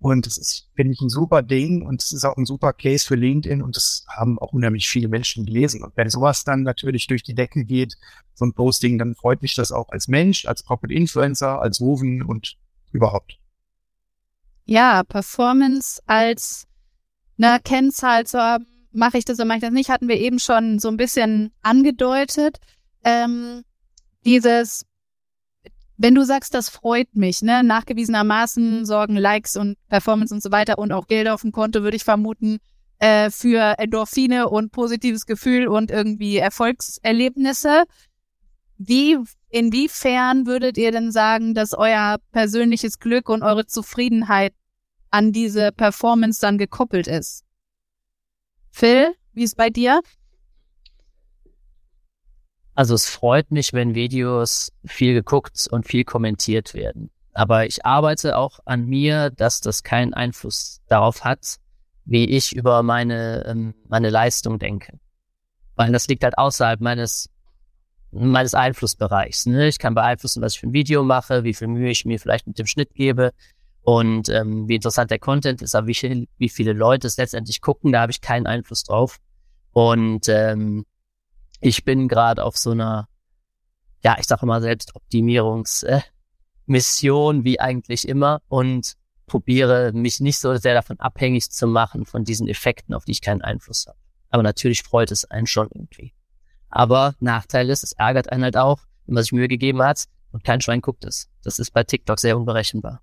Und 0.07 0.25
das 0.25 0.39
ist, 0.39 0.69
finde 0.77 0.93
ich, 0.93 1.01
ein 1.01 1.09
super 1.09 1.43
Ding 1.43 1.85
und 1.85 2.01
es 2.01 2.13
ist 2.13 2.25
auch 2.25 2.37
ein 2.37 2.45
super 2.45 2.73
Case 2.73 3.05
für 3.05 3.17
LinkedIn 3.17 3.61
und 3.61 3.75
das 3.75 4.07
haben 4.09 4.39
auch 4.39 4.53
unheimlich 4.53 4.87
viele 4.87 5.09
Menschen 5.09 5.45
gelesen. 5.45 5.83
Und 5.83 5.97
wenn 5.97 6.09
sowas 6.11 6.45
dann 6.45 6.63
natürlich 6.63 7.09
durch 7.09 7.25
die 7.25 7.35
Decke 7.35 7.65
geht, 7.65 7.97
so 8.33 8.45
ein 8.45 8.53
Posting, 8.53 8.99
dann 8.99 9.17
freut 9.17 9.43
mich 9.43 9.57
das 9.57 9.73
auch 9.73 9.89
als 9.89 10.07
Mensch, 10.07 10.47
als 10.47 10.65
Corporate 10.65 10.95
Influencer, 10.95 11.61
als 11.61 11.81
Woven 11.81 12.23
und 12.23 12.57
überhaupt. 12.93 13.41
Ja, 14.65 15.03
Performance 15.03 16.01
als 16.07 16.69
eine 17.37 17.59
Kennzahl 17.59 18.27
zu 18.27 18.39
haben, 18.39 18.65
mache 18.93 19.19
ich 19.19 19.25
das 19.25 19.41
oder 19.41 19.47
mache 19.47 19.57
ich 19.57 19.65
das 19.65 19.73
nicht, 19.73 19.91
hatten 19.91 20.07
wir 20.07 20.21
eben 20.21 20.39
schon 20.39 20.79
so 20.79 20.87
ein 20.87 20.97
bisschen 20.97 21.51
angedeutet. 21.63 22.59
Ähm, 23.03 23.65
dieses, 24.25 24.87
wenn 25.99 26.15
du 26.15 26.25
sagst, 26.25 26.55
das 26.55 26.69
freut 26.69 27.15
mich, 27.15 27.43
ne, 27.43 27.63
nachgewiesenermaßen 27.63 28.85
sorgen 28.85 29.17
Likes 29.17 29.57
und 29.57 29.77
Performance 29.89 30.35
und 30.35 30.43
so 30.43 30.51
weiter 30.51 30.79
und 30.79 30.93
auch 30.93 31.07
Geld 31.07 31.29
auf 31.29 31.43
dem 31.43 31.53
Konto, 31.53 31.83
würde 31.83 31.97
ich 31.97 32.05
vermuten, 32.05 32.59
äh, 32.99 33.31
für 33.31 33.79
Endorphine 33.79 34.49
und 34.49 34.73
positives 34.73 35.27
Gefühl 35.27 35.69
und 35.69 35.91
irgendwie 35.91 36.37
Erfolgserlebnisse. 36.37 37.85
Wie, 38.79 39.19
inwiefern 39.49 40.47
würdet 40.47 40.77
ihr 40.77 40.93
denn 40.93 41.11
sagen, 41.11 41.55
dass 41.55 41.73
euer 41.73 42.19
persönliches 42.33 42.99
Glück 42.99 43.29
und 43.29 43.43
eure 43.43 43.67
Zufriedenheit 43.67 44.55
an 45.11 45.33
diese 45.33 45.73
Performance 45.73 46.41
dann 46.41 46.59
gekoppelt 46.59 47.07
ist? 47.07 47.45
Phil, 48.71 49.15
wie 49.33 49.45
ist 49.45 49.57
bei 49.57 49.71
dir? 49.71 50.01
Also 52.77 52.95
es 52.95 53.09
freut 53.09 53.51
mich, 53.51 53.73
wenn 53.73 53.95
Videos 53.95 54.71
viel 54.85 55.15
geguckt 55.15 55.67
und 55.71 55.87
viel 55.87 56.05
kommentiert 56.05 56.75
werden. 56.75 57.11
Aber 57.33 57.67
ich 57.67 57.87
arbeite 57.87 58.37
auch 58.37 58.61
an 58.67 58.85
mir, 58.85 59.31
dass 59.31 59.63
das 59.63 59.83
keinen 59.83 60.13
Einfluss 60.13 60.83
darauf 60.87 61.25
hat, 61.25 61.57
wie 62.05 62.27
ich 62.27 62.55
über 62.55 62.83
meine, 62.83 63.47
ähm, 63.47 63.75
meine 63.89 64.11
Leistung 64.11 64.59
denke. 64.59 64.99
Weil 65.75 65.91
das 65.91 66.07
liegt 66.09 66.23
halt 66.23 66.37
außerhalb 66.37 66.81
meines, 66.83 67.31
meines 68.11 68.53
Einflussbereichs. 68.53 69.47
Ne? 69.47 69.69
Ich 69.69 69.79
kann 69.79 69.95
beeinflussen, 69.95 70.43
was 70.43 70.55
ich 70.55 70.61
für 70.61 70.67
ein 70.67 70.75
Video 70.75 71.03
mache, 71.03 71.45
wie 71.45 71.55
viel 71.55 71.69
Mühe 71.69 71.91
ich 71.91 72.05
mir 72.05 72.21
vielleicht 72.21 72.47
mit 72.47 72.59
dem 72.59 72.67
Schnitt 72.67 72.95
gebe 72.95 73.33
und 73.83 74.29
ähm, 74.29 74.69
wie 74.69 74.75
interessant 74.75 75.11
der 75.11 75.19
Content 75.19 75.63
ist, 75.63 75.75
aber 75.75 75.87
wie, 75.87 75.95
viel, 75.95 76.29
wie 76.37 76.51
viele 76.51 76.75
Leute 76.75 77.07
es 77.07 77.17
letztendlich 77.17 77.63
gucken, 77.63 77.93
da 77.93 78.03
habe 78.03 78.13
ich 78.13 78.21
keinen 78.21 78.47
Einfluss 78.47 78.83
drauf. 78.85 79.19
Und 79.73 80.29
ähm, 80.29 80.85
ich 81.61 81.85
bin 81.85 82.09
gerade 82.09 82.45
auf 82.45 82.57
so 82.57 82.71
einer, 82.71 83.09
ja, 84.03 84.17
ich 84.19 84.27
sage 84.27 84.47
mal 84.47 84.61
Selbstoptimierungsmission, 84.61 87.41
äh, 87.41 87.45
wie 87.45 87.61
eigentlich 87.61 88.09
immer, 88.09 88.43
und 88.49 88.97
probiere 89.27 89.93
mich 89.93 90.21
nicht 90.21 90.39
so 90.39 90.57
sehr 90.57 90.75
davon 90.75 91.01
abhängig 91.01 91.51
zu 91.51 91.67
machen, 91.67 92.07
von 92.07 92.25
diesen 92.25 92.49
Effekten, 92.49 92.95
auf 92.95 93.05
die 93.05 93.13
ich 93.13 93.21
keinen 93.21 93.43
Einfluss 93.43 93.87
habe. 93.87 93.99
Aber 94.31 94.43
natürlich 94.43 94.83
freut 94.83 95.11
es 95.11 95.25
einen 95.25 95.47
schon 95.47 95.69
irgendwie. 95.73 96.15
Aber 96.69 97.15
Nachteil 97.21 97.71
ist, 97.71 97.83
es 97.83 97.93
ärgert 97.93 98.31
einen 98.31 98.45
halt 98.45 98.57
auch, 98.57 98.81
wenn 99.07 99.15
man 99.15 99.23
sich 99.23 99.33
Mühe 99.33 99.49
gegeben 99.49 99.83
hat 99.83 100.05
und 100.33 100.45
kein 100.45 100.61
Schwein 100.61 100.81
guckt 100.81 101.05
es. 101.05 101.29
Das 101.43 101.59
ist 101.59 101.73
bei 101.73 101.85
TikTok 101.85 102.19
sehr 102.19 102.37
unberechenbar. 102.37 103.03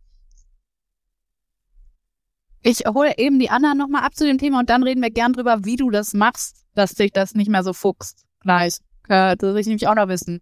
Ich 2.61 2.85
hole 2.85 3.17
eben 3.17 3.39
die 3.39 3.49
Anna 3.49 3.73
nochmal 3.73 4.03
ab 4.03 4.15
zu 4.15 4.25
dem 4.25 4.37
Thema 4.37 4.59
und 4.59 4.69
dann 4.69 4.83
reden 4.83 5.01
wir 5.01 5.11
gern 5.11 5.33
drüber, 5.33 5.65
wie 5.65 5.75
du 5.75 5.89
das 5.89 6.13
machst, 6.13 6.65
dass 6.75 6.91
sich 6.91 7.11
das 7.11 7.35
nicht 7.35 7.49
mehr 7.49 7.63
so 7.63 7.73
fuchst. 7.73 8.25
Gleich. 8.43 8.77
Das 9.07 9.41
will 9.41 9.57
ich 9.57 9.67
nämlich 9.67 9.87
auch 9.87 9.95
noch 9.95 10.07
wissen. 10.07 10.41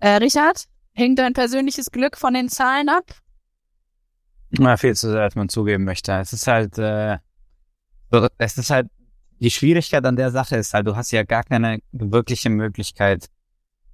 Äh, 0.00 0.16
Richard, 0.16 0.64
hängt 0.92 1.18
dein 1.18 1.34
persönliches 1.34 1.90
Glück 1.90 2.16
von 2.16 2.34
den 2.34 2.48
Zahlen 2.48 2.88
ab? 2.88 3.04
Na, 4.50 4.76
viel 4.76 4.94
zu 4.96 5.10
sehr, 5.10 5.22
als 5.22 5.36
man 5.36 5.48
zugeben 5.48 5.84
möchte. 5.84 6.12
Es 6.12 6.32
ist 6.32 6.46
halt, 6.46 6.78
äh, 6.78 7.18
es 8.38 8.58
ist 8.58 8.70
halt, 8.70 8.88
die 9.38 9.50
Schwierigkeit 9.50 10.04
an 10.04 10.16
der 10.16 10.30
Sache 10.30 10.56
ist 10.56 10.74
halt, 10.74 10.86
du 10.86 10.96
hast 10.96 11.12
ja 11.12 11.22
gar 11.22 11.44
keine 11.44 11.80
wirkliche 11.92 12.50
Möglichkeit 12.50 13.28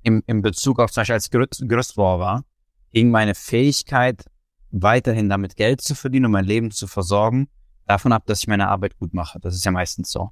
im, 0.03 0.23
im 0.27 0.43
Bezug 0.43 0.81
auf 0.81 0.91
zum 0.91 1.03
Beispiel 1.03 1.15
als 1.15 1.31
Gerüstbauer 1.31 2.45
gegen 2.93 3.11
meine 3.11 3.35
Fähigkeit 3.35 4.25
weiterhin 4.71 5.29
damit 5.29 5.57
Geld 5.57 5.81
zu 5.81 5.95
verdienen 5.95 6.27
und 6.27 6.33
mein 6.33 6.45
Leben 6.45 6.71
zu 6.71 6.87
versorgen, 6.87 7.49
davon 7.87 8.13
ab, 8.13 8.25
dass 8.27 8.41
ich 8.41 8.49
meine 8.49 8.69
Arbeit 8.69 8.97
gut 8.99 9.15
mache. 9.15 9.39
Das 9.41 9.55
ist 9.55 9.65
ja 9.65 9.71
meistens 9.71 10.11
so. 10.11 10.31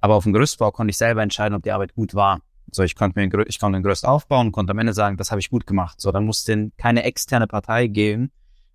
Aber 0.00 0.14
auf 0.14 0.24
dem 0.24 0.32
Gerüstbau 0.32 0.70
konnte 0.70 0.90
ich 0.90 0.96
selber 0.96 1.22
entscheiden, 1.22 1.54
ob 1.54 1.62
die 1.62 1.72
Arbeit 1.72 1.94
gut 1.94 2.14
war. 2.14 2.40
So, 2.70 2.82
ich 2.82 2.94
konnte 2.94 3.18
mir 3.18 3.24
ein, 3.24 3.44
ich 3.46 3.58
konnte 3.58 3.76
ein 3.78 3.82
Gerüst 3.82 4.06
aufbauen, 4.06 4.52
konnte 4.52 4.72
am 4.72 4.78
Ende 4.78 4.92
sagen, 4.92 5.16
das 5.16 5.30
habe 5.30 5.40
ich 5.40 5.50
gut 5.50 5.66
gemacht. 5.66 6.00
So, 6.00 6.10
dann 6.12 6.24
musste 6.24 6.70
keine 6.76 7.04
externe 7.04 7.46
Partei 7.46 7.86
gehen, 7.86 8.30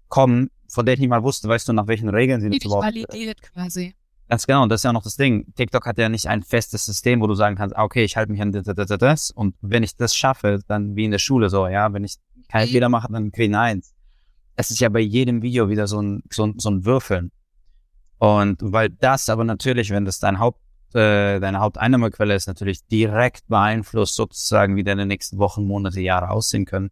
kommen, 0.08 0.50
von 0.70 0.86
der 0.86 0.94
ich 0.94 1.00
nicht 1.00 1.10
mal 1.10 1.24
wusste, 1.24 1.48
weißt 1.50 1.68
du, 1.68 1.74
nach 1.74 1.88
welchen 1.88 2.10
Regeln 2.10 2.42
sie 2.42 2.50
das 2.50 2.66
überhaupt 2.66 2.86
validiert 2.86 3.42
quasi. 3.42 3.96
Ganz 4.30 4.48
genau, 4.48 4.64
und 4.64 4.70
das 4.70 4.80
ist 4.80 4.86
ja 4.86 4.94
noch 4.94 5.04
das 5.04 5.18
Ding. 5.18 5.54
TikTok 5.56 5.86
hat 5.86 5.98
ja 5.98 6.08
nicht 6.08 6.28
ein 6.28 6.42
festes 6.42 6.86
System, 6.86 7.20
wo 7.20 7.28
du 7.28 7.34
sagen 7.34 7.58
kannst, 7.58 7.76
ah, 7.76 7.84
okay, 7.84 8.06
ich 8.06 8.16
halte 8.16 8.32
mich 8.32 8.42
an 8.42 8.54
das, 8.54 8.64
das, 8.64 8.88
das, 8.88 9.32
und 9.32 9.56
wenn 9.62 9.84
ich 9.84 9.98
das 9.98 10.16
schaffe, 10.16 10.62
dann 10.68 10.96
wie 10.96 11.04
in 11.04 11.12
der 11.12 11.20
Schule 11.20 11.50
so, 11.50 11.68
ja, 11.68 11.92
wenn 11.92 12.06
ich 12.06 12.16
keine 12.48 12.66
mhm. 12.66 12.70
Fehler 12.70 12.90
mache, 12.90 13.12
dann 13.12 13.32
kriege 13.32 13.50
ich 13.50 13.50
eine 13.50 13.60
Eins 13.60 13.94
es 14.56 14.72
ist 14.72 14.80
ja 14.80 14.90
bei 14.90 15.00
jedem 15.00 15.42
Video 15.42 15.70
wieder 15.70 15.88
so 15.88 16.02
ein, 16.02 16.24
so 16.30 16.46
ein, 16.46 16.56
so 16.58 16.70
ein 16.70 16.86
Würfeln. 16.86 17.32
Und 18.20 18.58
weil 18.62 18.90
das 18.90 19.30
aber 19.30 19.44
natürlich, 19.44 19.90
wenn 19.90 20.06
das 20.06 20.20
dein 20.20 20.40
Haupt, 20.40 20.61
äh, 20.96 21.40
deine 21.40 21.60
Haupteinnahmequelle 21.60 22.36
ist, 22.36 22.48
natürlich 22.48 22.86
direkt 22.88 23.48
beeinflusst 23.48 24.16
sozusagen, 24.16 24.76
wie 24.76 24.84
deine 24.84 25.06
nächsten 25.06 25.38
Wochen, 25.38 25.66
Monate, 25.66 26.02
Jahre 26.02 26.30
aussehen 26.30 26.66
können, 26.66 26.90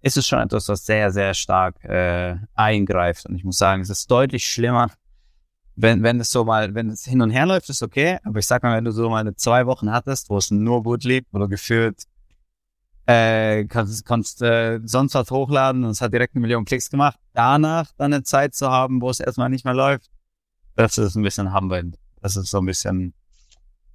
ist 0.00 0.16
es 0.16 0.26
schon 0.26 0.40
etwas, 0.40 0.68
was 0.68 0.84
sehr, 0.84 1.10
sehr 1.12 1.34
stark 1.34 1.82
äh, 1.84 2.36
eingreift. 2.54 3.26
Und 3.26 3.36
ich 3.36 3.44
muss 3.44 3.56
sagen, 3.56 3.82
es 3.82 3.90
ist 3.90 4.10
deutlich 4.10 4.46
schlimmer, 4.46 4.90
wenn, 5.76 6.02
wenn 6.02 6.20
es 6.20 6.30
so 6.30 6.44
mal, 6.44 6.74
wenn 6.74 6.90
es 6.90 7.04
hin 7.04 7.20
und 7.20 7.30
her 7.30 7.46
läuft, 7.46 7.68
ist 7.68 7.82
okay. 7.82 8.18
Aber 8.24 8.38
ich 8.38 8.46
sag 8.46 8.62
mal, 8.62 8.76
wenn 8.76 8.84
du 8.84 8.92
so 8.92 9.08
mal 9.08 9.20
eine 9.20 9.34
zwei 9.34 9.66
Wochen 9.66 9.90
hattest, 9.90 10.30
wo 10.30 10.36
es 10.38 10.50
nur 10.50 10.82
gut 10.82 11.04
wo 11.04 11.38
du 11.38 11.48
gefühlt 11.48 12.04
äh, 13.06 13.64
kannst, 13.64 14.04
kannst 14.06 14.42
äh, 14.42 14.80
sonst 14.84 15.14
was 15.14 15.30
hochladen 15.30 15.84
und 15.84 15.90
es 15.90 16.00
hat 16.00 16.12
direkt 16.12 16.34
eine 16.34 16.42
Million 16.42 16.64
Klicks 16.64 16.90
gemacht. 16.90 17.18
Danach 17.32 17.90
dann 17.96 18.12
eine 18.12 18.22
Zeit 18.22 18.54
zu 18.54 18.70
haben, 18.70 19.00
wo 19.00 19.10
es 19.10 19.20
erstmal 19.20 19.50
nicht 19.50 19.64
mehr 19.64 19.74
läuft, 19.74 20.10
das 20.76 20.98
ist 20.98 21.14
ein 21.16 21.22
bisschen 21.22 21.54
humbling. 21.54 21.96
Das 22.20 22.36
ist 22.36 22.50
so 22.50 22.58
ein 22.58 22.66
bisschen, 22.66 23.14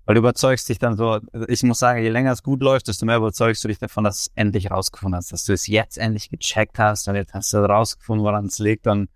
weil 0.09 0.15
du 0.15 0.21
überzeugst 0.21 0.67
dich 0.67 0.79
dann 0.79 0.97
so, 0.97 1.19
ich 1.47 1.61
muss 1.61 1.77
sagen, 1.77 2.01
je 2.01 2.09
länger 2.09 2.31
es 2.31 2.41
gut 2.41 2.63
läuft, 2.63 2.87
desto 2.87 3.05
mehr 3.05 3.17
überzeugst 3.17 3.63
du 3.63 3.67
dich 3.67 3.77
davon, 3.77 4.03
dass 4.03 4.15
du 4.15 4.21
es 4.21 4.31
endlich 4.33 4.71
rausgefunden 4.71 5.15
hast, 5.15 5.31
dass 5.31 5.43
du 5.43 5.53
es 5.53 5.67
jetzt 5.67 5.99
endlich 5.99 6.31
gecheckt 6.31 6.79
hast 6.79 7.07
und 7.07 7.13
jetzt 7.13 7.35
hast 7.35 7.53
du 7.53 7.59
rausgefunden, 7.59 8.25
woran 8.25 8.45
es 8.45 8.57
liegt 8.57 8.87
und 8.87 9.07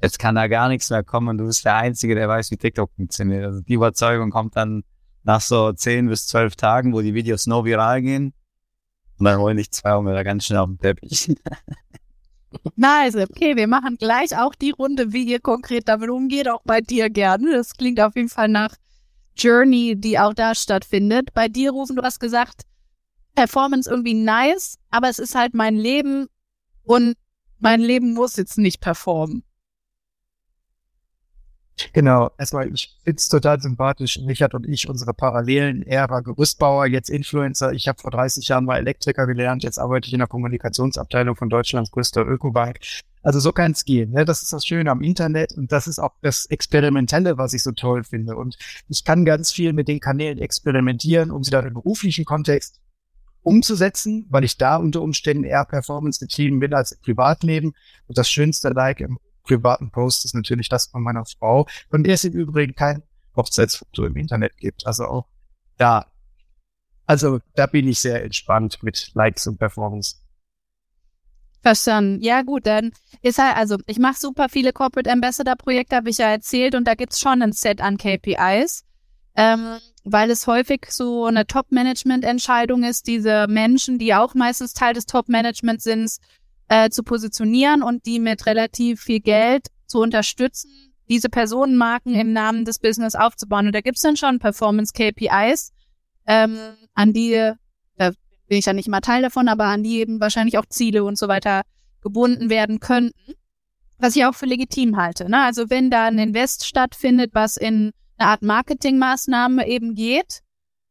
jetzt 0.00 0.20
kann 0.20 0.36
da 0.36 0.46
gar 0.46 0.68
nichts 0.68 0.90
mehr 0.90 1.02
kommen 1.02 1.26
und 1.26 1.38
du 1.38 1.46
bist 1.46 1.64
der 1.64 1.74
Einzige, 1.74 2.14
der 2.14 2.28
weiß, 2.28 2.52
wie 2.52 2.56
TikTok 2.56 2.88
funktioniert. 2.94 3.46
Also 3.46 3.62
die 3.62 3.74
Überzeugung 3.74 4.30
kommt 4.30 4.54
dann 4.54 4.84
nach 5.24 5.40
so 5.40 5.72
zehn 5.72 6.06
bis 6.06 6.28
zwölf 6.28 6.54
Tagen, 6.54 6.92
wo 6.92 7.00
die 7.00 7.14
Videos 7.14 7.48
no 7.48 7.64
viral 7.64 8.00
gehen 8.00 8.32
und 9.18 9.24
dann 9.24 9.40
hole 9.40 9.60
ich 9.60 9.72
zwei 9.72 10.00
Meter 10.00 10.22
ganz 10.22 10.44
schnell 10.44 10.60
auf 10.60 10.68
den 10.68 10.78
Teppich. 10.78 11.34
Nice, 12.76 13.16
okay, 13.16 13.56
wir 13.56 13.66
machen 13.66 13.96
gleich 13.98 14.38
auch 14.38 14.54
die 14.54 14.70
Runde, 14.70 15.12
wie 15.12 15.24
ihr 15.24 15.40
konkret 15.40 15.86
damit 15.88 16.08
umgeht, 16.08 16.48
auch 16.48 16.62
bei 16.64 16.80
dir 16.80 17.10
gerne. 17.10 17.50
Das 17.52 17.74
klingt 17.74 18.00
auf 18.00 18.14
jeden 18.14 18.30
Fall 18.30 18.48
nach 18.48 18.74
Journey, 19.38 19.94
die 19.96 20.18
auch 20.18 20.34
da 20.34 20.54
stattfindet. 20.54 21.32
Bei 21.34 21.48
dir, 21.48 21.70
Rufen, 21.70 21.96
du 21.96 22.02
hast 22.02 22.20
gesagt, 22.20 22.62
Performance 23.34 23.88
irgendwie 23.88 24.14
nice, 24.14 24.78
aber 24.90 25.08
es 25.08 25.18
ist 25.18 25.34
halt 25.34 25.54
mein 25.54 25.76
Leben 25.76 26.26
und 26.82 27.14
mein 27.58 27.80
Leben 27.80 28.14
muss 28.14 28.36
jetzt 28.36 28.58
nicht 28.58 28.80
performen. 28.80 29.44
Genau, 31.92 32.30
erstmal, 32.38 32.72
ich 32.72 32.96
find's 33.04 33.28
total 33.28 33.60
sympathisch, 33.60 34.18
Richard 34.26 34.54
und 34.54 34.66
ich, 34.66 34.88
unsere 34.88 35.14
Parallelen. 35.14 35.82
Er 35.82 36.08
war 36.10 36.22
Gerüstbauer, 36.22 36.86
jetzt 36.86 37.08
Influencer. 37.08 37.72
Ich 37.72 37.88
habe 37.88 38.00
vor 38.00 38.10
30 38.10 38.48
Jahren 38.48 38.64
mal 38.64 38.78
Elektriker 38.78 39.26
gelernt, 39.26 39.62
jetzt 39.62 39.78
arbeite 39.78 40.08
ich 40.08 40.12
in 40.12 40.18
der 40.18 40.28
Kommunikationsabteilung 40.28 41.36
von 41.36 41.48
Deutschlands 41.48 41.90
größter 41.90 42.26
Ökobank. 42.26 42.78
Also 43.22 43.40
so 43.40 43.52
kann's 43.52 43.84
gehen. 43.84 44.12
Ne? 44.12 44.24
Das 44.24 44.42
ist 44.42 44.52
das 44.52 44.64
Schöne 44.64 44.90
am 44.90 45.02
Internet 45.02 45.52
und 45.56 45.72
das 45.72 45.86
ist 45.86 45.98
auch 45.98 46.14
das 46.22 46.46
Experimentelle, 46.46 47.36
was 47.36 47.52
ich 47.52 47.62
so 47.62 47.72
toll 47.72 48.04
finde. 48.04 48.36
Und 48.36 48.56
ich 48.88 49.04
kann 49.04 49.24
ganz 49.24 49.52
viel 49.52 49.72
mit 49.72 49.88
den 49.88 50.00
Kanälen 50.00 50.38
experimentieren, 50.38 51.30
um 51.30 51.42
sie 51.42 51.50
dann 51.50 51.66
im 51.66 51.74
beruflichen 51.74 52.24
Kontext 52.24 52.80
umzusetzen, 53.42 54.26
weil 54.30 54.44
ich 54.44 54.56
da 54.56 54.76
unter 54.76 55.02
Umständen 55.02 55.44
eher 55.44 55.64
Performance 55.64 56.20
getrieben 56.20 56.60
bin 56.60 56.74
als 56.74 56.92
im 56.92 57.00
Privatleben. 57.00 57.74
Und 58.06 58.18
das 58.18 58.30
schönste 58.30 58.70
Like 58.70 59.00
im 59.00 59.18
privaten 59.48 59.90
Post 59.90 60.24
ist 60.24 60.34
natürlich 60.34 60.68
das 60.68 60.86
von 60.86 61.02
meiner 61.02 61.24
Frau, 61.24 61.66
von 61.90 62.04
der 62.04 62.14
es 62.14 62.24
im 62.24 62.34
Übrigen 62.34 62.74
kein 62.74 63.02
Hochzeitsfoto 63.34 64.04
im 64.04 64.16
Internet 64.16 64.56
gibt. 64.58 64.86
Also 64.86 65.06
auch 65.06 65.26
da, 65.76 66.06
also 67.06 67.40
da 67.54 67.66
bin 67.66 67.88
ich 67.88 67.98
sehr 67.98 68.22
entspannt 68.22 68.82
mit 68.82 69.10
Likes 69.14 69.46
und 69.46 69.58
Performance. 69.58 70.16
Verstanden. 71.60 72.22
Ja, 72.22 72.42
gut, 72.42 72.66
dann 72.66 72.92
ist 73.22 73.38
halt, 73.38 73.56
also 73.56 73.76
ich 73.86 73.98
mache 73.98 74.18
super 74.18 74.48
viele 74.48 74.72
Corporate 74.72 75.10
Ambassador 75.10 75.56
Projekte, 75.56 75.96
habe 75.96 76.10
ich 76.10 76.18
ja 76.18 76.28
erzählt, 76.28 76.74
und 76.74 76.84
da 76.84 76.94
gibt's 76.94 77.18
schon 77.18 77.42
ein 77.42 77.52
Set 77.52 77.80
an 77.80 77.96
KPIs, 77.96 78.84
ähm, 79.34 79.78
weil 80.04 80.30
es 80.30 80.46
häufig 80.46 80.86
so 80.88 81.26
eine 81.26 81.46
Top-Management-Entscheidung 81.46 82.84
ist, 82.84 83.08
diese 83.08 83.46
Menschen, 83.48 83.98
die 83.98 84.14
auch 84.14 84.34
meistens 84.34 84.72
Teil 84.72 84.94
des 84.94 85.06
Top-Managements 85.06 85.84
sind, 85.84 86.18
äh, 86.68 86.90
zu 86.90 87.02
positionieren 87.02 87.82
und 87.82 88.06
die 88.06 88.20
mit 88.20 88.46
relativ 88.46 89.02
viel 89.02 89.20
Geld 89.20 89.66
zu 89.86 90.00
unterstützen, 90.00 90.70
diese 91.08 91.28
Personenmarken 91.28 92.14
im 92.14 92.32
Namen 92.32 92.64
des 92.64 92.78
Business 92.78 93.14
aufzubauen. 93.14 93.66
Und 93.66 93.74
da 93.74 93.80
gibt's 93.80 94.02
dann 94.02 94.16
schon 94.16 94.38
Performance-KPIs, 94.38 95.72
ähm, 96.26 96.58
an 96.94 97.12
die, 97.12 97.52
da 97.96 98.10
bin 98.48 98.58
ich 98.58 98.66
ja 98.66 98.72
nicht 98.74 98.86
immer 98.86 99.00
Teil 99.00 99.22
davon, 99.22 99.48
aber 99.48 99.64
an 99.64 99.82
die 99.82 99.98
eben 99.98 100.20
wahrscheinlich 100.20 100.58
auch 100.58 100.66
Ziele 100.66 101.04
und 101.04 101.18
so 101.18 101.26
weiter 101.28 101.62
gebunden 102.02 102.50
werden 102.50 102.80
könnten. 102.80 103.34
Was 103.98 104.14
ich 104.14 104.24
auch 104.26 104.34
für 104.34 104.46
legitim 104.46 104.96
halte. 104.96 105.28
Ne? 105.28 105.42
Also 105.42 105.70
wenn 105.70 105.90
da 105.90 106.04
ein 106.04 106.18
Invest 106.18 106.66
stattfindet, 106.66 107.30
was 107.34 107.56
in 107.56 107.92
eine 108.16 108.28
Art 108.30 108.42
Marketingmaßnahme 108.42 109.66
eben 109.66 109.94
geht, 109.94 110.40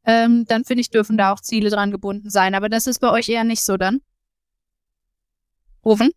ähm, 0.05 0.45
dann 0.45 0.65
finde 0.65 0.81
ich, 0.81 0.89
dürfen 0.89 1.17
da 1.17 1.31
auch 1.31 1.39
Ziele 1.39 1.69
dran 1.69 1.91
gebunden 1.91 2.29
sein. 2.29 2.55
Aber 2.55 2.67
das 2.67 2.87
ist 2.87 2.99
bei 2.99 3.11
euch 3.11 3.29
eher 3.29 3.43
nicht 3.43 3.63
so 3.63 3.77
dann. 3.77 4.01
Rufen? 5.87 6.11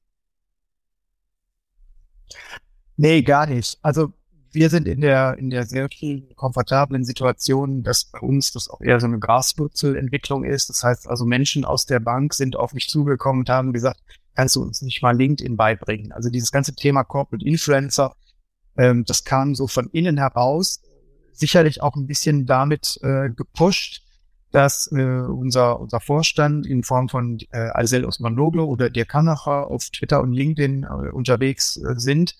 Nee, 2.96 3.22
gar 3.22 3.46
nicht. 3.46 3.78
Also 3.82 4.12
wir 4.52 4.68
sind 4.68 4.88
in 4.88 5.00
der, 5.00 5.38
in 5.38 5.48
der 5.50 5.64
sehr 5.64 5.88
komfortablen 6.34 7.04
Situation, 7.04 7.82
dass 7.84 8.04
bei 8.04 8.18
uns 8.18 8.52
das 8.52 8.68
auch 8.68 8.80
eher 8.80 8.98
so 8.98 9.06
eine 9.06 9.20
Graswurzelentwicklung 9.20 10.44
ist. 10.44 10.68
Das 10.68 10.82
heißt 10.82 11.08
also 11.08 11.24
Menschen 11.24 11.64
aus 11.64 11.86
der 11.86 12.00
Bank 12.00 12.34
sind 12.34 12.56
auf 12.56 12.74
mich 12.74 12.88
zugekommen 12.88 13.42
und 13.42 13.48
haben 13.48 13.72
gesagt, 13.72 14.00
kannst 14.34 14.56
du 14.56 14.62
uns 14.62 14.82
nicht 14.82 15.02
mal 15.02 15.16
LinkedIn 15.16 15.56
beibringen? 15.56 16.12
Also 16.12 16.30
dieses 16.30 16.50
ganze 16.50 16.74
Thema 16.74 17.04
Corporate 17.04 17.46
Influencer, 17.46 18.16
ähm, 18.76 19.04
das 19.06 19.24
kam 19.24 19.54
so 19.54 19.68
von 19.68 19.88
innen 19.90 20.18
heraus, 20.18 20.82
sicherlich 21.32 21.80
auch 21.80 21.94
ein 21.94 22.08
bisschen 22.08 22.44
damit 22.44 22.98
äh, 23.02 23.30
gepusht, 23.30 24.02
dass 24.52 24.90
äh, 24.92 25.02
unser, 25.02 25.80
unser 25.80 26.00
Vorstand 26.00 26.66
in 26.66 26.82
Form 26.82 27.08
von 27.08 27.38
äh, 27.52 27.58
Alsel 27.58 28.04
Osmanoglu 28.04 28.64
oder 28.64 28.90
der 28.90 29.06
Kanacher 29.06 29.68
auf 29.68 29.90
Twitter 29.90 30.20
und 30.20 30.32
LinkedIn 30.32 30.84
äh, 30.84 31.10
unterwegs 31.10 31.76
äh, 31.76 31.94
sind 31.96 32.36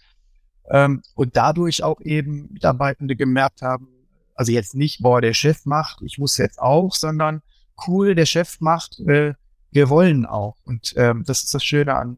ähm, 0.68 1.02
und 1.14 1.36
dadurch 1.36 1.82
auch 1.82 2.00
eben 2.00 2.48
Mitarbeitende 2.52 3.16
gemerkt 3.16 3.62
haben, 3.62 3.88
also 4.34 4.52
jetzt 4.52 4.74
nicht, 4.74 5.02
boah, 5.02 5.20
der 5.20 5.34
Chef 5.34 5.66
macht, 5.66 6.02
ich 6.02 6.18
muss 6.18 6.36
jetzt 6.36 6.60
auch, 6.60 6.94
sondern 6.94 7.42
cool, 7.86 8.14
der 8.14 8.26
Chef 8.26 8.60
macht, 8.60 8.98
äh, 9.00 9.34
wir 9.70 9.88
wollen 9.88 10.26
auch. 10.26 10.56
Und 10.64 10.94
ähm, 10.96 11.24
das 11.26 11.44
ist 11.44 11.54
das 11.54 11.64
Schöne 11.64 11.94
an 11.94 12.16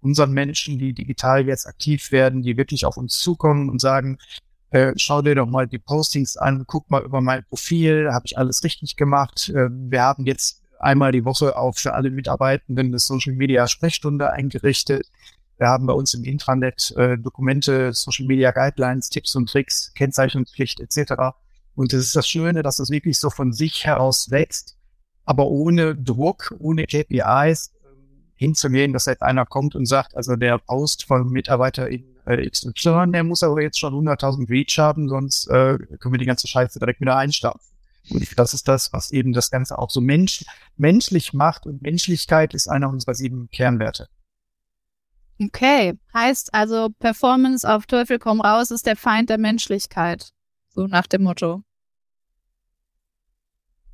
unseren 0.00 0.32
Menschen, 0.32 0.78
die 0.78 0.92
digital 0.92 1.46
jetzt 1.46 1.66
aktiv 1.66 2.10
werden, 2.12 2.42
die 2.42 2.56
wirklich 2.56 2.86
auf 2.86 2.96
uns 2.96 3.18
zukommen 3.18 3.68
und 3.68 3.80
sagen, 3.80 4.18
äh, 4.70 4.92
schau 4.96 5.22
dir 5.22 5.34
doch 5.34 5.46
mal 5.46 5.66
die 5.66 5.78
Postings 5.78 6.36
an, 6.36 6.64
guck 6.66 6.90
mal 6.90 7.02
über 7.02 7.20
mein 7.20 7.44
Profil, 7.44 8.10
habe 8.12 8.26
ich 8.26 8.38
alles 8.38 8.62
richtig 8.62 8.96
gemacht. 8.96 9.48
Äh, 9.48 9.68
wir 9.70 10.02
haben 10.02 10.26
jetzt 10.26 10.62
einmal 10.78 11.12
die 11.12 11.24
Woche 11.24 11.56
auch 11.56 11.76
für 11.76 11.94
alle 11.94 12.10
Mitarbeitenden 12.10 12.88
eine 12.88 12.98
Social 12.98 13.34
Media 13.34 13.66
Sprechstunde 13.66 14.30
eingerichtet. 14.30 15.06
Wir 15.58 15.66
haben 15.66 15.86
bei 15.86 15.92
uns 15.92 16.14
im 16.14 16.24
Intranet 16.24 16.94
äh, 16.96 17.18
Dokumente, 17.18 17.92
Social 17.92 18.26
Media 18.26 18.50
Guidelines, 18.50 19.10
Tipps 19.10 19.34
und 19.36 19.50
Tricks, 19.50 19.92
Kennzeichnungspflicht 19.94 20.80
etc. 20.80 21.34
Und 21.74 21.92
es 21.92 22.06
ist 22.06 22.16
das 22.16 22.28
Schöne, 22.28 22.62
dass 22.62 22.78
es 22.78 22.90
wirklich 22.90 23.18
so 23.18 23.28
von 23.28 23.52
sich 23.52 23.84
heraus 23.84 24.30
wächst, 24.30 24.76
aber 25.24 25.46
ohne 25.46 25.96
Druck, 25.96 26.54
ohne 26.60 26.86
KPIs 26.86 27.72
äh, 27.74 27.88
hinzugehen, 28.36 28.92
dass 28.92 29.06
jetzt 29.06 29.22
einer 29.22 29.44
kommt 29.46 29.74
und 29.74 29.86
sagt, 29.86 30.16
also 30.16 30.36
der 30.36 30.58
Post 30.58 31.04
von 31.04 31.28
Mitarbeiter 31.28 31.88
in 31.88 32.04
äh, 32.30 32.48
XY, 32.48 33.12
der 33.12 33.24
muss 33.24 33.42
aber 33.42 33.62
jetzt 33.62 33.78
schon 33.78 33.94
100.000 33.94 34.48
Reach 34.48 34.78
haben, 34.78 35.08
sonst 35.08 35.46
äh, 35.48 35.78
können 35.98 36.14
wir 36.14 36.18
die 36.18 36.26
ganze 36.26 36.46
Scheiße 36.46 36.78
direkt 36.78 37.00
wieder 37.00 37.16
einstampfen. 37.16 37.70
Und 38.10 38.38
das 38.38 38.54
ist 38.54 38.66
das, 38.66 38.92
was 38.92 39.10
eben 39.10 39.32
das 39.32 39.50
Ganze 39.50 39.78
auch 39.78 39.90
so 39.90 40.00
mensch 40.00 40.44
menschlich 40.76 41.32
macht. 41.32 41.66
Und 41.66 41.82
Menschlichkeit 41.82 42.54
ist 42.54 42.68
einer 42.68 42.88
unserer 42.88 43.14
sieben 43.14 43.48
Kernwerte. 43.50 44.08
Okay, 45.42 45.98
heißt 46.12 46.52
also 46.52 46.88
Performance 46.98 47.68
auf 47.68 47.86
Teufel 47.86 48.18
komm 48.18 48.40
raus 48.40 48.70
ist 48.70 48.86
der 48.86 48.96
Feind 48.96 49.30
der 49.30 49.38
Menschlichkeit. 49.38 50.32
So 50.70 50.86
nach 50.86 51.06
dem 51.06 51.22
Motto. 51.22 51.62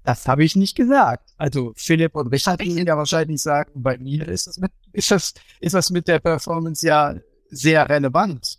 Das 0.02 0.28
habe 0.28 0.44
ich 0.44 0.54
nicht 0.54 0.76
gesagt. 0.76 1.30
Also 1.36 1.72
Philipp 1.76 2.14
und 2.14 2.28
Richard 2.28 2.60
werden 2.60 2.86
ja 2.86 2.96
wahrscheinlich 2.96 3.42
sagen, 3.42 3.82
bei 3.82 3.98
mir 3.98 4.26
ist 4.28 4.46
das 4.46 4.58
mit, 4.58 4.70
ist 4.92 5.10
das, 5.10 5.34
ist 5.60 5.74
das 5.74 5.90
mit 5.90 6.06
der 6.06 6.20
Performance 6.20 6.86
ja 6.86 7.14
sehr 7.50 7.88
relevant. 7.88 8.58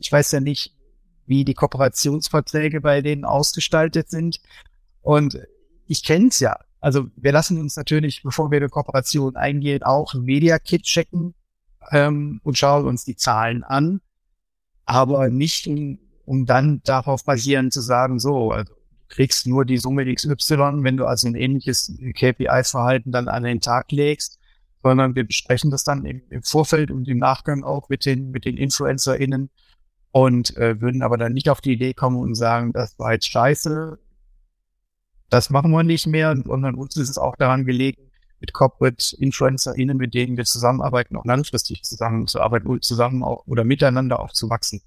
Ich 0.00 0.12
weiß 0.12 0.32
ja 0.32 0.40
nicht, 0.40 0.74
wie 1.26 1.44
die 1.44 1.54
Kooperationsverträge 1.54 2.80
bei 2.80 3.02
denen 3.02 3.24
ausgestaltet 3.24 4.10
sind. 4.10 4.40
Und 5.02 5.38
ich 5.86 6.04
kenne 6.04 6.28
es 6.28 6.40
ja. 6.40 6.58
Also 6.80 7.08
wir 7.16 7.32
lassen 7.32 7.58
uns 7.58 7.76
natürlich, 7.76 8.22
bevor 8.22 8.50
wir 8.50 8.58
eine 8.58 8.68
Kooperation 8.68 9.36
eingehen, 9.36 9.82
auch 9.82 10.14
ein 10.14 10.22
Media 10.22 10.58
Kit 10.58 10.82
checken 10.84 11.34
ähm, 11.90 12.40
und 12.44 12.58
schauen 12.58 12.86
uns 12.86 13.04
die 13.04 13.16
Zahlen 13.16 13.64
an, 13.64 14.00
aber 14.84 15.28
nicht 15.28 15.66
um, 15.66 15.98
um 16.24 16.46
dann 16.46 16.80
darauf 16.84 17.24
basierend 17.24 17.72
zu 17.72 17.80
sagen, 17.80 18.18
so, 18.18 18.52
also 18.52 18.72
du 18.72 18.78
kriegst 19.08 19.46
nur 19.46 19.64
die 19.64 19.78
Summe 19.78 20.12
XY, 20.12 20.82
wenn 20.82 20.96
du 20.96 21.06
also 21.06 21.26
ein 21.26 21.34
ähnliches 21.34 21.92
KPI-Verhalten 22.14 23.10
dann 23.10 23.28
an 23.28 23.42
den 23.42 23.60
Tag 23.60 23.90
legst, 23.90 24.38
sondern 24.82 25.14
wir 25.14 25.24
besprechen 25.24 25.70
das 25.70 25.84
dann 25.84 26.04
im, 26.04 26.22
im 26.30 26.42
Vorfeld 26.42 26.90
und 26.90 27.08
im 27.08 27.18
Nachgang 27.18 27.64
auch 27.64 27.88
mit 27.88 28.06
den, 28.06 28.30
mit 28.30 28.44
den 28.44 28.56
InfluencerInnen 28.56 29.50
und 30.12 30.56
äh, 30.56 30.80
würden 30.80 31.02
aber 31.02 31.18
dann 31.18 31.32
nicht 31.32 31.50
auf 31.50 31.60
die 31.60 31.72
Idee 31.72 31.94
kommen 31.94 32.16
und 32.16 32.34
sagen, 32.34 32.72
das 32.72 32.98
war 32.98 33.12
jetzt 33.12 33.28
scheiße, 33.30 33.98
das 35.28 35.50
machen 35.50 35.72
wir 35.72 35.82
nicht 35.82 36.06
mehr, 36.06 36.36
sondern 36.44 36.74
uns 36.76 36.96
ist 36.96 37.08
es 37.08 37.18
auch 37.18 37.36
daran 37.36 37.64
gelegen, 37.64 38.10
mit 38.40 38.52
Corporate 38.52 39.16
InfluencerInnen, 39.18 39.96
mit 39.96 40.14
denen 40.14 40.36
wir 40.36 40.44
zusammenarbeiten, 40.44 41.16
auch 41.16 41.24
langfristig 41.24 41.82
zusammenzuarbeiten, 41.82 42.80
zusammen 42.82 43.22
auch 43.22 43.46
oder 43.46 43.64
miteinander 43.64 44.20
auch 44.20 44.32
zu 44.32 44.50
wachsen. 44.50 44.82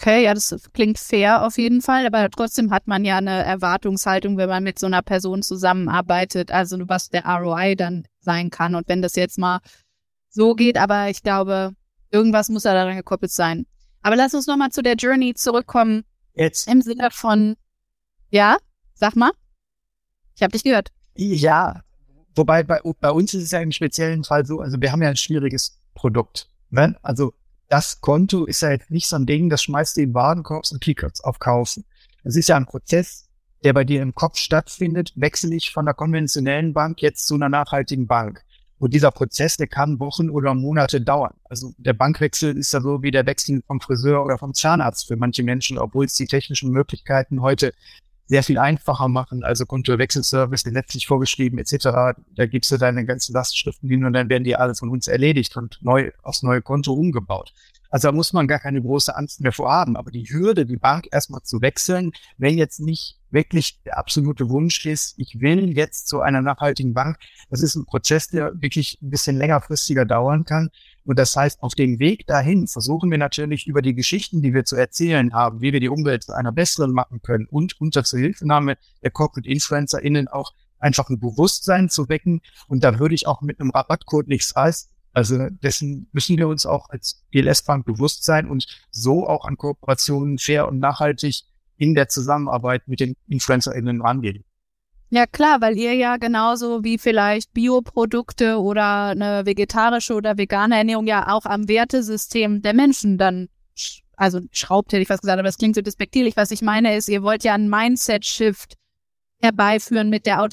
Okay, 0.00 0.24
ja, 0.24 0.34
das 0.34 0.54
klingt 0.72 0.98
fair 0.98 1.44
auf 1.44 1.58
jeden 1.58 1.82
Fall, 1.82 2.06
aber 2.06 2.30
trotzdem 2.30 2.70
hat 2.70 2.86
man 2.86 3.04
ja 3.04 3.18
eine 3.18 3.42
Erwartungshaltung, 3.42 4.36
wenn 4.36 4.48
man 4.48 4.62
mit 4.62 4.78
so 4.78 4.86
einer 4.86 5.02
Person 5.02 5.42
zusammenarbeitet, 5.42 6.52
also 6.52 6.78
was 6.88 7.08
der 7.08 7.24
ROI 7.24 7.74
dann 7.74 8.06
sein 8.20 8.50
kann. 8.50 8.76
Und 8.76 8.88
wenn 8.88 9.02
das 9.02 9.16
jetzt 9.16 9.38
mal 9.38 9.58
so 10.28 10.54
geht, 10.54 10.76
aber 10.76 11.10
ich 11.10 11.22
glaube, 11.22 11.72
irgendwas 12.12 12.48
muss 12.48 12.64
ja 12.64 12.74
daran 12.74 12.96
gekoppelt 12.96 13.32
sein. 13.32 13.66
Aber 14.02 14.14
lass 14.14 14.34
uns 14.34 14.46
nochmal 14.46 14.70
zu 14.70 14.82
der 14.82 14.94
Journey 14.94 15.34
zurückkommen. 15.34 16.04
Jetzt. 16.34 16.68
Im 16.68 16.80
Sinne 16.80 17.08
von, 17.10 17.56
ja, 18.30 18.58
sag 18.94 19.16
mal. 19.16 19.32
Ich 20.36 20.42
habe 20.42 20.52
dich 20.52 20.62
gehört. 20.62 20.90
Ja, 21.16 21.82
Wobei 22.38 22.62
bei, 22.62 22.80
bei 23.00 23.10
uns 23.10 23.34
ist 23.34 23.42
es 23.42 23.50
ja 23.50 23.58
im 23.58 23.72
speziellen 23.72 24.22
Fall 24.22 24.46
so, 24.46 24.60
also 24.60 24.80
wir 24.80 24.92
haben 24.92 25.02
ja 25.02 25.08
ein 25.08 25.16
schwieriges 25.16 25.80
Produkt. 25.94 26.48
Ne? 26.70 26.96
Also 27.02 27.34
das 27.68 28.00
Konto 28.00 28.44
ist 28.46 28.62
ja 28.62 28.70
jetzt 28.70 28.90
nicht 28.90 29.08
so 29.08 29.16
ein 29.16 29.26
Ding, 29.26 29.50
das 29.50 29.62
schmeißt 29.62 29.96
du 29.96 30.02
in 30.02 30.14
Warenkorb 30.14 30.64
und 30.70 30.80
klickst 30.80 31.24
auf 31.24 31.38
Kaufen. 31.38 31.84
Es 32.24 32.36
ist 32.36 32.48
ja 32.48 32.56
ein 32.56 32.66
Prozess, 32.66 33.28
der 33.64 33.72
bei 33.72 33.84
dir 33.84 34.02
im 34.02 34.14
Kopf 34.14 34.38
stattfindet, 34.38 35.12
wechsle 35.16 35.54
ich 35.54 35.72
von 35.72 35.84
der 35.84 35.94
konventionellen 35.94 36.72
Bank 36.72 37.02
jetzt 37.02 37.26
zu 37.26 37.34
einer 37.34 37.48
nachhaltigen 37.48 38.06
Bank. 38.06 38.44
Und 38.78 38.94
dieser 38.94 39.10
Prozess, 39.10 39.56
der 39.56 39.66
kann 39.66 39.98
Wochen 39.98 40.30
oder 40.30 40.54
Monate 40.54 41.00
dauern. 41.00 41.34
Also 41.44 41.72
der 41.78 41.94
Bankwechsel 41.94 42.56
ist 42.56 42.72
ja 42.72 42.80
so 42.80 43.02
wie 43.02 43.10
der 43.10 43.26
Wechsel 43.26 43.62
vom 43.66 43.80
Friseur 43.80 44.24
oder 44.24 44.38
vom 44.38 44.54
Zahnarzt 44.54 45.08
für 45.08 45.16
manche 45.16 45.42
Menschen, 45.42 45.78
obwohl 45.78 46.04
es 46.04 46.14
die 46.14 46.26
technischen 46.26 46.70
Möglichkeiten 46.70 47.42
heute 47.42 47.72
sehr 48.28 48.42
viel 48.42 48.58
einfacher 48.58 49.08
machen, 49.08 49.42
also 49.42 49.64
Kontowechselservice, 49.64 50.66
letztlich 50.66 51.06
vorgeschrieben 51.06 51.58
etc. 51.58 52.18
Da 52.36 52.46
gibst 52.46 52.70
du 52.70 52.76
deine 52.76 53.04
ganzen 53.06 53.32
Lastschriften 53.32 53.88
hin 53.88 54.04
und 54.04 54.12
dann 54.12 54.28
werden 54.28 54.44
die 54.44 54.54
alle 54.54 54.74
von 54.74 54.90
uns 54.90 55.08
erledigt 55.08 55.56
und 55.56 55.78
neu 55.82 56.12
aufs 56.22 56.42
neue 56.42 56.62
Konto 56.62 56.92
umgebaut. 56.92 57.52
Also 57.90 58.08
da 58.08 58.12
muss 58.12 58.32
man 58.32 58.46
gar 58.46 58.58
keine 58.58 58.82
große 58.82 59.14
Angst 59.16 59.40
mehr 59.40 59.52
vorhaben. 59.52 59.96
Aber 59.96 60.10
die 60.10 60.28
Hürde, 60.28 60.66
die 60.66 60.76
Bank 60.76 61.08
erstmal 61.10 61.42
zu 61.42 61.60
wechseln, 61.60 62.12
wenn 62.36 62.58
jetzt 62.58 62.80
nicht 62.80 63.18
wirklich 63.30 63.80
der 63.82 63.98
absolute 63.98 64.48
Wunsch 64.48 64.84
ist, 64.86 65.14
ich 65.18 65.40
will 65.40 65.76
jetzt 65.76 66.08
zu 66.08 66.20
einer 66.20 66.42
nachhaltigen 66.42 66.94
Bank, 66.94 67.18
das 67.50 67.62
ist 67.62 67.76
ein 67.76 67.84
Prozess, 67.84 68.28
der 68.28 68.52
wirklich 68.60 68.98
ein 69.02 69.10
bisschen 69.10 69.36
längerfristiger 69.36 70.04
dauern 70.04 70.44
kann. 70.44 70.70
Und 71.04 71.18
das 71.18 71.34
heißt, 71.34 71.62
auf 71.62 71.74
dem 71.74 71.98
Weg 71.98 72.26
dahin 72.26 72.66
versuchen 72.66 73.10
wir 73.10 73.18
natürlich 73.18 73.66
über 73.66 73.82
die 73.82 73.94
Geschichten, 73.94 74.42
die 74.42 74.54
wir 74.54 74.64
zu 74.64 74.76
erzählen 74.76 75.32
haben, 75.32 75.60
wie 75.60 75.72
wir 75.72 75.80
die 75.80 75.88
Umwelt 75.88 76.24
zu 76.24 76.32
einer 76.34 76.52
besseren 76.52 76.92
machen 76.92 77.22
können 77.22 77.46
und 77.46 77.80
unter 77.80 78.04
Zuhilfenahme 78.04 78.76
der 79.02 79.10
Corporate 79.10 79.48
InfluencerInnen 79.48 80.28
auch 80.28 80.52
einfach 80.78 81.08
ein 81.08 81.18
Bewusstsein 81.18 81.88
zu 81.88 82.08
wecken. 82.08 82.40
Und 82.68 82.84
da 82.84 82.98
würde 82.98 83.14
ich 83.14 83.26
auch 83.26 83.40
mit 83.40 83.60
einem 83.60 83.70
Rabattcode 83.70 84.28
nichts 84.28 84.54
heißen. 84.54 84.90
Also 85.18 85.48
dessen 85.50 86.08
müssen 86.12 86.38
wir 86.38 86.46
uns 86.46 86.64
auch 86.64 86.90
als 86.90 87.24
GLS-Bank 87.32 87.84
bewusst 87.84 88.24
sein 88.24 88.48
und 88.48 88.66
so 88.92 89.26
auch 89.26 89.46
an 89.46 89.56
Kooperationen 89.56 90.38
fair 90.38 90.68
und 90.68 90.78
nachhaltig 90.78 91.42
in 91.76 91.96
der 91.96 92.08
Zusammenarbeit 92.08 92.86
mit 92.86 93.00
den 93.00 93.16
InfluencerInnen 93.26 94.00
rangehen. 94.00 94.44
Ja 95.10 95.26
klar, 95.26 95.60
weil 95.60 95.76
ihr 95.76 95.94
ja 95.94 96.18
genauso 96.18 96.84
wie 96.84 96.98
vielleicht 96.98 97.52
Bioprodukte 97.52 98.60
oder 98.60 99.06
eine 99.06 99.44
vegetarische 99.44 100.14
oder 100.14 100.38
vegane 100.38 100.76
Ernährung 100.76 101.08
ja 101.08 101.34
auch 101.34 101.46
am 101.46 101.66
Wertesystem 101.66 102.62
der 102.62 102.74
Menschen 102.74 103.18
dann, 103.18 103.48
also 104.16 104.38
schraubt 104.52 104.92
hätte 104.92 105.02
ich 105.02 105.10
was 105.10 105.20
gesagt, 105.20 105.40
aber 105.40 105.48
das 105.48 105.58
klingt 105.58 105.74
so 105.74 105.82
despektierlich. 105.82 106.36
Was 106.36 106.52
ich 106.52 106.62
meine 106.62 106.94
ist, 106.94 107.08
ihr 107.08 107.24
wollt 107.24 107.42
ja 107.42 107.54
einen 107.54 107.68
Mindset-Shift 107.68 108.76
herbeiführen 109.40 110.10
mit 110.10 110.26
der 110.26 110.46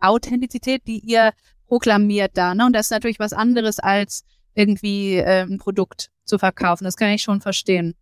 Authentizität, 0.00 0.82
die 0.86 0.98
ihr 0.98 1.32
proklamiert 1.72 2.36
da. 2.36 2.54
Ne? 2.54 2.66
Und 2.66 2.74
das 2.74 2.88
ist 2.88 2.90
natürlich 2.90 3.18
was 3.18 3.32
anderes 3.32 3.78
als 3.78 4.26
irgendwie 4.52 5.16
äh, 5.16 5.46
ein 5.46 5.56
Produkt 5.56 6.10
zu 6.26 6.38
verkaufen. 6.38 6.84
Das 6.84 6.96
kann 6.96 7.08
ich 7.12 7.22
schon 7.22 7.40
verstehen. 7.40 7.94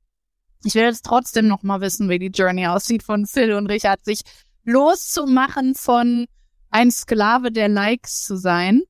Ich 0.64 0.74
will 0.74 0.82
jetzt 0.82 1.04
trotzdem 1.04 1.46
noch 1.46 1.62
mal 1.62 1.80
wissen, 1.80 2.08
wie 2.08 2.18
die 2.18 2.32
Journey 2.34 2.66
aussieht 2.66 3.04
von 3.04 3.26
Phil 3.26 3.52
und 3.52 3.68
Richard, 3.68 4.04
sich 4.04 4.22
loszumachen 4.64 5.76
von 5.76 6.26
ein 6.70 6.90
Sklave 6.90 7.52
der 7.52 7.68
Likes 7.68 8.24
zu 8.24 8.36
sein. 8.36 8.82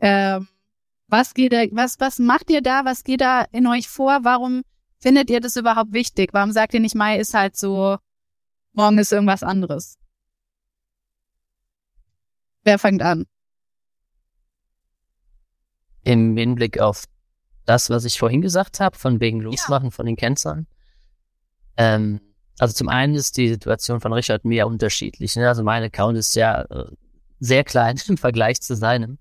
Ähm, 0.00 0.48
was 1.08 1.32
geht 1.32 1.54
da, 1.54 1.64
was, 1.70 1.98
was 1.98 2.18
macht 2.18 2.50
ihr 2.50 2.60
da? 2.60 2.84
Was 2.84 3.04
geht 3.04 3.22
da 3.22 3.46
in 3.52 3.66
euch 3.66 3.88
vor? 3.88 4.18
Warum 4.20 4.64
findet 5.00 5.30
ihr 5.30 5.40
das 5.40 5.56
überhaupt 5.56 5.94
wichtig? 5.94 6.34
Warum 6.34 6.52
sagt 6.52 6.74
ihr 6.74 6.80
nicht, 6.80 6.94
Mai 6.94 7.18
ist 7.18 7.32
halt 7.32 7.56
so, 7.56 7.96
morgen 8.74 8.98
ist 8.98 9.12
irgendwas 9.12 9.42
anderes? 9.42 9.96
Wer 12.64 12.78
fängt 12.78 13.00
an? 13.00 13.24
Im 16.04 16.36
Hinblick 16.36 16.78
auf 16.78 17.04
das, 17.64 17.90
was 17.90 18.04
ich 18.04 18.18
vorhin 18.18 18.42
gesagt 18.42 18.80
habe, 18.80 18.96
von 18.96 19.20
wegen 19.20 19.40
Losmachen 19.40 19.86
ja. 19.86 19.90
von 19.90 20.06
den 20.06 20.16
Kennzahlen. 20.16 20.66
Ähm, 21.76 22.20
also 22.58 22.74
zum 22.74 22.88
einen 22.88 23.14
ist 23.14 23.36
die 23.36 23.48
Situation 23.48 24.00
von 24.00 24.12
Richard 24.12 24.44
mir 24.44 24.66
unterschiedlich. 24.66 25.34
Ne? 25.36 25.48
Also 25.48 25.64
mein 25.64 25.82
Account 25.82 26.18
ist 26.18 26.34
ja 26.36 26.62
äh, 26.62 26.86
sehr 27.40 27.64
klein 27.64 28.00
im 28.08 28.16
Vergleich 28.16 28.60
zu 28.60 28.76
seinem. 28.76 29.18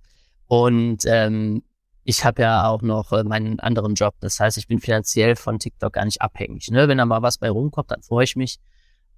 Und 0.48 1.06
ähm, 1.06 1.64
ich 2.04 2.26
habe 2.26 2.42
ja 2.42 2.68
auch 2.68 2.82
noch 2.82 3.12
äh, 3.14 3.24
meinen 3.24 3.60
anderen 3.60 3.96
Job. 3.96 4.16
Das 4.20 4.40
heißt, 4.40 4.58
ich 4.58 4.68
bin 4.68 4.80
finanziell 4.80 5.36
von 5.36 5.58
TikTok 5.58 5.94
gar 5.94 6.06
nicht 6.06 6.22
abhängig. 6.22 6.70
Ne? 6.70 6.88
Wenn 6.88 6.98
da 6.98 7.06
mal 7.06 7.22
was 7.22 7.38
bei 7.38 7.50
rumkommt, 7.50 7.92
dann 7.92 8.04
freue 8.04 8.26
ich 8.26 8.36
mich. 8.36 8.60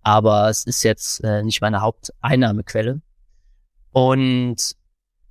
Aber 0.01 0.49
es 0.49 0.65
ist 0.65 0.83
jetzt 0.83 1.23
äh, 1.23 1.41
nicht 1.41 1.61
meine 1.61 1.81
Haupteinnahmequelle. 1.81 3.01
Und 3.91 4.75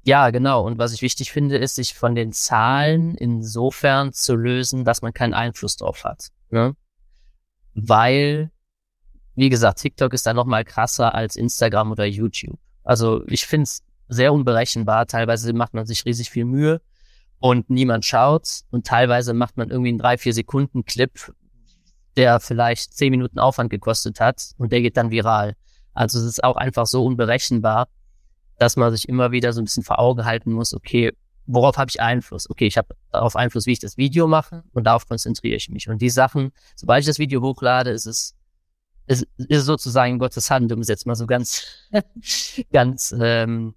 ja, 0.04 0.30
genau. 0.30 0.66
Und 0.66 0.78
was 0.78 0.92
ich 0.92 1.00
wichtig 1.00 1.32
finde, 1.32 1.56
ist, 1.56 1.76
sich 1.76 1.94
von 1.94 2.14
den 2.14 2.32
Zahlen 2.32 3.14
insofern 3.14 4.12
zu 4.12 4.36
lösen, 4.36 4.84
dass 4.84 5.00
man 5.00 5.14
keinen 5.14 5.32
Einfluss 5.32 5.76
drauf 5.76 6.04
hat. 6.04 6.28
Ne? 6.50 6.76
Weil, 7.74 8.50
wie 9.34 9.48
gesagt, 9.48 9.80
TikTok 9.80 10.12
ist 10.12 10.26
da 10.26 10.34
noch 10.34 10.44
mal 10.44 10.64
krasser 10.64 11.14
als 11.14 11.36
Instagram 11.36 11.90
oder 11.90 12.04
YouTube. 12.04 12.58
Also 12.82 13.26
ich 13.28 13.46
finde 13.46 13.64
es 13.64 13.82
sehr 14.08 14.32
unberechenbar. 14.34 15.06
Teilweise 15.06 15.52
macht 15.54 15.72
man 15.72 15.86
sich 15.86 16.04
riesig 16.04 16.28
viel 16.28 16.44
Mühe 16.44 16.82
und 17.40 17.70
niemand 17.70 18.04
schaut. 18.04 18.60
Und 18.70 18.86
teilweise 18.86 19.32
macht 19.32 19.56
man 19.56 19.70
irgendwie 19.70 19.88
einen 19.88 19.98
drei, 19.98 20.18
vier 20.18 20.34
Sekunden 20.34 20.84
Clip, 20.84 21.32
der 22.18 22.40
vielleicht 22.40 22.92
zehn 22.92 23.10
Minuten 23.10 23.38
Aufwand 23.38 23.70
gekostet 23.70 24.20
hat 24.20 24.50
und 24.58 24.70
der 24.70 24.82
geht 24.82 24.98
dann 24.98 25.10
viral. 25.10 25.54
Also 25.94 26.18
es 26.18 26.26
ist 26.26 26.44
auch 26.44 26.56
einfach 26.56 26.86
so 26.86 27.04
unberechenbar, 27.06 27.88
dass 28.58 28.76
man 28.76 28.92
sich 28.92 29.08
immer 29.08 29.32
wieder 29.32 29.52
so 29.52 29.60
ein 29.60 29.64
bisschen 29.64 29.82
vor 29.82 29.98
Augen 29.98 30.24
halten 30.24 30.52
muss, 30.52 30.74
okay, 30.74 31.12
worauf 31.46 31.76
habe 31.76 31.90
ich 31.90 32.00
Einfluss? 32.00 32.48
Okay, 32.48 32.66
ich 32.66 32.78
habe 32.78 32.94
darauf 33.10 33.36
Einfluss, 33.36 33.66
wie 33.66 33.72
ich 33.72 33.80
das 33.80 33.96
Video 33.96 34.26
mache 34.26 34.64
und 34.72 34.84
darauf 34.84 35.06
konzentriere 35.06 35.56
ich 35.56 35.68
mich. 35.68 35.88
Und 35.88 36.00
die 36.00 36.10
Sachen, 36.10 36.52
sobald 36.74 37.00
ich 37.00 37.06
das 37.06 37.18
Video 37.18 37.42
hochlade, 37.42 37.90
ist 37.90 38.06
es 38.06 38.34
ist, 39.06 39.26
ist 39.36 39.66
sozusagen 39.66 40.18
Gottes 40.18 40.50
Hand, 40.50 40.72
um 40.72 40.80
es 40.80 40.88
jetzt 40.88 41.06
mal 41.06 41.14
so 41.14 41.26
ganz, 41.26 41.66
ganz 42.72 43.14
ähm, 43.18 43.74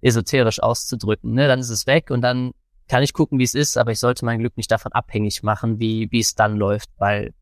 esoterisch 0.00 0.60
auszudrücken. 0.62 1.32
Ne? 1.32 1.48
Dann 1.48 1.60
ist 1.60 1.70
es 1.70 1.86
weg 1.86 2.10
und 2.10 2.20
dann 2.20 2.52
kann 2.88 3.02
ich 3.02 3.12
gucken, 3.12 3.38
wie 3.38 3.44
es 3.44 3.54
ist, 3.54 3.78
aber 3.78 3.92
ich 3.92 3.98
sollte 3.98 4.24
mein 4.24 4.38
Glück 4.38 4.56
nicht 4.56 4.70
davon 4.70 4.92
abhängig 4.92 5.42
machen, 5.42 5.80
wie, 5.80 6.08
wie 6.10 6.20
es 6.20 6.34
dann 6.34 6.56
läuft, 6.56 6.90
weil 6.98 7.34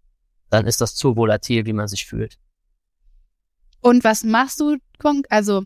dann 0.48 0.66
ist 0.66 0.80
das 0.80 0.94
zu 0.94 1.16
volatil, 1.16 1.66
wie 1.66 1.72
man 1.72 1.88
sich 1.88 2.06
fühlt. 2.06 2.38
Und 3.80 4.04
was 4.04 4.24
machst 4.24 4.60
du? 4.60 4.78
Also 5.28 5.64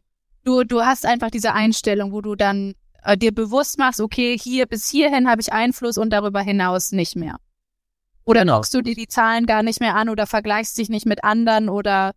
du, 0.48 0.64
du 0.64 0.80
hast 0.80 1.04
einfach 1.04 1.30
diese 1.30 1.52
Einstellung, 1.52 2.12
wo 2.12 2.20
du 2.20 2.34
dann 2.34 2.74
äh, 3.04 3.16
dir 3.16 3.32
bewusst 3.32 3.78
machst, 3.78 4.00
okay, 4.00 4.36
hier 4.38 4.66
bis 4.66 4.88
hierhin 4.88 5.28
habe 5.28 5.40
ich 5.40 5.52
Einfluss 5.52 5.98
und 5.98 6.10
darüber 6.10 6.40
hinaus 6.40 6.92
nicht 6.92 7.16
mehr. 7.16 7.36
Oder 8.24 8.40
genau. 8.40 8.56
guckst 8.56 8.74
du 8.74 8.82
dir 8.82 8.94
die 8.94 9.08
Zahlen 9.08 9.46
gar 9.46 9.62
nicht 9.62 9.80
mehr 9.80 9.94
an 9.94 10.08
oder 10.08 10.26
vergleichst 10.26 10.76
dich 10.78 10.88
nicht 10.88 11.06
mit 11.06 11.22
anderen 11.24 11.68
oder 11.68 12.12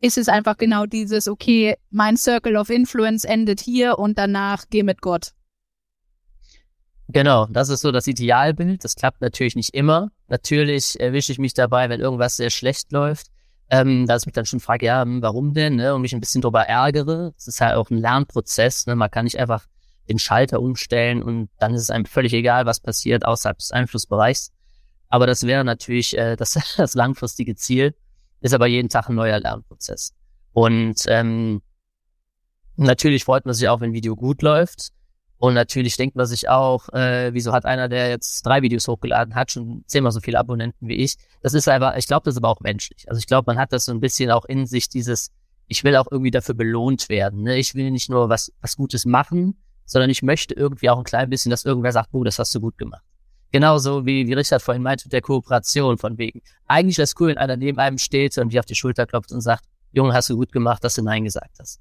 ist 0.00 0.18
es 0.18 0.28
einfach 0.28 0.56
genau 0.56 0.84
dieses, 0.86 1.28
okay, 1.28 1.76
mein 1.90 2.16
Circle 2.16 2.56
of 2.56 2.70
Influence 2.70 3.24
endet 3.24 3.60
hier 3.60 3.98
und 3.98 4.18
danach 4.18 4.64
geh 4.68 4.82
mit 4.82 5.00
Gott. 5.00 5.32
Genau, 7.08 7.46
das 7.46 7.68
ist 7.68 7.80
so 7.80 7.92
das 7.92 8.06
Idealbild. 8.06 8.84
Das 8.84 8.94
klappt 8.94 9.20
natürlich 9.20 9.54
nicht 9.54 9.74
immer. 9.74 10.10
Natürlich 10.28 10.98
erwische 10.98 11.32
ich 11.32 11.38
mich 11.38 11.52
dabei, 11.52 11.88
wenn 11.88 12.00
irgendwas 12.00 12.36
sehr 12.36 12.50
schlecht 12.50 12.90
läuft, 12.90 13.26
ähm, 13.72 14.06
dass 14.06 14.22
ich 14.22 14.26
mich 14.26 14.34
dann 14.34 14.44
schon 14.44 14.60
frage, 14.60 14.84
ja, 14.84 15.00
hm, 15.02 15.22
warum 15.22 15.54
denn, 15.54 15.76
ne? 15.76 15.94
und 15.94 16.02
mich 16.02 16.14
ein 16.14 16.20
bisschen 16.20 16.42
drüber 16.42 16.64
ärgere. 16.64 17.32
Es 17.38 17.48
ist 17.48 17.62
halt 17.62 17.74
auch 17.74 17.88
ein 17.88 17.96
Lernprozess. 17.96 18.86
Ne? 18.86 18.94
Man 18.94 19.10
kann 19.10 19.24
nicht 19.24 19.38
einfach 19.38 19.64
den 20.10 20.18
Schalter 20.18 20.60
umstellen 20.60 21.22
und 21.22 21.48
dann 21.58 21.72
ist 21.74 21.80
es 21.80 21.90
einem 21.90 22.04
völlig 22.04 22.34
egal, 22.34 22.66
was 22.66 22.80
passiert 22.80 23.24
außerhalb 23.24 23.56
des 23.56 23.70
Einflussbereichs. 23.70 24.52
Aber 25.08 25.26
das 25.26 25.46
wäre 25.46 25.64
natürlich 25.64 26.16
äh, 26.18 26.36
das, 26.38 26.58
das 26.76 26.94
langfristige 26.94 27.54
Ziel, 27.56 27.94
ist 28.42 28.52
aber 28.52 28.66
jeden 28.66 28.90
Tag 28.90 29.08
ein 29.08 29.14
neuer 29.14 29.40
Lernprozess. 29.40 30.12
Und 30.52 31.04
ähm, 31.06 31.62
natürlich 32.76 33.24
freut 33.24 33.46
man 33.46 33.54
sich 33.54 33.70
auch, 33.70 33.80
wenn 33.80 33.92
ein 33.92 33.94
Video 33.94 34.16
gut 34.16 34.42
läuft. 34.42 34.90
Und 35.42 35.54
natürlich 35.54 35.96
denkt 35.96 36.14
man 36.14 36.26
sich 36.26 36.48
auch, 36.48 36.88
äh, 36.90 37.34
wieso 37.34 37.52
hat 37.52 37.64
einer, 37.64 37.88
der 37.88 38.10
jetzt 38.10 38.46
drei 38.46 38.62
Videos 38.62 38.86
hochgeladen 38.86 39.34
hat, 39.34 39.50
schon 39.50 39.82
zehnmal 39.88 40.12
so 40.12 40.20
viele 40.20 40.38
Abonnenten 40.38 40.86
wie 40.86 40.94
ich. 40.94 41.16
Das 41.40 41.52
ist 41.52 41.66
einfach, 41.66 41.96
ich 41.96 42.06
glaube, 42.06 42.22
das 42.26 42.34
ist 42.34 42.38
aber 42.38 42.48
auch 42.48 42.60
menschlich. 42.60 43.08
Also 43.08 43.18
ich 43.18 43.26
glaube, 43.26 43.50
man 43.50 43.58
hat 43.58 43.72
das 43.72 43.86
so 43.86 43.92
ein 43.92 43.98
bisschen 43.98 44.30
auch 44.30 44.44
in 44.44 44.66
sich, 44.66 44.88
dieses, 44.88 45.32
ich 45.66 45.82
will 45.82 45.96
auch 45.96 46.06
irgendwie 46.12 46.30
dafür 46.30 46.54
belohnt 46.54 47.08
werden. 47.08 47.42
Ne? 47.42 47.56
Ich 47.56 47.74
will 47.74 47.90
nicht 47.90 48.08
nur 48.08 48.28
was, 48.28 48.52
was 48.60 48.76
Gutes 48.76 49.04
machen, 49.04 49.60
sondern 49.84 50.10
ich 50.10 50.22
möchte 50.22 50.54
irgendwie 50.54 50.88
auch 50.88 50.98
ein 50.98 51.02
klein 51.02 51.28
bisschen, 51.28 51.50
dass 51.50 51.64
irgendwer 51.64 51.90
sagt, 51.90 52.10
oh, 52.12 52.22
das 52.22 52.38
hast 52.38 52.54
du 52.54 52.60
gut 52.60 52.78
gemacht. 52.78 53.02
Genauso 53.50 54.06
wie, 54.06 54.28
wie 54.28 54.34
Richard 54.34 54.62
vorhin 54.62 54.84
meinte 54.84 55.06
mit 55.06 55.12
der 55.12 55.22
Kooperation 55.22 55.98
von 55.98 56.18
wegen. 56.18 56.42
Eigentlich 56.68 56.98
wäre 56.98 57.04
es 57.04 57.14
cool, 57.18 57.30
wenn 57.30 57.38
einer 57.38 57.56
neben 57.56 57.80
einem 57.80 57.98
steht 57.98 58.38
und 58.38 58.52
wie 58.52 58.60
auf 58.60 58.66
die 58.66 58.76
Schulter 58.76 59.06
klopft 59.06 59.32
und 59.32 59.40
sagt, 59.40 59.64
Junge, 59.90 60.14
hast 60.14 60.30
du 60.30 60.36
gut 60.36 60.52
gemacht, 60.52 60.84
dass 60.84 60.94
du 60.94 61.02
Nein 61.02 61.24
gesagt 61.24 61.58
hast. 61.58 61.80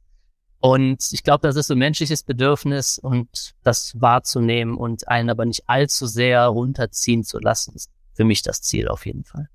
Und 0.61 1.11
ich 1.11 1.23
glaube, 1.23 1.47
das 1.47 1.55
ist 1.55 1.67
so 1.67 1.73
ein 1.73 1.79
menschliches 1.79 2.21
Bedürfnis 2.21 2.99
und 2.99 3.53
das 3.63 3.99
wahrzunehmen 3.99 4.77
und 4.77 5.07
einen 5.07 5.31
aber 5.31 5.45
nicht 5.45 5.67
allzu 5.67 6.05
sehr 6.05 6.45
runterziehen 6.45 7.23
zu 7.23 7.39
lassen, 7.39 7.73
ist 7.75 7.89
für 8.13 8.23
mich 8.23 8.43
das 8.43 8.61
Ziel 8.61 8.87
auf 8.87 9.07
jeden 9.07 9.23
Fall. 9.23 9.49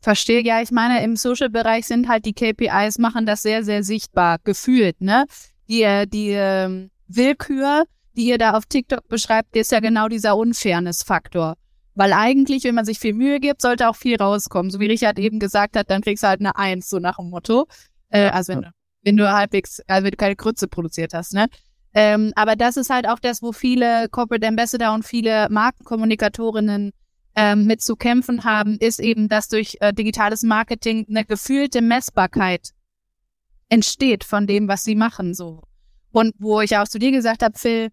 Verstehe, 0.00 0.42
ja, 0.42 0.62
ich 0.62 0.70
meine, 0.70 1.02
im 1.02 1.16
Social-Bereich 1.16 1.86
sind 1.86 2.08
halt 2.08 2.26
die 2.26 2.32
KPIs, 2.32 2.98
machen 2.98 3.26
das 3.26 3.42
sehr, 3.42 3.64
sehr 3.64 3.82
sichtbar, 3.82 4.38
gefühlt, 4.42 5.00
ne? 5.00 5.26
Die, 5.68 5.82
äh, 5.82 6.06
die 6.06 6.30
ähm, 6.30 6.90
Willkür, 7.08 7.84
die 8.16 8.26
ihr 8.26 8.38
da 8.38 8.52
auf 8.52 8.66
TikTok 8.66 9.08
beschreibt, 9.08 9.56
ist 9.56 9.72
ja 9.72 9.80
genau 9.80 10.08
dieser 10.08 10.36
Unfairness-Faktor. 10.36 11.56
Weil 11.94 12.12
eigentlich, 12.12 12.64
wenn 12.64 12.74
man 12.74 12.84
sich 12.84 12.98
viel 12.98 13.14
Mühe 13.14 13.38
gibt, 13.38 13.62
sollte 13.62 13.88
auch 13.88 13.96
viel 13.96 14.16
rauskommen. 14.16 14.70
So 14.70 14.80
wie 14.80 14.86
Richard 14.86 15.18
eben 15.18 15.38
gesagt 15.38 15.76
hat, 15.76 15.90
dann 15.90 16.02
kriegst 16.02 16.22
du 16.22 16.28
halt 16.28 16.40
eine 16.40 16.56
Eins, 16.56 16.88
so 16.88 16.98
nach 16.98 17.16
dem 17.16 17.30
Motto. 17.30 17.66
Äh, 18.08 18.28
also 18.30 18.54
wenn 18.54 18.62
du, 18.62 18.70
wenn 19.02 19.16
du 19.16 19.30
halbwegs, 19.30 19.80
also 19.86 20.04
wenn 20.04 20.10
du 20.12 20.16
keine 20.16 20.36
Grütze 20.36 20.68
produziert 20.68 21.14
hast, 21.14 21.34
ne? 21.34 21.48
Ähm, 21.94 22.32
aber 22.36 22.56
das 22.56 22.76
ist 22.76 22.88
halt 22.88 23.06
auch 23.06 23.18
das, 23.18 23.42
wo 23.42 23.52
viele 23.52 24.08
Corporate 24.08 24.46
Ambassador 24.46 24.94
und 24.94 25.04
viele 25.04 25.48
Markenkommunikatorinnen 25.50 26.92
ähm, 27.34 27.66
mit 27.66 27.82
zu 27.82 27.96
kämpfen 27.96 28.44
haben, 28.44 28.78
ist 28.78 28.98
eben, 28.98 29.28
dass 29.28 29.48
durch 29.48 29.76
äh, 29.80 29.92
digitales 29.92 30.42
Marketing 30.42 31.06
eine 31.08 31.24
gefühlte 31.24 31.82
Messbarkeit 31.82 32.70
entsteht 33.68 34.24
von 34.24 34.46
dem, 34.46 34.68
was 34.68 34.84
sie 34.84 34.94
machen, 34.94 35.34
so. 35.34 35.62
Und 36.12 36.34
wo 36.38 36.60
ich 36.60 36.76
auch 36.76 36.88
zu 36.88 36.98
dir 36.98 37.10
gesagt 37.10 37.42
habe, 37.42 37.58
Phil, 37.58 37.90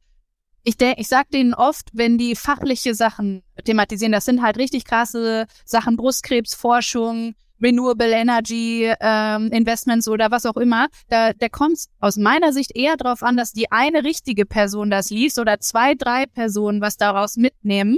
ich 0.63 0.75
ich 0.81 1.07
sag 1.07 1.29
denen 1.29 1.53
oft, 1.53 1.89
wenn 1.93 2.17
die 2.17 2.35
fachliche 2.35 2.93
Sachen 2.93 3.43
thematisieren, 3.63 4.11
das 4.11 4.25
sind 4.25 4.41
halt 4.41 4.57
richtig 4.57 4.83
krasse 4.83 5.47
Sachen, 5.65 5.95
Brustkrebsforschung, 5.95 7.33
Renewable 7.61 8.11
Energy 8.11 8.91
ähm, 8.99 9.47
Investments 9.51 10.07
oder 10.07 10.31
was 10.31 10.45
auch 10.45 10.57
immer, 10.57 10.87
da, 11.09 11.33
da 11.33 11.49
kommt 11.49 11.73
es 11.73 11.89
aus 11.99 12.17
meiner 12.17 12.53
Sicht 12.53 12.75
eher 12.75 12.97
darauf 12.97 13.23
an, 13.23 13.37
dass 13.37 13.53
die 13.53 13.71
eine 13.71 14.03
richtige 14.03 14.45
Person 14.45 14.89
das 14.89 15.09
liest 15.09 15.39
oder 15.39 15.59
zwei, 15.59 15.95
drei 15.95 16.25
Personen 16.25 16.81
was 16.81 16.97
daraus 16.97 17.37
mitnehmen, 17.37 17.97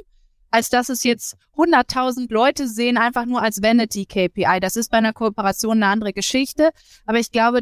als 0.50 0.70
dass 0.70 0.90
es 0.90 1.04
jetzt 1.04 1.36
100.000 1.56 2.32
Leute 2.32 2.68
sehen, 2.68 2.98
einfach 2.98 3.26
nur 3.26 3.42
als 3.42 3.62
Vanity 3.62 4.06
KPI. 4.06 4.60
Das 4.60 4.76
ist 4.76 4.92
bei 4.92 4.98
einer 4.98 5.14
Kooperation 5.14 5.78
eine 5.78 5.88
andere 5.88 6.14
Geschichte, 6.14 6.72
aber 7.06 7.20
ich 7.20 7.32
glaube, 7.32 7.60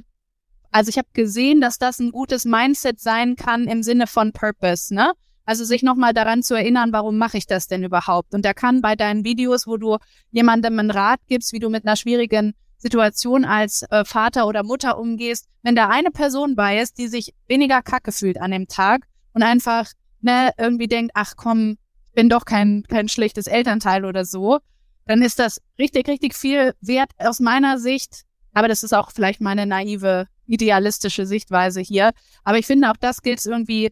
also 0.72 0.89
ich 0.89 0.97
habe 0.97 1.08
gesehen, 1.14 1.62
dass 1.62 1.78
das 1.80 2.00
ein 2.00 2.12
gutes 2.12 2.45
Mindset 2.45 3.00
sein 3.00 3.36
kann 3.36 3.66
im 3.66 3.84
Sinne 3.84 4.08
von 4.08 4.34
Purpose, 4.34 4.93
ne? 4.93 5.14
Also 5.50 5.64
sich 5.64 5.82
nochmal 5.82 6.14
daran 6.14 6.43
zu 6.43 6.54
erinnern, 6.54 6.93
warum 6.93 7.18
mache 7.18 7.39
ich 7.39 7.47
das 7.47 7.66
denn 7.66 7.84
überhaupt? 7.84 8.36
Und 8.36 8.45
da 8.45 8.54
kann 8.54 8.82
bei 8.82 8.95
deinen 8.95 9.24
Videos, 9.24 9.66
wo 9.66 9.78
du 9.78 9.97
jemandem 10.30 10.78
einen 10.78 10.91
Rat 10.91 11.22
gibst, 11.28 11.54
wie 11.54 11.58
du 11.58 11.72
mit 11.72 11.88
einer 11.88 11.95
schwierigen 11.95 12.54
Situation 12.78 13.45
als 13.45 13.82
äh, 13.89 14.06
Vater 14.06 14.45
oder 14.45 14.62
Mutter 14.62 15.00
umgehst, 15.00 15.47
wenn 15.64 15.76
da 15.76 15.89
eine 15.89 16.12
Person 16.12 16.56
bei 16.56 16.80
ist, 16.80 17.00
die 17.00 17.08
sich 17.08 17.34
weniger 17.47 17.82
kacke 17.82 18.12
fühlt 18.12 18.39
an 18.39 18.52
dem 18.52 18.68
Tag 18.68 19.08
und 19.34 19.41
einfach 19.41 19.88
ne, 20.22 20.52
irgendwie 20.60 20.86
denkt, 20.86 21.14
ach 21.16 21.34
komm, 21.36 21.80
bin 22.14 22.30
doch 22.30 22.45
kein, 22.45 22.84
kein 22.88 23.10
schlechtes 23.10 23.47
Elternteil 23.47 24.06
oder 24.06 24.26
so, 24.26 24.60
dann 25.08 25.24
ist 25.24 25.39
das 25.39 25.64
richtig, 25.80 26.08
richtig 26.08 26.36
viel 26.36 26.76
wert 26.80 27.10
aus 27.18 27.39
meiner 27.39 27.80
Sicht. 27.80 28.22
Aber 28.54 28.68
das 28.68 28.84
ist 28.84 28.93
auch 28.93 29.10
vielleicht 29.10 29.41
meine 29.41 29.66
naive 29.66 30.28
idealistische 30.45 31.26
Sichtweise 31.26 31.82
hier. 31.82 32.12
Aber 32.43 32.60
ich 32.60 32.68
finde, 32.68 32.91
auch 32.91 32.97
das 32.97 33.24
gilt 33.24 33.39
es 33.39 33.47
irgendwie 33.47 33.91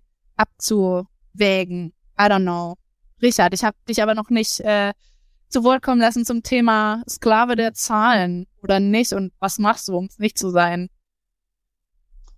abzuwägen. 1.38 1.94
I 2.20 2.24
don't 2.24 2.44
know. 2.44 2.76
Richard, 3.22 3.54
ich 3.54 3.64
habe 3.64 3.78
dich 3.88 4.02
aber 4.02 4.16
noch 4.16 4.30
nicht 4.30 4.60
äh, 4.60 4.94
zu 5.50 5.64
Wort 5.64 5.82
kommen 5.82 6.02
lassen 6.02 6.26
zum 6.26 6.44
Thema 6.44 7.04
Sklave 7.10 7.56
der 7.56 7.74
Zahlen 7.74 8.48
oder 8.62 8.80
nicht 8.80 9.14
und 9.14 9.32
was 9.40 9.60
machst 9.60 9.88
du, 9.88 9.98
um 9.98 10.06
es 10.06 10.20
nicht 10.20 10.38
zu 10.38 10.50
sein? 10.50 10.90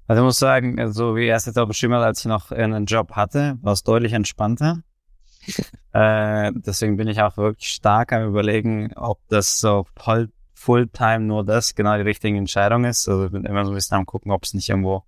Also 0.07 0.21
ich 0.21 0.25
muss 0.25 0.39
sagen, 0.39 0.91
so 0.91 1.15
wie 1.15 1.27
er 1.27 1.35
es 1.35 1.45
jetzt 1.45 1.57
auch 1.57 1.67
beschrieben 1.67 1.93
hat, 1.93 2.03
als 2.03 2.19
ich 2.19 2.25
noch 2.25 2.51
einen 2.51 2.85
Job 2.85 3.11
hatte, 3.11 3.57
war 3.61 3.73
es 3.73 3.83
deutlich 3.83 4.13
entspannter. 4.13 4.81
äh, 5.93 6.51
deswegen 6.55 6.97
bin 6.97 7.07
ich 7.07 7.21
auch 7.21 7.37
wirklich 7.37 7.69
stark 7.69 8.13
am 8.13 8.27
überlegen, 8.27 8.91
ob 8.95 9.19
das 9.27 9.59
so 9.59 9.85
Fulltime 10.53 11.19
nur 11.19 11.45
das 11.45 11.75
genau 11.75 11.95
die 11.95 12.03
richtige 12.03 12.37
Entscheidung 12.37 12.85
ist. 12.85 13.07
Also 13.07 13.25
ich 13.25 13.31
bin 13.31 13.45
immer 13.45 13.65
so 13.65 13.71
ein 13.71 13.75
bisschen 13.75 13.97
am 13.97 14.05
gucken, 14.05 14.31
ob 14.31 14.43
es 14.43 14.53
nicht 14.53 14.69
irgendwo, 14.69 15.03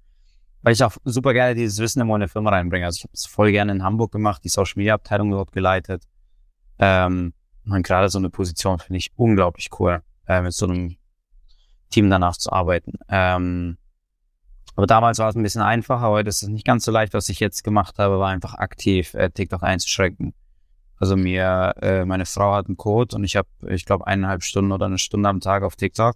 weil 0.62 0.74
ich 0.74 0.84
auch 0.84 0.96
super 1.04 1.34
gerne 1.34 1.56
dieses 1.56 1.80
Wissen 1.80 2.02
immer 2.02 2.16
in 2.16 2.22
eine 2.22 2.28
Firma 2.28 2.52
reinbringe. 2.52 2.86
Also 2.86 2.98
ich 2.98 3.04
habe 3.04 3.14
es 3.14 3.26
voll 3.26 3.52
gerne 3.52 3.72
in 3.72 3.84
Hamburg 3.84 4.12
gemacht, 4.12 4.44
die 4.44 4.50
Social 4.50 4.74
Media 4.76 4.94
Abteilung 4.94 5.32
dort 5.32 5.52
geleitet. 5.52 6.04
Ähm, 6.80 7.34
und 7.66 7.84
gerade 7.84 8.10
so 8.10 8.18
eine 8.18 8.30
Position 8.30 8.80
finde 8.80 8.98
ich 8.98 9.12
unglaublich 9.16 9.70
cool, 9.80 10.02
äh, 10.28 10.42
mit 10.42 10.54
so 10.54 10.68
einem 10.68 10.98
Team 11.90 12.10
danach 12.10 12.38
zu 12.38 12.52
arbeiten. 12.52 12.94
Ähm, 13.10 13.78
aber 14.76 14.88
damals 14.88 15.20
war 15.20 15.30
es 15.30 15.36
ein 15.36 15.44
bisschen 15.44 15.62
einfacher, 15.62 16.10
heute 16.10 16.30
ist 16.30 16.44
es 16.44 16.50
nicht 16.50 16.66
ganz 16.66 16.86
so 16.86 16.92
leicht. 16.92 17.14
Was 17.14 17.30
ich 17.30 17.40
jetzt 17.40 17.64
gemacht 17.64 18.00
habe, 18.00 18.20
war 18.20 18.30
einfach 18.30 18.56
aktiv 18.56 19.14
äh, 19.14 19.30
TikTok 19.30 19.64
einzuschränken. 19.64 20.34
Also 20.98 21.18
mir, 21.18 21.74
äh, 21.82 22.06
meine 22.06 22.26
Frau 22.26 22.54
hat 22.54 22.68
einen 22.68 22.78
Code 22.78 23.16
und 23.16 23.24
ich 23.24 23.36
habe, 23.36 23.50
ich 23.70 23.86
glaube, 23.86 24.08
eineinhalb 24.08 24.44
Stunden 24.44 24.72
oder 24.72 24.86
eine 24.86 25.00
Stunde 25.00 25.28
am 25.30 25.40
Tag 25.40 25.64
auf 25.64 25.76
TikTok. 25.76 26.16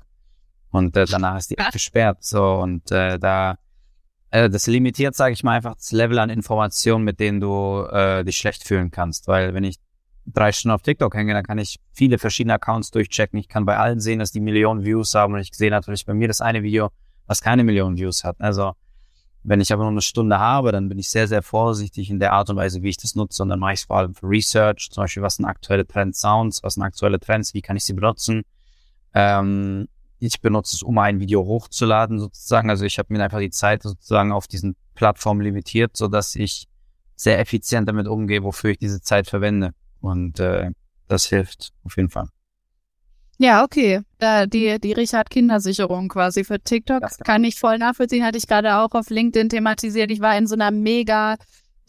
Und 0.71 0.95
äh, 0.95 1.05
danach 1.05 1.37
ist 1.37 1.49
die 1.49 1.57
App 1.57 1.71
gesperrt. 1.71 2.23
So 2.23 2.55
und 2.55 2.91
äh, 2.91 3.17
da 3.17 3.57
äh, 4.35 4.49
das 4.49 4.67
limitiert, 4.67 5.15
sage 5.15 5.33
ich 5.33 5.43
mal, 5.43 5.53
einfach 5.53 5.75
das 5.75 5.93
Level 5.93 6.19
an 6.19 6.29
Informationen, 6.29 7.05
mit 7.05 7.21
denen 7.21 7.39
du 7.39 7.87
äh, 7.89 8.23
dich 8.25 8.37
schlecht 8.37 8.67
fühlen 8.67 8.91
kannst. 8.91 9.27
Weil 9.27 9.53
wenn 9.53 9.63
ich 9.63 9.77
drei 10.25 10.51
Stunden 10.51 10.75
auf 10.75 10.81
TikTok 10.81 11.15
hänge, 11.15 11.33
dann 11.33 11.45
kann 11.45 11.57
ich 11.57 11.79
viele 11.93 12.17
verschiedene 12.17 12.55
Accounts 12.55 12.91
durchchecken. 12.91 13.39
Ich 13.39 13.47
kann 13.47 13.65
bei 13.65 13.77
allen 13.77 14.01
sehen, 14.01 14.19
dass 14.19 14.33
die 14.33 14.41
Millionen 14.41 14.83
Views 14.83 15.15
haben 15.15 15.35
und 15.35 15.39
ich 15.39 15.53
sehe 15.53 15.71
natürlich 15.71 16.05
bei 16.05 16.13
mir 16.13 16.27
das 16.27 16.41
eine 16.41 16.63
Video, 16.63 16.89
was 17.27 17.41
keine 17.41 17.63
Millionen 17.63 17.95
Views 17.95 18.25
hat. 18.25 18.35
Also 18.39 18.73
wenn 19.43 19.61
ich 19.61 19.71
aber 19.71 19.83
nur 19.83 19.91
eine 19.91 20.01
Stunde 20.01 20.37
habe, 20.37 20.73
dann 20.73 20.89
bin 20.89 20.97
ich 20.99 21.09
sehr, 21.09 21.29
sehr 21.29 21.41
vorsichtig 21.41 22.09
in 22.09 22.19
der 22.19 22.33
Art 22.33 22.49
und 22.49 22.57
Weise, 22.57 22.81
wie 22.81 22.89
ich 22.89 22.97
das 22.97 23.15
nutze. 23.15 23.41
Und 23.41 23.49
dann 23.49 23.59
mache 23.59 23.73
ich 23.73 23.79
es 23.81 23.85
vor 23.85 23.97
allem 23.99 24.15
für 24.15 24.27
Research, 24.27 24.89
zum 24.91 25.03
Beispiel, 25.03 25.23
was 25.23 25.35
sind 25.35 25.45
aktuelle 25.45 25.87
Trends 25.87 26.19
Sounds, 26.19 26.61
was 26.61 26.73
sind 26.73 26.83
aktuelle 26.83 27.19
Trends, 27.19 27.53
wie 27.53 27.61
kann 27.61 27.77
ich 27.77 27.85
sie 27.85 27.93
benutzen. 27.93 28.41
Ähm, 29.13 29.87
ich 30.25 30.41
benutze 30.41 30.75
es, 30.75 30.83
um 30.83 30.97
ein 30.97 31.19
Video 31.19 31.45
hochzuladen 31.45 32.19
sozusagen. 32.19 32.69
Also 32.69 32.85
ich 32.85 32.99
habe 32.99 33.13
mir 33.13 33.23
einfach 33.23 33.39
die 33.39 33.49
Zeit 33.49 33.83
sozusagen 33.83 34.31
auf 34.31 34.47
diesen 34.47 34.75
Plattformen 34.95 35.41
limitiert, 35.41 35.95
so 35.95 36.07
dass 36.07 36.35
ich 36.35 36.67
sehr 37.15 37.39
effizient 37.39 37.87
damit 37.87 38.07
umgehe, 38.07 38.43
wofür 38.43 38.71
ich 38.71 38.77
diese 38.77 39.01
Zeit 39.01 39.27
verwende. 39.27 39.71
Und 40.01 40.39
äh, 40.39 40.71
das 41.07 41.25
hilft 41.25 41.71
auf 41.83 41.95
jeden 41.97 42.09
Fall. 42.09 42.29
Ja, 43.37 43.63
okay. 43.63 44.01
Da 44.17 44.45
die, 44.45 44.79
die 44.79 44.93
Richard 44.93 45.29
Kindersicherung 45.29 46.07
quasi 46.07 46.43
für 46.43 46.59
TikTok 46.59 47.01
ja, 47.01 47.09
kann 47.23 47.43
ich 47.43 47.59
voll 47.59 47.77
nachvollziehen. 47.77 48.23
Hatte 48.23 48.37
ich 48.37 48.47
gerade 48.47 48.77
auch 48.77 48.91
auf 48.91 49.09
LinkedIn 49.09 49.49
thematisiert. 49.49 50.11
Ich 50.11 50.21
war 50.21 50.37
in 50.37 50.47
so 50.47 50.55
einer 50.55 50.71
mega 50.71 51.35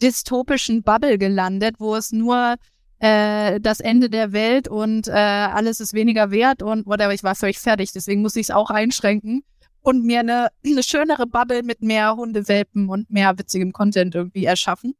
dystopischen 0.01 0.83
Bubble 0.83 1.17
gelandet, 1.17 1.75
wo 1.79 1.95
es 1.95 2.11
nur 2.11 2.55
äh, 2.99 3.59
das 3.59 3.79
Ende 3.79 4.09
der 4.09 4.31
Welt 4.31 4.67
und 4.67 5.07
äh, 5.07 5.11
alles 5.11 5.79
ist 5.79 5.93
weniger 5.93 6.31
wert 6.31 6.63
und 6.63 6.85
whatever. 6.85 7.13
Ich 7.13 7.23
war 7.23 7.35
völlig 7.35 7.59
fertig. 7.59 7.91
Deswegen 7.93 8.21
muss 8.21 8.35
ich 8.35 8.47
es 8.47 8.51
auch 8.51 8.69
einschränken 8.69 9.43
und 9.81 10.03
mir 10.03 10.19
eine, 10.19 10.49
eine 10.65 10.83
schönere 10.83 11.27
Bubble 11.27 11.63
mit 11.63 11.81
mehr 11.81 12.15
Hundewelpen 12.15 12.89
und 12.89 13.09
mehr 13.09 13.37
witzigem 13.37 13.71
Content 13.71 14.15
irgendwie 14.15 14.45
erschaffen. 14.45 14.95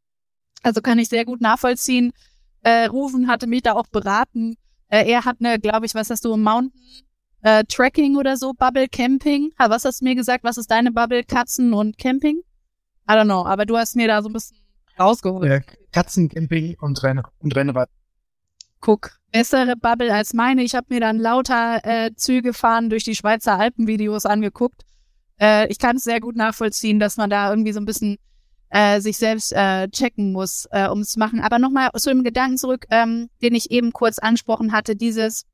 Also 0.63 0.81
kann 0.81 0.99
ich 0.99 1.09
sehr 1.09 1.25
gut 1.25 1.41
nachvollziehen. 1.41 2.13
Äh, 2.63 2.85
Rufen 2.85 3.27
hatte 3.27 3.47
mich 3.47 3.63
da 3.63 3.73
auch 3.73 3.87
beraten 3.87 4.57
äh, 4.89 5.09
er 5.09 5.25
hat 5.25 5.37
eine, 5.39 5.59
glaube 5.59 5.85
ich, 5.85 5.95
was 5.95 6.09
hast 6.09 6.25
du, 6.25 6.35
Mountain 6.37 6.71
äh, 7.41 7.63
Tracking 7.65 8.15
oder 8.17 8.37
so, 8.37 8.53
Bubble 8.53 8.87
Camping. 8.87 9.51
Was 9.57 9.85
hast 9.85 10.01
du 10.01 10.05
mir 10.05 10.15
gesagt? 10.15 10.43
Was 10.43 10.57
ist 10.57 10.71
deine 10.71 10.91
Bubble? 10.91 11.23
Katzen 11.23 11.73
und 11.73 11.97
Camping? 11.97 12.41
I 13.09 13.13
don't 13.13 13.25
know, 13.25 13.45
aber 13.45 13.65
du 13.65 13.77
hast 13.77 13.95
mir 13.95 14.07
da 14.07 14.21
so 14.21 14.29
ein 14.29 14.33
bisschen 14.33 14.57
rausgeholt. 14.99 15.49
Ja, 15.49 15.59
Katzencamping 15.91 16.77
und, 16.79 17.01
Renn 17.03 17.21
und 17.39 17.55
Rennrad. 17.55 17.89
Guck, 18.79 19.19
bessere 19.31 19.75
Bubble 19.75 20.13
als 20.13 20.33
meine. 20.33 20.63
Ich 20.63 20.75
habe 20.75 20.87
mir 20.89 20.99
dann 20.99 21.17
lauter 21.17 21.81
äh, 21.83 22.13
Züge 22.15 22.53
fahren 22.53 22.89
durch 22.89 23.03
die 23.03 23.15
Schweizer 23.15 23.57
Alpenvideos 23.57 24.25
angeguckt. 24.25 24.83
Äh, 25.39 25.67
ich 25.67 25.79
kann 25.79 25.97
es 25.97 26.03
sehr 26.03 26.19
gut 26.19 26.35
nachvollziehen, 26.35 26.99
dass 26.99 27.17
man 27.17 27.29
da 27.29 27.49
irgendwie 27.49 27.73
so 27.73 27.79
ein 27.79 27.85
bisschen 27.85 28.17
äh, 28.69 28.99
sich 28.99 29.17
selbst 29.17 29.53
äh, 29.53 29.87
checken 29.89 30.31
muss, 30.31 30.67
äh, 30.71 30.87
um 30.87 31.01
es 31.01 31.09
zu 31.09 31.19
machen. 31.19 31.39
Aber 31.39 31.59
nochmal 31.59 31.89
zu 31.95 32.09
dem 32.09 32.23
Gedanken 32.23 32.57
zurück, 32.57 32.85
ähm, 32.89 33.29
den 33.41 33.55
ich 33.55 33.71
eben 33.71 33.93
kurz 33.93 34.19
ansprochen 34.19 34.71
hatte, 34.71 34.95
dieses 34.95 35.45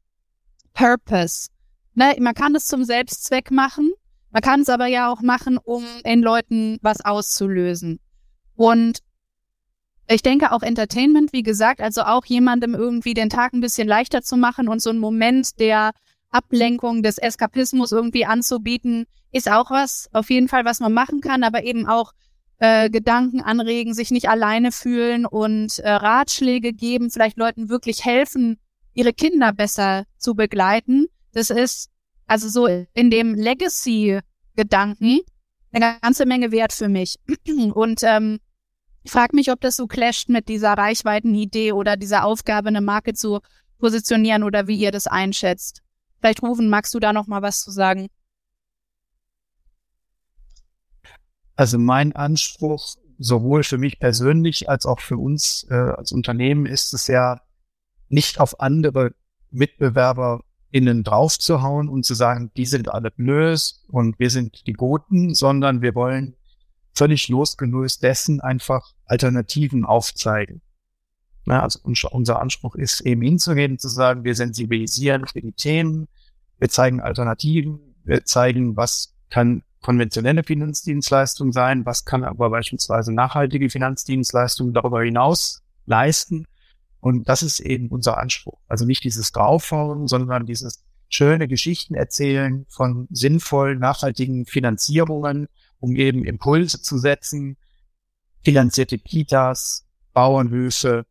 Purpose. 0.74 1.50
Ne, 1.94 2.16
man 2.20 2.34
kann 2.34 2.56
es 2.56 2.66
zum 2.66 2.84
Selbstzweck 2.84 3.52
machen, 3.52 3.92
man 4.32 4.42
kann 4.42 4.62
es 4.62 4.70
aber 4.70 4.88
ja 4.88 5.12
auch 5.12 5.22
machen, 5.22 5.60
um 5.64 5.86
in 6.04 6.24
Leuten 6.24 6.80
was 6.82 7.06
auszulösen. 7.06 8.00
Und 8.56 9.00
ich 10.08 10.22
denke 10.22 10.52
auch 10.52 10.64
Entertainment, 10.64 11.34
wie 11.34 11.44
gesagt, 11.44 11.82
also 11.82 12.02
auch 12.02 12.26
jemandem 12.26 12.76
irgendwie 12.76 13.14
den 13.14 13.30
Tag 13.30 13.54
ein 13.54 13.62
bisschen 13.62 13.88
leichter 13.88 14.22
zu 14.22 14.38
machen 14.38 14.68
und 14.68 14.82
so 14.82 14.90
einen 14.90 15.00
Moment 15.00 15.60
der 15.60 15.92
Ablenkung, 16.30 17.04
des 17.04 17.18
Eskapismus 17.18 17.92
irgendwie 17.92 18.26
anzubieten, 18.26 19.06
ist 19.32 19.50
auch 19.50 19.72
was, 19.72 20.10
auf 20.14 20.30
jeden 20.30 20.48
Fall, 20.48 20.66
was 20.66 20.80
man 20.80 20.94
machen 20.94 21.22
kann, 21.22 21.44
aber 21.44 21.64
eben 21.64 21.88
auch 21.88 22.12
äh, 22.60 22.90
Gedanken 22.90 23.42
anregen, 23.42 23.94
sich 23.94 24.12
nicht 24.12 24.30
alleine 24.30 24.72
fühlen 24.72 25.26
und 25.26 25.80
äh, 25.80 25.90
Ratschläge 25.90 26.74
geben, 26.74 27.12
vielleicht 27.12 27.38
Leuten 27.38 27.70
wirklich 27.70 28.04
helfen, 28.04 28.58
ihre 28.94 29.14
Kinder 29.14 29.54
besser 29.54 30.06
zu 30.18 30.36
begleiten. 30.36 31.08
Das 31.34 31.50
ist 31.50 31.90
also 32.26 32.50
so 32.50 32.68
in 32.68 33.10
dem 33.10 33.36
Legacy-Gedanken 33.36 35.20
eine 35.72 35.98
ganze 36.02 36.26
Menge 36.26 36.52
wert 36.52 36.74
für 36.74 36.90
mich. 36.90 37.18
Und 37.74 38.02
ähm, 38.04 38.40
ich 39.04 39.12
frage 39.12 39.36
mich, 39.36 39.52
ob 39.52 39.60
das 39.62 39.76
so 39.76 39.88
clasht 39.88 40.30
mit 40.30 40.48
dieser 40.48 40.74
Reichweiten-Idee 40.74 41.74
oder 41.74 41.98
dieser 41.98 42.24
Aufgabe, 42.24 42.70
eine 42.70 42.82
Marke 42.82 43.14
zu 43.14 43.40
positionieren 43.78 44.44
oder 44.44 44.68
wie 44.68 44.78
ihr 44.78 44.92
das 44.92 45.08
einschätzt. 45.08 45.82
Vielleicht 46.20 46.42
rufen, 46.42 46.70
magst 46.70 46.94
du 46.94 47.00
da 47.00 47.12
noch 47.12 47.28
mal 47.28 47.42
was 47.42 47.62
zu 47.62 47.72
sagen? 47.72 48.08
Also 51.56 51.78
mein 51.78 52.16
Anspruch, 52.16 52.96
sowohl 53.20 53.64
für 53.64 53.78
mich 53.78 54.00
persönlich 54.00 54.70
als 54.70 54.86
auch 54.86 55.02
für 55.02 55.18
uns 55.18 55.68
äh, 55.70 55.76
als 55.76 56.12
Unternehmen, 56.14 56.66
ist 56.66 56.94
es 56.94 57.08
ja, 57.08 57.42
nicht 58.10 58.40
auf 58.40 58.60
andere 58.60 59.14
MitbewerberInnen 59.52 61.04
draufzuhauen 61.04 61.90
und 61.90 62.06
zu 62.06 62.14
sagen, 62.14 62.52
die 62.56 62.66
sind 62.66 62.90
alle 62.90 63.12
blöd 63.12 63.76
und 63.88 64.18
wir 64.20 64.30
sind 64.30 64.66
die 64.68 64.74
Guten, 64.74 65.34
sondern 65.34 65.82
wir 65.82 65.96
wollen 65.96 66.36
völlig 66.94 67.28
losgelöst 67.28 68.04
dessen 68.04 68.42
einfach 68.42 68.94
Alternativen 69.06 69.86
aufzeigen. 69.86 70.62
Ja, 71.46 71.62
also 71.62 71.80
unser 71.84 72.40
Anspruch 72.40 72.76
ist 72.76 73.02
eben 73.02 73.22
hinzugehen, 73.22 73.78
zu 73.78 73.90
sagen, 73.90 74.24
wir 74.24 74.36
sensibilisieren 74.36 75.28
für 75.28 75.42
die 75.42 75.52
Themen, 75.52 76.08
wir 76.58 76.70
zeigen 76.70 77.02
Alternativen, 77.02 77.80
wir 78.06 78.24
zeigen, 78.24 78.78
was 78.78 79.14
kann 79.30 79.64
konventionelle 79.82 80.44
Finanzdienstleistung 80.44 81.52
sein, 81.52 81.86
was 81.86 82.06
kann 82.06 82.24
aber 82.24 82.50
beispielsweise 82.50 83.12
nachhaltige 83.12 83.70
Finanzdienstleistungen 83.70 84.74
darüber 84.74 85.04
hinaus 85.04 85.62
leisten. 85.86 86.46
Und 87.02 87.28
das 87.28 87.44
ist 87.44 87.60
eben 87.60 87.90
unser 87.90 88.18
Anspruch. 88.18 88.60
Also 88.70 88.86
nicht 88.86 89.04
dieses 89.04 89.34
Draufhauen, 89.34 90.08
sondern 90.08 90.46
dieses 90.46 90.86
schöne 91.10 91.50
Geschichten 91.50 91.96
erzählen 91.96 92.66
von 92.70 93.08
sinnvollen, 93.12 93.80
nachhaltigen 93.80 94.46
Finanzierungen, 94.46 95.48
um 95.84 95.96
eben 95.96 96.24
Impulse 96.26 96.82
zu 96.82 96.98
setzen, 96.98 97.58
finanzierte 98.44 98.98
Kitas, 98.98 99.86
Bauernhöfe, 100.14 101.06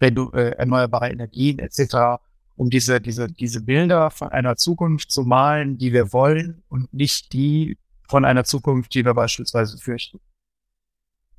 äh, 0.00 0.50
erneuerbare 0.56 1.10
Energien 1.10 1.58
etc 1.58 2.18
um 2.56 2.70
diese, 2.70 3.00
diese, 3.00 3.28
diese 3.28 3.60
Bilder 3.60 4.10
von 4.10 4.28
einer 4.28 4.56
Zukunft 4.56 5.10
zu 5.10 5.22
malen, 5.22 5.78
die 5.78 5.92
wir 5.92 6.12
wollen 6.12 6.62
und 6.68 6.92
nicht 6.92 7.32
die 7.32 7.76
von 8.08 8.24
einer 8.24 8.44
Zukunft, 8.44 8.94
die 8.94 9.04
wir 9.04 9.14
beispielsweise 9.14 9.78
fürchten. 9.78 10.20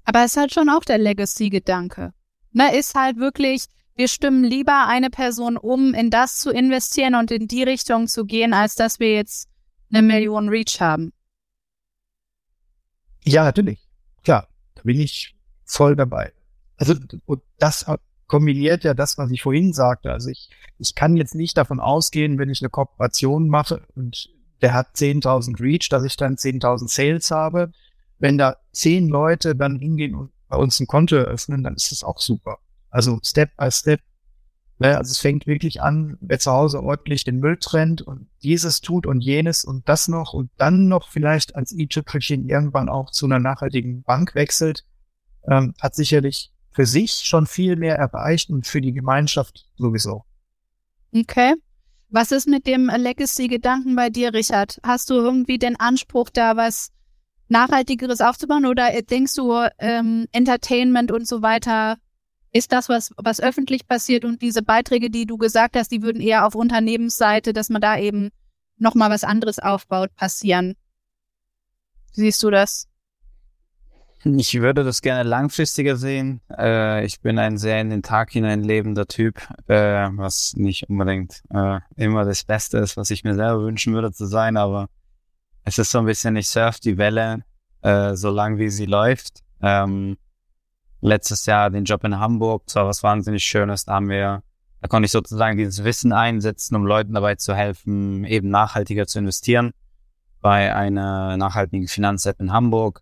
Aber 0.03 0.19
es 0.25 0.31
ist 0.31 0.37
halt 0.37 0.53
schon 0.53 0.69
auch 0.69 0.83
der 0.83 0.97
Legacy-Gedanke. 0.97 2.13
Ne, 2.51 2.75
ist 2.75 2.93
halt 2.93 3.17
wirklich, 3.17 3.65
wir 3.95 4.07
stimmen 4.07 4.43
lieber 4.43 4.87
eine 4.87 5.09
Person 5.09 5.55
um, 5.55 5.93
in 5.93 6.09
das 6.09 6.39
zu 6.39 6.51
investieren 6.51 7.15
und 7.15 7.31
in 7.31 7.47
die 7.47 7.63
Richtung 7.63 8.07
zu 8.07 8.25
gehen, 8.25 8.53
als 8.53 8.75
dass 8.75 8.99
wir 8.99 9.13
jetzt 9.13 9.47
eine 9.91 10.01
Million 10.01 10.49
Reach 10.49 10.81
haben. 10.81 11.12
Ja, 13.23 13.43
natürlich. 13.43 13.79
Klar, 14.23 14.47
da 14.75 14.81
bin 14.83 14.99
ich 14.99 15.35
voll 15.65 15.95
dabei. 15.95 16.31
Also, 16.77 16.95
und 17.25 17.41
das 17.59 17.85
kombiniert 18.27 18.83
ja 18.83 18.93
das, 18.93 19.17
was 19.17 19.31
ich 19.31 19.41
vorhin 19.41 19.73
sagte. 19.73 20.11
Also 20.11 20.29
ich, 20.29 20.49
ich 20.79 20.95
kann 20.95 21.17
jetzt 21.17 21.35
nicht 21.35 21.57
davon 21.57 21.79
ausgehen, 21.79 22.39
wenn 22.39 22.49
ich 22.49 22.61
eine 22.61 22.69
Kooperation 22.69 23.47
mache 23.47 23.83
und 23.95 24.29
der 24.61 24.73
hat 24.73 24.95
10.000 24.95 25.59
Reach, 25.59 25.89
dass 25.89 26.03
ich 26.03 26.15
dann 26.15 26.35
10.000 26.35 26.89
Sales 26.89 27.31
habe. 27.31 27.71
Wenn 28.19 28.37
da 28.37 28.57
zehn 28.71 29.09
Leute 29.09 29.55
dann 29.55 29.77
hingehen 29.77 30.15
und 30.15 30.31
bei 30.47 30.55
uns 30.55 30.79
ein 30.79 30.87
Konto 30.87 31.15
eröffnen, 31.15 31.63
dann 31.63 31.75
ist 31.75 31.91
das 31.91 32.03
auch 32.03 32.19
super. 32.19 32.59
Also 32.89 33.19
Step 33.23 33.55
by 33.57 33.69
Step. 33.71 33.99
Ne? 34.79 34.97
Also 34.97 35.11
es 35.11 35.19
fängt 35.19 35.47
wirklich 35.47 35.81
an, 35.81 36.17
wer 36.21 36.39
zu 36.39 36.51
Hause 36.51 36.81
ordentlich 36.81 37.23
den 37.23 37.39
Müll 37.39 37.57
trennt 37.57 38.01
und 38.01 38.27
dieses 38.41 38.81
tut 38.81 39.05
und 39.05 39.21
jenes 39.21 39.63
und 39.63 39.87
das 39.87 40.07
noch 40.07 40.33
und 40.33 40.49
dann 40.57 40.87
noch 40.87 41.09
vielleicht 41.09 41.55
als 41.55 41.71
i-Tüpfelchen 41.71 42.49
irgendwann 42.49 42.89
auch 42.89 43.11
zu 43.11 43.25
einer 43.25 43.39
nachhaltigen 43.39 44.03
Bank 44.03 44.35
wechselt, 44.35 44.83
ähm, 45.47 45.73
hat 45.79 45.95
sicherlich 45.95 46.51
für 46.71 46.85
sich 46.85 47.21
schon 47.23 47.45
viel 47.45 47.75
mehr 47.75 47.95
erreicht 47.95 48.49
und 48.49 48.65
für 48.65 48.81
die 48.81 48.93
Gemeinschaft 48.93 49.67
sowieso. 49.77 50.25
Okay. 51.15 51.53
Was 52.09 52.31
ist 52.31 52.47
mit 52.47 52.67
dem 52.67 52.91
Legacy-Gedanken 52.95 53.95
bei 53.95 54.09
dir, 54.09 54.33
Richard? 54.33 54.79
Hast 54.83 55.09
du 55.09 55.15
irgendwie 55.15 55.57
den 55.57 55.79
Anspruch, 55.79 56.29
da 56.31 56.55
was 56.55 56.91
Nachhaltigeres 57.49 58.21
aufzubauen 58.21 58.65
oder 58.65 58.89
denkst 59.01 59.33
du, 59.35 59.67
ähm, 59.79 60.27
Entertainment 60.31 61.11
und 61.11 61.27
so 61.27 61.41
weiter 61.41 61.97
ist 62.53 62.71
das, 62.71 62.87
was, 62.87 63.11
was 63.17 63.41
öffentlich 63.41 63.87
passiert 63.87 64.23
und 64.25 64.41
diese 64.41 64.61
Beiträge, 64.61 65.09
die 65.09 65.25
du 65.25 65.37
gesagt 65.37 65.75
hast, 65.75 65.91
die 65.91 66.03
würden 66.03 66.21
eher 66.21 66.45
auf 66.45 66.55
Unternehmensseite, 66.55 67.51
dass 67.51 67.69
man 67.69 67.81
da 67.81 67.97
eben 67.97 68.29
nochmal 68.77 69.09
was 69.09 69.23
anderes 69.23 69.59
aufbaut, 69.59 70.15
passieren? 70.15 70.75
Siehst 72.11 72.41
du 72.43 72.51
das? 72.51 72.87
Ich 74.23 74.53
würde 74.53 74.85
das 74.85 75.01
gerne 75.01 75.27
langfristiger 75.27 75.97
sehen. 75.97 76.39
Äh, 76.57 77.05
ich 77.05 77.19
bin 77.19 77.37
ein 77.39 77.57
sehr 77.57 77.81
in 77.81 77.89
den 77.89 78.03
Tag 78.03 78.31
hinein 78.31 78.63
lebender 78.63 79.05
Typ, 79.05 79.41
äh, 79.67 80.09
was 80.15 80.53
nicht 80.55 80.87
unbedingt 80.89 81.41
äh, 81.49 81.79
immer 81.97 82.23
das 82.23 82.45
Beste 82.45 82.77
ist, 82.77 82.95
was 82.95 83.09
ich 83.09 83.23
mir 83.23 83.35
selber 83.35 83.63
wünschen 83.63 83.93
würde 83.93 84.13
zu 84.13 84.25
sein, 84.25 84.55
aber 84.55 84.87
es 85.65 85.77
ist 85.77 85.91
so 85.91 85.99
ein 85.99 86.05
bisschen, 86.05 86.35
ich 86.35 86.47
surf 86.47 86.79
die 86.79 86.97
Welle, 86.97 87.43
äh, 87.81 88.15
so 88.15 88.29
lang 88.29 88.59
wie 88.59 88.69
sie 88.69 88.85
läuft. 88.85 89.41
Ähm, 89.61 90.17
letztes 91.03 91.45
Jahr 91.45 91.69
den 91.69 91.83
Job 91.83 92.03
in 92.03 92.19
Hamburg, 92.19 92.69
zwar 92.69 92.87
was 92.87 93.03
wahnsinnig 93.03 93.43
Schönes, 93.43 93.85
da 93.85 93.93
haben 93.93 94.09
wir, 94.09 94.43
da 94.81 94.87
konnte 94.87 95.05
ich 95.05 95.11
sozusagen 95.11 95.57
dieses 95.57 95.83
Wissen 95.83 96.13
einsetzen, 96.13 96.75
um 96.75 96.85
Leuten 96.85 97.13
dabei 97.13 97.35
zu 97.35 97.55
helfen, 97.55 98.23
eben 98.23 98.49
nachhaltiger 98.49 99.05
zu 99.05 99.19
investieren 99.19 99.71
bei 100.41 100.75
einer 100.75 101.37
nachhaltigen 101.37 101.87
Finanz-App 101.87 102.39
in 102.39 102.51
Hamburg. 102.51 103.01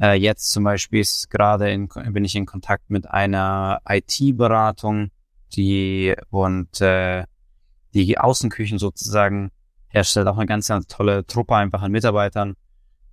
Äh, 0.00 0.14
jetzt 0.14 0.50
zum 0.50 0.64
Beispiel 0.64 1.00
ist 1.00 1.30
gerade 1.30 1.70
in, 1.70 1.88
bin 1.88 2.24
ich 2.24 2.34
in 2.34 2.44
Kontakt 2.44 2.90
mit 2.90 3.08
einer 3.08 3.80
IT-Beratung, 3.88 5.10
die 5.54 6.14
und 6.30 6.80
äh, 6.80 7.24
die 7.94 8.18
Außenküchen 8.18 8.78
sozusagen 8.78 9.50
herstellt, 9.88 10.26
auch 10.26 10.38
eine 10.38 10.46
ganz, 10.46 10.68
ganz 10.68 10.86
tolle 10.86 11.24
Truppe 11.26 11.54
einfach 11.54 11.82
an 11.82 11.92
Mitarbeitern. 11.92 12.54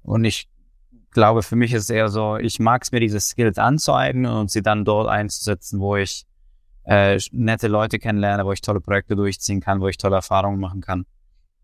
Und 0.01 0.23
ich 0.23 0.47
glaube, 1.11 1.43
für 1.43 1.55
mich 1.55 1.73
ist 1.73 1.83
es 1.83 1.89
eher 1.89 2.09
so, 2.09 2.37
ich 2.37 2.59
mag 2.59 2.83
es 2.83 2.91
mir, 2.91 2.99
diese 2.99 3.19
Skills 3.19 3.57
anzueignen 3.57 4.31
und 4.31 4.51
sie 4.51 4.61
dann 4.61 4.85
dort 4.85 5.07
einzusetzen, 5.07 5.79
wo 5.79 5.95
ich 5.95 6.25
äh, 6.83 7.19
nette 7.31 7.67
Leute 7.67 7.99
kennenlerne, 7.99 8.45
wo 8.45 8.51
ich 8.51 8.61
tolle 8.61 8.81
Projekte 8.81 9.15
durchziehen 9.15 9.61
kann, 9.61 9.81
wo 9.81 9.87
ich 9.87 9.97
tolle 9.97 10.15
Erfahrungen 10.15 10.59
machen 10.59 10.81
kann, 10.81 11.05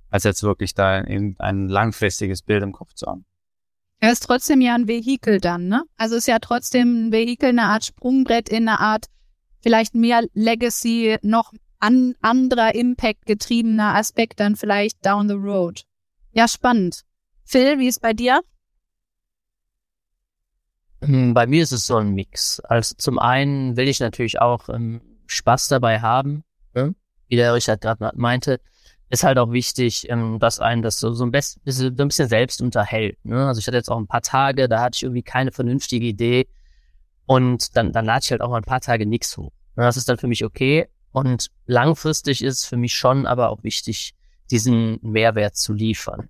als 0.09 0.23
jetzt 0.23 0.43
wirklich 0.43 0.73
da 0.73 0.95
ein 0.97 1.69
langfristiges 1.69 2.41
Bild 2.41 2.63
im 2.63 2.71
Kopf 2.71 2.93
zu 2.93 3.07
haben. 3.07 3.25
Er 3.99 4.11
ist 4.11 4.21
trotzdem 4.21 4.61
ja 4.61 4.75
ein 4.75 4.87
Vehikel 4.87 5.39
dann, 5.39 5.67
ne? 5.67 5.83
Also 5.97 6.15
ist 6.15 6.27
ja 6.27 6.39
trotzdem 6.39 7.07
ein 7.07 7.11
Vehikel, 7.11 7.49
eine 7.49 7.63
Art 7.63 7.85
Sprungbrett 7.85 8.49
in 8.49 8.67
eine 8.67 8.79
Art 8.79 9.05
vielleicht 9.61 9.95
mehr 9.95 10.23
Legacy, 10.33 11.17
noch 11.23 11.51
an 11.79 12.13
anderer 12.21 12.75
Impact 12.75 13.25
getriebener 13.25 13.95
Aspekt 13.95 14.39
dann 14.39 14.55
vielleicht 14.55 15.03
down 15.05 15.27
the 15.27 15.35
road. 15.35 15.85
Ja, 16.31 16.47
spannend. 16.47 17.01
Phil, 17.45 17.79
wie 17.79 17.87
ist 17.87 18.01
bei 18.01 18.13
dir? 18.13 18.41
Hm, 21.05 21.33
bei 21.33 21.47
mir 21.47 21.63
ist 21.63 21.71
es 21.71 21.85
so 21.85 21.97
ein 21.97 22.13
Mix. 22.13 22.59
Also 22.61 22.95
zum 22.97 23.19
einen 23.19 23.77
will 23.77 23.87
ich 23.87 23.99
natürlich 23.99 24.41
auch 24.41 24.69
ähm, 24.69 25.01
Spaß 25.27 25.67
dabei 25.67 25.99
haben, 26.01 26.43
ne? 26.73 26.95
wie 27.27 27.35
der 27.35 27.53
Richard 27.53 27.81
gerade 27.81 28.11
meinte. 28.15 28.59
Ist 29.09 29.23
halt 29.23 29.37
auch 29.37 29.51
wichtig, 29.51 30.09
ähm, 30.09 30.39
dass 30.39 30.59
einen 30.59 30.81
das 30.81 30.99
so, 30.99 31.13
so, 31.13 31.23
ein 31.25 31.31
bisschen, 31.31 31.61
so 31.65 31.85
ein 31.85 31.95
bisschen 31.95 32.27
selbst 32.27 32.61
unterhält. 32.61 33.23
Ne? 33.23 33.47
Also 33.47 33.59
ich 33.59 33.67
hatte 33.67 33.77
jetzt 33.77 33.89
auch 33.89 33.97
ein 33.97 34.07
paar 34.07 34.23
Tage, 34.23 34.67
da 34.67 34.81
hatte 34.81 34.95
ich 34.95 35.03
irgendwie 35.03 35.21
keine 35.21 35.51
vernünftige 35.51 36.07
Idee 36.07 36.47
und 37.27 37.77
dann, 37.77 37.91
dann 37.91 38.05
lade 38.05 38.21
ich 38.23 38.31
halt 38.31 38.41
auch 38.41 38.49
mal 38.49 38.57
ein 38.57 38.63
paar 38.63 38.81
Tage 38.81 39.05
nichts 39.05 39.37
hoch. 39.37 39.51
Ne? 39.75 39.83
Das 39.83 39.97
ist 39.97 40.09
dann 40.09 40.17
für 40.17 40.27
mich 40.27 40.43
okay. 40.43 40.87
Und 41.11 41.49
langfristig 41.65 42.43
ist 42.43 42.59
es 42.59 42.65
für 42.65 42.77
mich 42.77 42.95
schon 42.95 43.25
aber 43.25 43.49
auch 43.49 43.63
wichtig, 43.63 44.15
diesen 44.51 44.99
Mehrwert 45.01 45.55
zu 45.55 45.73
liefern. 45.73 46.29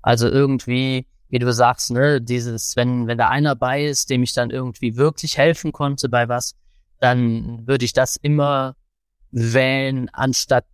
Also 0.00 0.28
irgendwie 0.28 1.06
wie 1.32 1.38
du 1.38 1.50
sagst, 1.50 1.90
ne, 1.90 2.20
dieses, 2.20 2.76
wenn, 2.76 3.06
wenn 3.06 3.16
da 3.16 3.28
einer 3.28 3.56
bei 3.56 3.86
ist, 3.86 4.10
dem 4.10 4.22
ich 4.22 4.34
dann 4.34 4.50
irgendwie 4.50 4.98
wirklich 4.98 5.38
helfen 5.38 5.72
konnte 5.72 6.10
bei 6.10 6.28
was, 6.28 6.54
dann 7.00 7.66
würde 7.66 7.86
ich 7.86 7.94
das 7.94 8.16
immer 8.16 8.76
wählen, 9.30 10.10
anstatt 10.12 10.66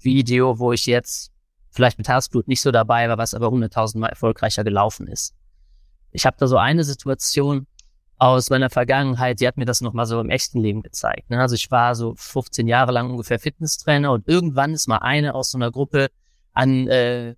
Video, 0.00 0.58
wo 0.58 0.72
ich 0.72 0.86
jetzt 0.86 1.30
vielleicht 1.70 1.96
mit 1.96 2.08
Herzblut 2.08 2.48
nicht 2.48 2.60
so 2.60 2.72
dabei 2.72 3.08
war, 3.08 3.18
was 3.18 3.34
aber 3.34 3.52
hunderttausendmal 3.52 4.10
erfolgreicher 4.10 4.64
gelaufen 4.64 5.06
ist. 5.06 5.32
Ich 6.10 6.26
habe 6.26 6.36
da 6.40 6.48
so 6.48 6.56
eine 6.56 6.82
Situation 6.82 7.68
aus 8.18 8.50
meiner 8.50 8.68
Vergangenheit, 8.68 9.38
die 9.38 9.46
hat 9.46 9.58
mir 9.58 9.64
das 9.64 9.80
nochmal 9.80 10.06
so 10.06 10.20
im 10.20 10.28
echten 10.28 10.60
Leben 10.60 10.82
gezeigt. 10.82 11.30
Ne? 11.30 11.40
Also 11.40 11.54
ich 11.54 11.70
war 11.70 11.94
so 11.94 12.14
15 12.16 12.66
Jahre 12.66 12.90
lang 12.90 13.10
ungefähr 13.10 13.38
Fitnesstrainer 13.38 14.10
und 14.10 14.26
irgendwann 14.26 14.74
ist 14.74 14.88
mal 14.88 14.98
eine 14.98 15.36
aus 15.36 15.52
so 15.52 15.58
einer 15.58 15.70
Gruppe 15.70 16.08
an 16.52 16.88
äh, 16.88 17.36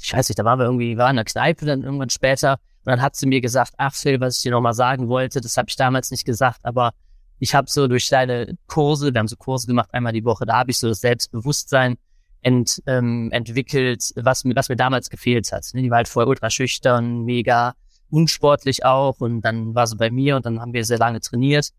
ich 0.00 0.12
weiß 0.12 0.28
nicht, 0.28 0.38
da 0.38 0.44
waren 0.44 0.58
wir 0.58 0.66
irgendwie, 0.66 0.96
waren 0.96 1.10
in 1.10 1.16
der 1.16 1.24
Kneipe 1.24 1.66
dann 1.66 1.82
irgendwann 1.82 2.10
später 2.10 2.58
und 2.84 2.90
dann 2.90 3.02
hat 3.02 3.16
sie 3.16 3.26
mir 3.26 3.40
gesagt, 3.40 3.72
ach 3.78 3.94
Phil, 3.94 4.20
was 4.20 4.36
ich 4.36 4.42
dir 4.42 4.52
nochmal 4.52 4.74
sagen 4.74 5.08
wollte, 5.08 5.40
das 5.40 5.56
habe 5.56 5.68
ich 5.68 5.76
damals 5.76 6.10
nicht 6.10 6.24
gesagt, 6.24 6.60
aber 6.62 6.92
ich 7.38 7.54
habe 7.54 7.70
so 7.70 7.88
durch 7.88 8.08
deine 8.08 8.56
Kurse, 8.66 9.12
wir 9.12 9.18
haben 9.18 9.28
so 9.28 9.36
Kurse 9.36 9.66
gemacht 9.66 9.92
einmal 9.92 10.12
die 10.12 10.24
Woche, 10.24 10.46
da 10.46 10.58
habe 10.58 10.70
ich 10.70 10.78
so 10.78 10.88
das 10.88 11.00
Selbstbewusstsein 11.00 11.96
ent, 12.42 12.82
ähm, 12.86 13.30
entwickelt, 13.32 14.12
was 14.16 14.44
mir, 14.44 14.54
was 14.54 14.68
mir 14.68 14.76
damals 14.76 15.10
gefehlt 15.10 15.50
hat. 15.50 15.64
Die 15.72 15.90
war 15.90 15.96
halt 15.98 16.08
vorher 16.08 16.28
ultra 16.28 16.50
schüchtern, 16.50 17.24
mega 17.24 17.74
unsportlich 18.10 18.84
auch 18.84 19.20
und 19.20 19.40
dann 19.40 19.74
war 19.74 19.86
sie 19.86 19.96
bei 19.96 20.10
mir 20.10 20.36
und 20.36 20.46
dann 20.46 20.60
haben 20.60 20.72
wir 20.72 20.84
sehr 20.84 20.98
lange 20.98 21.20
trainiert 21.20 21.70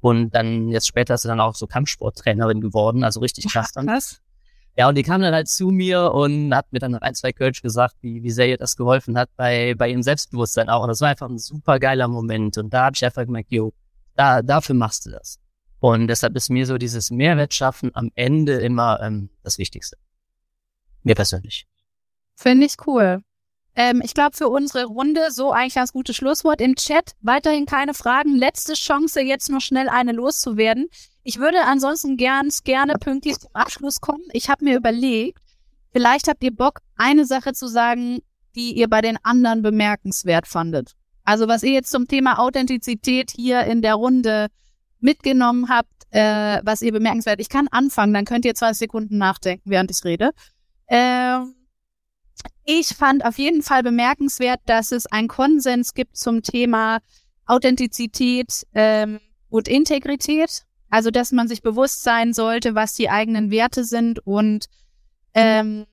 und 0.00 0.34
dann 0.34 0.68
jetzt 0.68 0.86
später 0.86 1.14
ist 1.14 1.22
sie 1.22 1.28
dann 1.28 1.40
auch 1.40 1.54
so 1.54 1.66
Kampfsporttrainerin 1.66 2.60
geworden, 2.60 3.02
also 3.02 3.20
richtig 3.20 3.48
krass 3.50 3.72
dann. 3.72 3.86
Was? 3.86 4.20
Ja, 4.76 4.88
und 4.88 4.94
die 4.94 5.02
kam 5.02 5.20
dann 5.20 5.34
halt 5.34 5.48
zu 5.48 5.68
mir 5.68 6.12
und 6.12 6.54
hat 6.54 6.72
mir 6.72 6.78
dann 6.78 6.92
nach 6.92 7.02
ein, 7.02 7.14
zwei 7.14 7.32
Kölsch 7.32 7.60
gesagt, 7.60 7.96
wie, 8.00 8.22
wie 8.22 8.30
sehr 8.30 8.48
ihr 8.48 8.56
das 8.56 8.76
geholfen 8.76 9.18
hat 9.18 9.28
bei, 9.36 9.74
bei 9.74 9.90
ihrem 9.90 10.02
Selbstbewusstsein 10.02 10.68
auch. 10.68 10.82
Und 10.82 10.88
das 10.88 11.00
war 11.00 11.08
einfach 11.08 11.28
ein 11.28 11.38
super 11.38 11.78
geiler 11.78 12.08
Moment. 12.08 12.56
Und 12.56 12.72
da 12.72 12.84
habe 12.84 12.94
ich 12.94 13.04
einfach 13.04 13.24
gemerkt, 13.24 13.50
jo, 13.52 13.72
da, 14.16 14.42
dafür 14.42 14.74
machst 14.74 15.06
du 15.06 15.10
das. 15.10 15.38
Und 15.80 16.08
deshalb 16.08 16.36
ist 16.36 16.50
mir 16.50 16.66
so 16.66 16.78
dieses 16.78 17.10
Mehrwert 17.10 17.54
schaffen 17.54 17.90
am 17.94 18.10
Ende 18.14 18.54
immer 18.60 19.00
ähm, 19.02 19.30
das 19.42 19.58
Wichtigste. 19.58 19.96
Mir 21.02 21.14
persönlich. 21.14 21.66
Finde 22.36 22.66
ich 22.66 22.76
cool. 22.86 23.22
Ähm, 23.74 24.02
ich 24.04 24.14
glaube, 24.14 24.36
für 24.36 24.48
unsere 24.48 24.84
Runde 24.84 25.30
so 25.30 25.52
eigentlich 25.52 25.74
das 25.74 25.92
gute 25.92 26.12
Schlusswort 26.12 26.60
im 26.60 26.74
Chat. 26.74 27.12
Weiterhin 27.22 27.66
keine 27.66 27.94
Fragen. 27.94 28.36
Letzte 28.36 28.74
Chance, 28.74 29.20
jetzt 29.22 29.48
noch 29.48 29.60
schnell 29.60 29.88
eine 29.88 30.12
loszuwerden. 30.12 30.88
Ich 31.22 31.38
würde 31.38 31.64
ansonsten 31.64 32.16
gern, 32.16 32.48
gerne 32.64 32.94
pünktlich 32.94 33.38
zum 33.38 33.50
Abschluss 33.54 34.00
kommen. 34.00 34.24
Ich 34.32 34.48
habe 34.48 34.64
mir 34.64 34.76
überlegt, 34.76 35.38
vielleicht 35.92 36.28
habt 36.28 36.42
ihr 36.42 36.54
Bock, 36.54 36.80
eine 36.96 37.26
Sache 37.26 37.52
zu 37.52 37.68
sagen, 37.68 38.20
die 38.54 38.72
ihr 38.72 38.88
bei 38.88 39.00
den 39.00 39.18
anderen 39.22 39.62
bemerkenswert 39.62 40.46
fandet. 40.46 40.96
Also 41.24 41.46
was 41.46 41.62
ihr 41.62 41.72
jetzt 41.72 41.90
zum 41.90 42.08
Thema 42.08 42.38
Authentizität 42.38 43.30
hier 43.30 43.64
in 43.64 43.82
der 43.82 43.94
Runde 43.94 44.48
mitgenommen 44.98 45.68
habt, 45.68 46.06
äh, 46.10 46.60
was 46.64 46.82
ihr 46.82 46.92
bemerkenswert. 46.92 47.40
Ich 47.40 47.48
kann 47.48 47.68
anfangen, 47.68 48.12
dann 48.14 48.24
könnt 48.24 48.44
ihr 48.44 48.54
zwei 48.54 48.72
Sekunden 48.72 49.18
nachdenken, 49.18 49.70
während 49.70 49.90
ich 49.90 50.04
rede. 50.04 50.30
Äh, 50.86 51.38
ich 52.64 52.88
fand 52.88 53.24
auf 53.24 53.38
jeden 53.38 53.62
Fall 53.62 53.82
bemerkenswert, 53.82 54.60
dass 54.66 54.92
es 54.92 55.06
einen 55.06 55.28
Konsens 55.28 55.94
gibt 55.94 56.16
zum 56.16 56.42
Thema 56.42 56.98
Authentizität 57.46 58.66
ähm, 58.74 59.20
und 59.48 59.68
Integrität. 59.68 60.64
Also, 60.90 61.10
dass 61.10 61.32
man 61.32 61.48
sich 61.48 61.62
bewusst 61.62 62.02
sein 62.02 62.32
sollte, 62.32 62.74
was 62.74 62.94
die 62.94 63.08
eigenen 63.08 63.50
Werte 63.50 63.84
sind 63.84 64.18
und 64.26 64.66
ähm, 65.34 65.86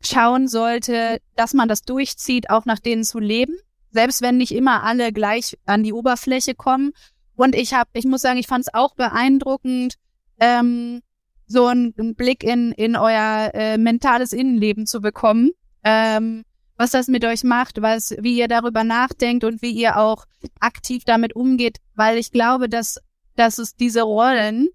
schauen 0.00 0.48
sollte, 0.48 1.20
dass 1.36 1.54
man 1.54 1.68
das 1.68 1.82
durchzieht, 1.82 2.50
auch 2.50 2.64
nach 2.64 2.80
denen 2.80 3.04
zu 3.04 3.18
leben, 3.18 3.54
selbst 3.90 4.22
wenn 4.22 4.38
nicht 4.38 4.52
immer 4.52 4.82
alle 4.82 5.12
gleich 5.12 5.58
an 5.66 5.82
die 5.82 5.92
Oberfläche 5.92 6.54
kommen. 6.54 6.92
Und 7.36 7.54
ich 7.54 7.74
habe, 7.74 7.90
ich 7.92 8.04
muss 8.04 8.22
sagen, 8.22 8.38
ich 8.38 8.46
fand 8.46 8.66
es 8.66 8.74
auch 8.74 8.94
beeindruckend, 8.94 9.94
ähm, 10.40 11.02
so 11.46 11.66
einen, 11.66 11.94
einen 11.98 12.14
Blick 12.14 12.42
in 12.42 12.72
in 12.72 12.96
euer 12.96 13.50
äh, 13.52 13.78
mentales 13.78 14.32
Innenleben 14.32 14.86
zu 14.86 15.00
bekommen, 15.00 15.50
ähm, 15.84 16.44
was 16.76 16.90
das 16.90 17.08
mit 17.08 17.24
euch 17.24 17.44
macht, 17.44 17.82
was 17.82 18.14
wie 18.18 18.38
ihr 18.38 18.48
darüber 18.48 18.84
nachdenkt 18.84 19.44
und 19.44 19.60
wie 19.60 19.72
ihr 19.72 19.98
auch 19.98 20.24
aktiv 20.58 21.04
damit 21.04 21.36
umgeht, 21.36 21.78
weil 21.94 22.16
ich 22.16 22.32
glaube, 22.32 22.68
dass 22.68 22.98
dass 23.36 23.58
es 23.58 23.76
diese 23.76 24.02
Rollen 24.02 24.68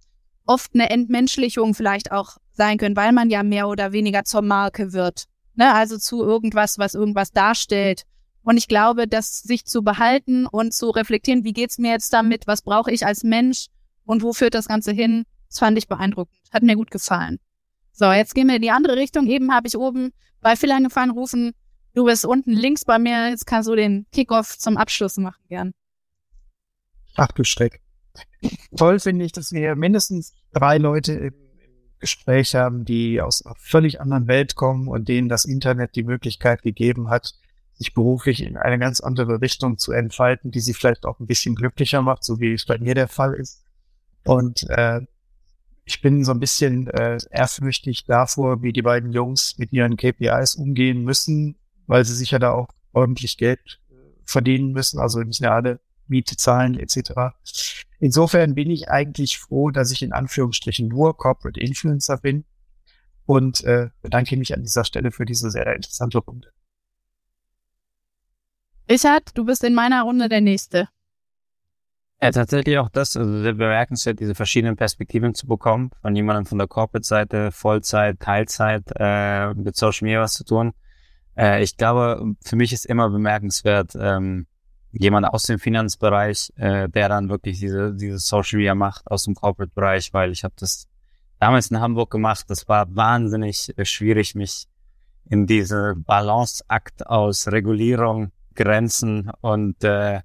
oft 0.45 0.71
eine 0.73 0.89
Entmenschlichung 0.89 1.73
vielleicht 1.73 2.11
auch 2.11 2.37
sein 2.53 2.77
können, 2.77 2.95
weil 2.95 3.11
man 3.11 3.29
ja 3.29 3.43
mehr 3.43 3.67
oder 3.67 3.91
weniger 3.91 4.23
zur 4.23 4.41
Marke 4.41 4.93
wird. 4.93 5.25
Ne? 5.55 5.73
Also 5.73 5.97
zu 5.97 6.23
irgendwas, 6.23 6.77
was 6.77 6.93
irgendwas 6.93 7.31
darstellt. 7.31 8.03
Und 8.43 8.57
ich 8.57 8.67
glaube, 8.67 9.07
das 9.07 9.39
sich 9.39 9.65
zu 9.65 9.83
behalten 9.83 10.45
und 10.45 10.73
zu 10.73 10.89
reflektieren, 10.89 11.43
wie 11.43 11.53
geht's 11.53 11.77
mir 11.77 11.91
jetzt 11.91 12.13
damit, 12.13 12.47
was 12.47 12.61
brauche 12.61 12.91
ich 12.91 13.05
als 13.05 13.23
Mensch 13.23 13.67
und 14.05 14.23
wo 14.23 14.33
führt 14.33 14.53
das 14.53 14.67
Ganze 14.67 14.93
hin, 14.93 15.25
das 15.49 15.59
fand 15.59 15.77
ich 15.77 15.87
beeindruckend. 15.87 16.37
Hat 16.51 16.63
mir 16.63 16.75
gut 16.75 16.91
gefallen. 16.91 17.39
So, 17.91 18.11
jetzt 18.11 18.35
gehen 18.35 18.47
wir 18.47 18.55
in 18.55 18.61
die 18.61 18.71
andere 18.71 18.95
Richtung. 18.95 19.27
Eben 19.27 19.53
habe 19.53 19.67
ich 19.67 19.77
oben 19.77 20.13
bei 20.39 20.55
Phil 20.55 20.71
angefangen 20.71 21.11
rufen, 21.11 21.53
du 21.93 22.05
bist 22.05 22.25
unten 22.25 22.51
links 22.51 22.85
bei 22.85 22.99
mir, 22.99 23.29
jetzt 23.29 23.47
kannst 23.47 23.67
du 23.67 23.75
den 23.75 24.05
Kickoff 24.11 24.57
zum 24.57 24.77
Abschluss 24.77 25.17
machen 25.17 25.43
gern. 25.49 25.73
Ach 27.15 27.31
du 27.31 27.43
Schreck. 27.43 27.81
Toll 28.75 28.99
finde 28.99 29.25
ich, 29.25 29.31
dass 29.31 29.51
wir 29.51 29.75
mindestens 29.75 30.33
drei 30.53 30.77
Leute 30.77 31.13
im, 31.13 31.33
Gespräch 31.99 32.55
haben, 32.55 32.85
die 32.85 33.21
aus 33.21 33.45
einer 33.45 33.55
völlig 33.57 33.99
anderen 34.01 34.27
Welt 34.27 34.55
kommen 34.55 34.87
und 34.87 35.07
denen 35.07 35.29
das 35.29 35.45
Internet 35.45 35.95
die 35.95 36.03
Möglichkeit 36.03 36.61
gegeben 36.61 37.09
hat, 37.09 37.33
sich 37.73 37.93
beruflich 37.93 38.43
in 38.43 38.57
eine 38.57 38.79
ganz 38.79 38.99
andere 38.99 39.41
Richtung 39.41 39.77
zu 39.77 39.91
entfalten, 39.91 40.51
die 40.51 40.59
sie 40.59 40.73
vielleicht 40.73 41.05
auch 41.05 41.19
ein 41.19 41.27
bisschen 41.27 41.55
glücklicher 41.55 42.01
macht, 42.01 42.23
so 42.23 42.39
wie 42.39 42.53
es 42.53 42.65
bei 42.65 42.77
mir 42.77 42.95
der 42.95 43.07
Fall 43.07 43.33
ist. 43.33 43.63
Und 44.25 44.69
äh, 44.69 45.01
ich 45.85 46.01
bin 46.01 46.23
so 46.25 46.31
ein 46.31 46.39
bisschen 46.39 46.87
äh, 46.87 47.17
ehrfürchtig 47.31 48.05
davor, 48.05 48.61
wie 48.61 48.73
die 48.73 48.81
beiden 48.81 49.11
Jungs 49.11 49.57
mit 49.57 49.71
ihren 49.71 49.95
KPIs 49.95 50.55
umgehen 50.55 51.03
müssen, 51.03 51.55
weil 51.85 52.03
sie 52.03 52.15
sicher 52.15 52.39
da 52.39 52.51
auch 52.51 52.67
ordentlich 52.93 53.37
Geld 53.37 53.79
äh, 53.89 53.93
verdienen 54.25 54.71
müssen, 54.71 54.99
also 54.99 55.19
müssen 55.19 55.45
ja 55.45 55.55
alle 55.55 55.79
Miete 56.07 56.35
zahlen 56.35 56.77
etc. 56.77 57.11
Insofern 57.99 58.53
bin 58.53 58.69
ich 58.69 58.89
eigentlich 58.89 59.39
froh, 59.39 59.71
dass 59.71 59.91
ich 59.91 60.03
in 60.03 60.13
Anführungsstrichen 60.13 60.87
nur 60.87 61.17
Corporate 61.17 61.59
Influencer 61.59 62.17
bin 62.17 62.45
und 63.25 63.63
äh, 63.63 63.89
bedanke 64.01 64.37
mich 64.37 64.53
an 64.53 64.61
dieser 64.61 64.85
Stelle 64.85 65.11
für 65.11 65.25
diese 65.25 65.49
sehr 65.49 65.75
interessante 65.75 66.19
Runde. 66.19 66.49
Richard, 68.89 69.37
du 69.37 69.45
bist 69.45 69.63
in 69.63 69.73
meiner 69.73 70.03
Runde 70.03 70.29
der 70.29 70.41
Nächste. 70.41 70.87
Ja, 72.21 72.31
tatsächlich 72.31 72.79
auch 72.79 72.89
das, 72.89 73.15
also 73.15 73.41
sehr 73.41 73.53
bemerkenswert, 73.53 74.19
diese 74.19 74.33
verschiedenen 74.33 74.75
Perspektiven 74.75 75.35
zu 75.35 75.45
bekommen, 75.45 75.91
von 76.01 76.15
jemandem 76.15 76.45
von 76.45 76.57
der 76.57 76.67
Corporate-Seite, 76.67 77.51
Vollzeit, 77.51 78.19
Teilzeit, 78.19 78.85
äh, 78.95 79.53
mit 79.53 79.75
Social 79.75 80.05
Media 80.05 80.21
was 80.21 80.33
zu 80.33 80.43
tun. 80.43 80.73
Äh, 81.37 81.61
ich 81.61 81.77
glaube, 81.77 82.35
für 82.43 82.55
mich 82.55 82.73
ist 82.73 82.87
immer 82.87 83.09
bemerkenswert, 83.09 83.93
ähm, 83.99 84.47
jemand 84.99 85.27
aus 85.27 85.43
dem 85.43 85.59
Finanzbereich, 85.59 86.51
äh, 86.55 86.89
der 86.89 87.09
dann 87.09 87.29
wirklich 87.29 87.59
diese, 87.59 87.93
diese 87.93 88.19
Social 88.19 88.57
Media 88.57 88.75
macht 88.75 89.09
aus 89.09 89.23
dem 89.23 89.35
Corporate-Bereich, 89.35 90.13
weil 90.13 90.31
ich 90.31 90.43
habe 90.43 90.55
das 90.57 90.87
damals 91.39 91.71
in 91.71 91.79
Hamburg 91.79 92.11
gemacht. 92.11 92.45
Das 92.49 92.67
war 92.67 92.95
wahnsinnig 92.95 93.73
äh, 93.77 93.85
schwierig, 93.85 94.35
mich 94.35 94.67
in 95.29 95.45
diese 95.45 95.95
Balanceakt 95.97 97.07
aus 97.07 97.47
Regulierung, 97.47 98.31
Grenzen 98.55 99.29
und 99.41 99.83
äh, 99.83 100.21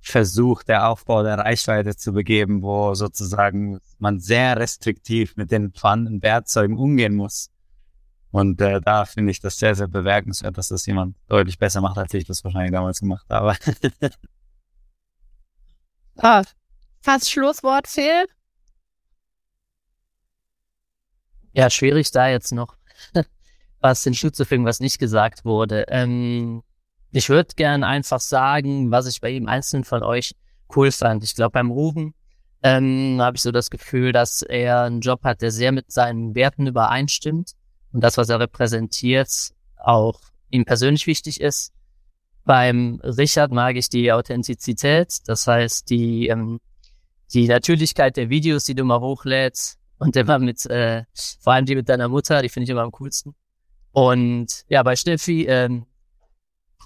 Versuch 0.00 0.64
der 0.64 0.88
Aufbau 0.88 1.22
der 1.22 1.38
Reichweite 1.38 1.94
zu 1.94 2.12
begeben, 2.12 2.62
wo 2.62 2.92
sozusagen 2.94 3.78
man 3.98 4.18
sehr 4.18 4.56
restriktiv 4.56 5.36
mit 5.36 5.52
den 5.52 5.72
vorhandenen 5.72 6.20
Werkzeugen 6.22 6.76
umgehen 6.76 7.14
muss. 7.14 7.51
Und 8.32 8.60
äh, 8.62 8.80
da 8.80 9.04
finde 9.04 9.30
ich 9.30 9.40
das 9.40 9.58
sehr, 9.58 9.74
sehr 9.74 9.88
bemerkenswert, 9.88 10.56
dass 10.56 10.68
das 10.68 10.86
jemand 10.86 11.16
deutlich 11.28 11.58
besser 11.58 11.82
macht, 11.82 11.98
als 11.98 12.14
ich 12.14 12.24
das 12.24 12.42
wahrscheinlich 12.42 12.72
damals 12.72 12.98
gemacht 12.98 13.26
habe. 13.28 13.54
ah, 16.16 16.42
fast 17.02 17.30
Schlusswort, 17.30 17.86
Phil. 17.86 18.26
Ja, 21.52 21.68
schwierig 21.68 22.10
da 22.10 22.28
jetzt 22.28 22.52
noch 22.52 22.74
was 23.80 24.02
hinzuzufügen, 24.02 24.64
was 24.64 24.80
nicht 24.80 24.98
gesagt 24.98 25.44
wurde. 25.44 25.84
Ähm, 25.88 26.62
ich 27.10 27.28
würde 27.28 27.54
gern 27.54 27.84
einfach 27.84 28.20
sagen, 28.20 28.90
was 28.90 29.06
ich 29.06 29.20
bei 29.20 29.28
jedem 29.28 29.48
Einzelnen 29.48 29.84
von 29.84 30.02
euch 30.02 30.34
cool 30.74 30.90
fand. 30.90 31.22
Ich 31.22 31.34
glaube, 31.34 31.52
beim 31.52 31.70
Ruben 31.70 32.14
ähm, 32.62 33.18
habe 33.20 33.36
ich 33.36 33.42
so 33.42 33.52
das 33.52 33.68
Gefühl, 33.68 34.12
dass 34.12 34.40
er 34.40 34.84
einen 34.84 35.02
Job 35.02 35.22
hat, 35.22 35.42
der 35.42 35.50
sehr 35.50 35.72
mit 35.72 35.92
seinen 35.92 36.34
Werten 36.34 36.66
übereinstimmt 36.66 37.52
und 37.92 38.02
das, 38.02 38.16
was 38.16 38.28
er 38.28 38.40
repräsentiert, 38.40 39.30
auch 39.76 40.20
ihm 40.50 40.64
persönlich 40.64 41.06
wichtig 41.06 41.40
ist. 41.40 41.72
Beim 42.44 43.00
Richard 43.02 43.52
mag 43.52 43.76
ich 43.76 43.88
die 43.88 44.12
Authentizität, 44.12 45.18
das 45.26 45.46
heißt 45.46 45.88
die, 45.90 46.28
ähm, 46.28 46.60
die 47.32 47.46
Natürlichkeit 47.46 48.16
der 48.16 48.30
Videos, 48.30 48.64
die 48.64 48.74
du 48.74 48.84
mal 48.84 49.00
hochlädst 49.00 49.78
und 49.98 50.16
immer 50.16 50.38
mit, 50.38 50.66
äh, 50.66 51.04
vor 51.40 51.52
allem 51.52 51.66
die 51.66 51.76
mit 51.76 51.88
deiner 51.88 52.08
Mutter, 52.08 52.42
die 52.42 52.48
finde 52.48 52.64
ich 52.64 52.70
immer 52.70 52.82
am 52.82 52.90
coolsten. 52.92 53.34
Und 53.92 54.64
ja, 54.68 54.82
bei 54.82 54.96
Steffi, 54.96 55.44
ähm, 55.46 55.86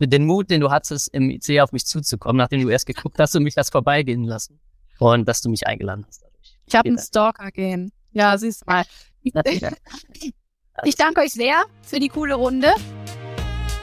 den 0.00 0.26
Mut, 0.26 0.50
den 0.50 0.60
du 0.60 0.70
hattest, 0.70 1.08
im 1.14 1.30
IC 1.30 1.60
auf 1.60 1.72
mich 1.72 1.86
zuzukommen, 1.86 2.36
nachdem 2.36 2.60
du 2.60 2.68
erst 2.68 2.86
geguckt 2.86 3.18
hast 3.18 3.34
und 3.34 3.44
mich 3.44 3.54
das 3.54 3.70
vorbeigehen 3.70 4.24
lassen. 4.24 4.60
Und 4.98 5.26
dass 5.26 5.40
du 5.40 5.48
mich 5.48 5.66
eingeladen 5.66 6.04
hast 6.06 6.22
dadurch. 6.22 6.58
Ich 6.66 6.74
habe 6.74 6.88
ein 6.88 6.98
Stalker-Game. 6.98 7.92
Ja, 8.12 8.36
siehst 8.36 8.62
du 8.62 8.66
mal. 8.66 8.84
Ich 10.84 10.96
danke 10.96 11.22
euch 11.22 11.32
sehr 11.32 11.64
für 11.82 11.98
die 11.98 12.08
coole 12.08 12.34
Runde. 12.34 12.68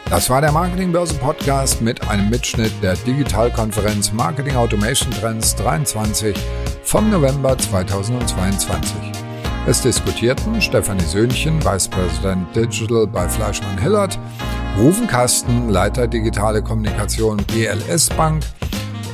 Das 0.10 0.30
war 0.30 0.41
der 0.41 0.52
Marketingbörse 0.52 1.16
Podcast 1.16 1.82
mit 1.82 2.08
einem 2.08 2.30
Mitschnitt 2.30 2.72
der 2.84 2.96
Digitalkonferenz 2.98 4.14
Marketing 4.14 4.56
Automation 4.56 5.10
Trends 5.12 5.56
23 5.56 6.38
vom 6.84 7.10
November 7.10 7.58
2022. 7.58 8.94
Es 9.66 9.82
diskutierten 9.82 10.62
Stefanie 10.62 11.06
Söhnchen, 11.06 11.64
Vice 11.66 11.88
President 11.88 12.56
Digital 12.56 13.08
bei 13.08 13.28
Fleischmann 13.28 13.78
Hillert, 13.80 14.20
Rufen 14.78 15.08
Kasten, 15.08 15.70
Leiter 15.70 16.08
Digitale 16.08 16.62
Kommunikation 16.62 17.44
GLS 17.48 18.10
Bank, 18.10 18.44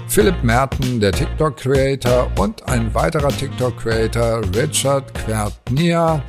Philipp 0.08 0.44
Merten, 0.44 1.00
der 1.00 1.14
TikTok-Creator 1.14 2.30
und 2.40 2.68
ein 2.68 2.94
weiterer 2.94 3.30
TikTok-Creator, 3.30 4.42
Richard 4.56 5.14
Quertnia. 5.14 6.22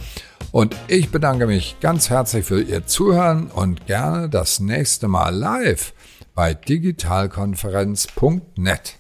Und 0.53 0.77
ich 0.89 1.11
bedanke 1.11 1.47
mich 1.47 1.77
ganz 1.81 2.11
herzlich 2.11 2.45
für 2.45 2.61
Ihr 2.61 2.85
Zuhören 2.87 3.47
und 3.47 3.87
gerne 3.87 4.29
das 4.29 4.59
nächste 4.59 5.07
Mal 5.07 5.33
live 5.35 5.93
bei 6.35 6.55
digitalkonferenz.net. 6.55 8.99